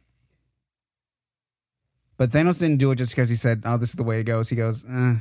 But 2.16 2.30
Thanos 2.30 2.58
didn't 2.58 2.78
do 2.78 2.90
it 2.90 2.96
just 2.96 3.12
because 3.12 3.28
he 3.30 3.36
said, 3.36 3.62
"Oh, 3.64 3.76
this 3.76 3.90
is 3.90 3.94
the 3.96 4.02
way 4.04 4.20
it 4.20 4.24
goes." 4.24 4.48
He 4.50 4.56
goes, 4.56 4.84
eh, 4.84 5.16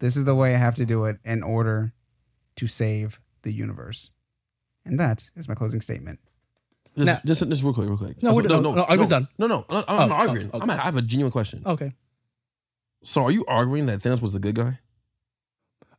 "This 0.00 0.16
is 0.16 0.24
the 0.26 0.34
way 0.34 0.54
I 0.54 0.58
have 0.58 0.74
to 0.76 0.84
do 0.84 1.04
it 1.06 1.18
in 1.24 1.42
order 1.42 1.92
to 2.56 2.66
save 2.66 3.20
the 3.42 3.52
universe." 3.52 4.10
And 4.84 5.00
that 5.00 5.30
is 5.34 5.48
my 5.48 5.54
closing 5.54 5.80
statement. 5.80 6.20
Just, 6.96 7.06
Now- 7.06 7.20
just, 7.24 7.48
just 7.48 7.62
real 7.62 7.74
quick, 7.74 7.88
real 7.88 7.98
quick. 7.98 8.22
No, 8.22 8.34
we're 8.34 8.42
done. 8.42 8.62
No, 8.62 8.74
no, 8.74 8.82
I 8.84 8.96
was 8.96 9.08
done. 9.08 9.28
No, 9.38 9.46
no, 9.46 9.64
I'm 9.68 9.84
Oh, 9.88 10.06
not 10.06 10.10
oh, 10.10 10.14
arguing. 10.14 10.48
okay. 10.48 10.58
I'm 10.62 10.70
I 10.70 10.76
have 10.76 10.96
a 10.96 11.02
genuine 11.02 11.32
question. 11.32 11.62
Okay. 11.66 11.92
So, 13.02 13.24
are 13.24 13.30
you 13.30 13.44
arguing 13.46 13.86
that 13.86 14.00
Thanos 14.00 14.20
was 14.22 14.32
the 14.32 14.38
good 14.40 14.54
guy? 14.54 14.78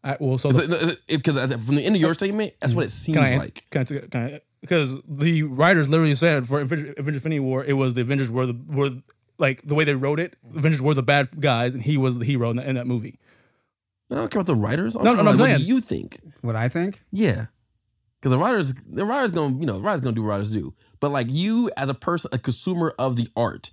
I, 0.03 0.17
well, 0.19 0.37
so 0.37 0.49
the- 0.51 0.97
Because 1.07 1.37
uh, 1.37 1.47
from 1.57 1.75
the 1.75 1.83
end 1.85 1.95
of 1.95 2.01
your 2.01 2.13
statement, 2.13 2.53
that's 2.59 2.73
what 2.73 2.85
it 2.85 2.91
seems 2.91 3.17
can 3.17 3.27
I 3.27 3.37
like. 3.37 3.65
Can 3.69 3.81
I, 3.81 3.85
can 3.85 4.21
I, 4.35 4.41
because 4.61 4.97
the 5.07 5.43
writers 5.43 5.87
literally 5.89 6.15
said 6.15 6.47
for 6.47 6.59
Avengers 6.61 6.93
Avengers 6.97 7.15
Infinity 7.21 7.39
War, 7.41 7.63
it 7.63 7.73
was 7.73 7.93
the 7.93 8.01
Avengers 8.01 8.29
were 8.29 8.45
the 8.47 8.57
were 8.67 8.91
like 9.37 9.61
the 9.63 9.75
way 9.75 9.83
they 9.83 9.95
wrote 9.95 10.19
it. 10.19 10.35
Avengers 10.55 10.81
were 10.81 10.93
the 10.93 11.03
bad 11.03 11.29
guys, 11.39 11.73
and 11.73 11.83
he 11.83 11.97
was 11.97 12.17
the 12.17 12.25
hero 12.25 12.49
in, 12.51 12.57
that 12.57 12.65
in 12.67 12.75
that 12.75 12.87
movie. 12.87 13.19
I 14.09 14.15
don't 14.15 14.31
care 14.31 14.39
about 14.41 14.47
the 14.47 14.55
writers. 14.55 14.95
I'm 14.95 15.03
No, 15.03 15.11
talking 15.11 15.25
no, 15.25 15.31
I'm 15.31 15.35
about 15.35 15.49
what 15.51 15.57
do 15.59 15.63
you 15.63 15.79
think? 15.81 16.19
What 16.41 16.55
I 16.55 16.69
think? 16.69 17.01
Yeah. 17.11 17.47
Because 18.19 18.31
the 18.31 18.37
writers, 18.37 18.73
the 18.73 19.05
writers 19.05 19.31
gonna, 19.31 19.57
you 19.59 19.65
know, 19.65 19.77
the 19.77 19.83
writers 19.83 20.01
gonna 20.01 20.15
do 20.15 20.23
what 20.23 20.29
writers 20.29 20.51
do. 20.51 20.73
But 20.99 21.11
like 21.11 21.27
you, 21.29 21.69
as 21.77 21.87
a 21.89 21.93
person, 21.93 22.31
a 22.33 22.39
consumer 22.39 22.95
of 22.97 23.15
the 23.15 23.27
art, 23.35 23.69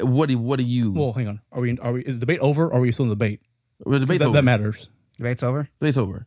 what 0.00 0.28
do 0.28 0.38
what 0.38 0.58
do 0.58 0.64
you? 0.64 0.92
Well, 0.92 1.14
hang 1.14 1.26
on. 1.26 1.40
Are 1.50 1.60
we? 1.60 1.76
Are 1.78 1.92
we? 1.92 2.02
Is 2.02 2.16
the 2.16 2.20
debate 2.20 2.38
over? 2.40 2.66
or 2.66 2.74
Are 2.74 2.80
we 2.80 2.92
still 2.92 3.04
in 3.04 3.08
the 3.08 3.14
debate? 3.16 3.40
the 3.84 3.98
debate's 3.98 4.20
That, 4.22 4.28
over. 4.28 4.36
that 4.36 4.44
matters. 4.44 4.88
Debate's 5.18 5.42
over. 5.42 5.68
Debate's 5.80 5.98
over. 5.98 6.26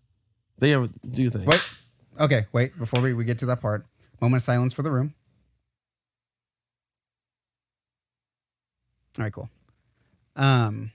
They 0.59 0.73
ever 0.73 0.87
do 0.87 1.23
you 1.23 1.29
think? 1.29 1.47
Wait. 1.47 1.77
Okay, 2.19 2.45
wait. 2.51 2.77
Before 2.77 3.01
we, 3.01 3.13
we 3.13 3.23
get 3.23 3.39
to 3.39 3.45
that 3.47 3.61
part, 3.61 3.85
moment 4.19 4.41
of 4.41 4.43
silence 4.43 4.73
for 4.73 4.83
the 4.83 4.91
room. 4.91 5.15
All 9.17 9.23
right, 9.23 9.33
cool. 9.33 9.49
Um, 10.35 10.91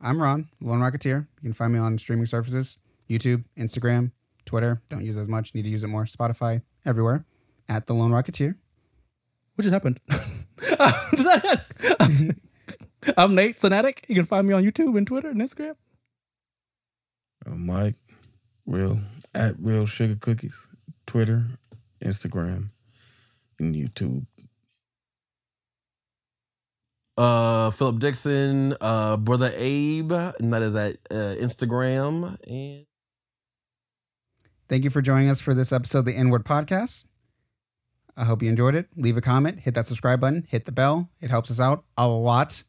I'm 0.00 0.20
Ron, 0.20 0.48
Lone 0.60 0.78
Rocketeer. 0.80 1.26
You 1.42 1.48
can 1.48 1.52
find 1.52 1.72
me 1.72 1.78
on 1.78 1.98
streaming 1.98 2.26
services 2.26 2.78
YouTube, 3.08 3.44
Instagram, 3.58 4.12
Twitter. 4.46 4.80
Don't 4.88 5.04
use 5.04 5.16
as 5.16 5.28
much. 5.28 5.54
Need 5.54 5.62
to 5.62 5.68
use 5.68 5.84
it 5.84 5.88
more. 5.88 6.04
Spotify, 6.04 6.62
everywhere. 6.86 7.24
At 7.68 7.86
the 7.86 7.94
Lone 7.94 8.12
Rocketeer. 8.12 8.54
What 9.56 9.64
just 9.64 9.72
happened? 9.72 10.00
I'm 13.16 13.34
Nate 13.34 13.58
Sanatic. 13.60 14.04
You 14.08 14.14
can 14.14 14.24
find 14.24 14.46
me 14.46 14.54
on 14.54 14.62
YouTube 14.64 14.96
and 14.96 15.06
Twitter 15.06 15.30
and 15.30 15.40
Instagram. 15.40 15.74
Mike, 17.46 17.96
real 18.66 19.00
at 19.34 19.54
real 19.58 19.86
sugar 19.86 20.16
cookies, 20.16 20.56
Twitter, 21.06 21.46
Instagram, 22.04 22.70
and 23.58 23.74
YouTube. 23.74 24.26
Uh, 27.16 27.70
Philip 27.70 27.98
Dixon, 27.98 28.74
uh, 28.80 29.16
brother 29.16 29.52
Abe, 29.54 30.12
and 30.12 30.52
that 30.52 30.62
is 30.62 30.74
at 30.74 30.96
uh, 31.10 31.36
Instagram. 31.38 32.36
And 32.48 32.86
Thank 34.68 34.84
you 34.84 34.90
for 34.90 35.02
joining 35.02 35.28
us 35.28 35.40
for 35.40 35.52
this 35.52 35.72
episode 35.72 36.00
of 36.00 36.04
the 36.06 36.14
iNword 36.14 36.44
Podcast. 36.44 37.06
I 38.16 38.24
hope 38.24 38.42
you 38.42 38.48
enjoyed 38.48 38.74
it. 38.74 38.86
Leave 38.96 39.16
a 39.16 39.20
comment, 39.20 39.60
hit 39.60 39.74
that 39.74 39.86
subscribe 39.86 40.20
button, 40.20 40.46
hit 40.48 40.64
the 40.64 40.72
bell. 40.72 41.10
It 41.20 41.30
helps 41.30 41.50
us 41.50 41.58
out 41.60 41.84
a 41.96 42.06
lot. 42.06 42.62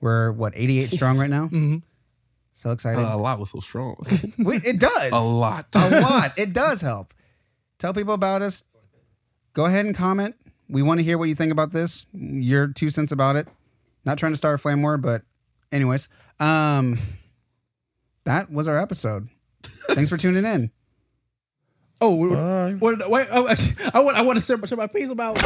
We're 0.00 0.32
what 0.32 0.52
88 0.56 0.90
strong 0.90 1.18
right 1.20 1.30
now. 1.30 1.46
hmm 1.48 1.76
So 2.56 2.70
excited. 2.70 2.98
uh, 3.04 3.14
a 3.14 3.18
lot 3.18 3.38
was 3.38 3.50
so 3.50 3.60
strong. 3.60 3.96
Wait, 4.38 4.64
it 4.64 4.80
does. 4.80 5.12
a 5.12 5.20
lot. 5.22 5.66
a 5.74 6.00
lot. 6.00 6.32
It 6.38 6.54
does 6.54 6.80
help. 6.80 7.12
Tell 7.78 7.92
people 7.92 8.14
about 8.14 8.40
us. 8.40 8.64
Go 9.52 9.66
ahead 9.66 9.84
and 9.84 9.94
comment. 9.94 10.36
We 10.66 10.80
want 10.80 10.98
to 10.98 11.04
hear 11.04 11.18
what 11.18 11.28
you 11.28 11.34
think 11.34 11.52
about 11.52 11.72
this. 11.72 12.06
Your 12.14 12.68
two 12.68 12.88
cents 12.88 13.12
about 13.12 13.36
it. 13.36 13.46
Not 14.06 14.16
trying 14.16 14.32
to 14.32 14.38
start 14.38 14.54
a 14.54 14.58
flame 14.58 14.80
war, 14.80 14.96
but 14.96 15.20
anyways, 15.70 16.08
um, 16.40 16.98
that 18.24 18.50
was 18.50 18.66
our 18.66 18.78
episode. 18.78 19.28
Thanks 19.62 20.08
for 20.08 20.16
tuning 20.16 20.44
in. 20.44 20.70
Oh, 21.98 22.10
what, 22.10 22.28
Bye. 22.30 22.72
what, 22.78 23.10
wait, 23.10 23.26
oh, 23.32 23.48
I, 23.48 23.56
I 23.94 24.00
want 24.00 24.18
I 24.18 24.20
want 24.20 24.38
to 24.38 24.44
share, 24.44 24.58
share 24.66 24.76
my 24.76 24.86
piece 24.86 25.08
about 25.08 25.38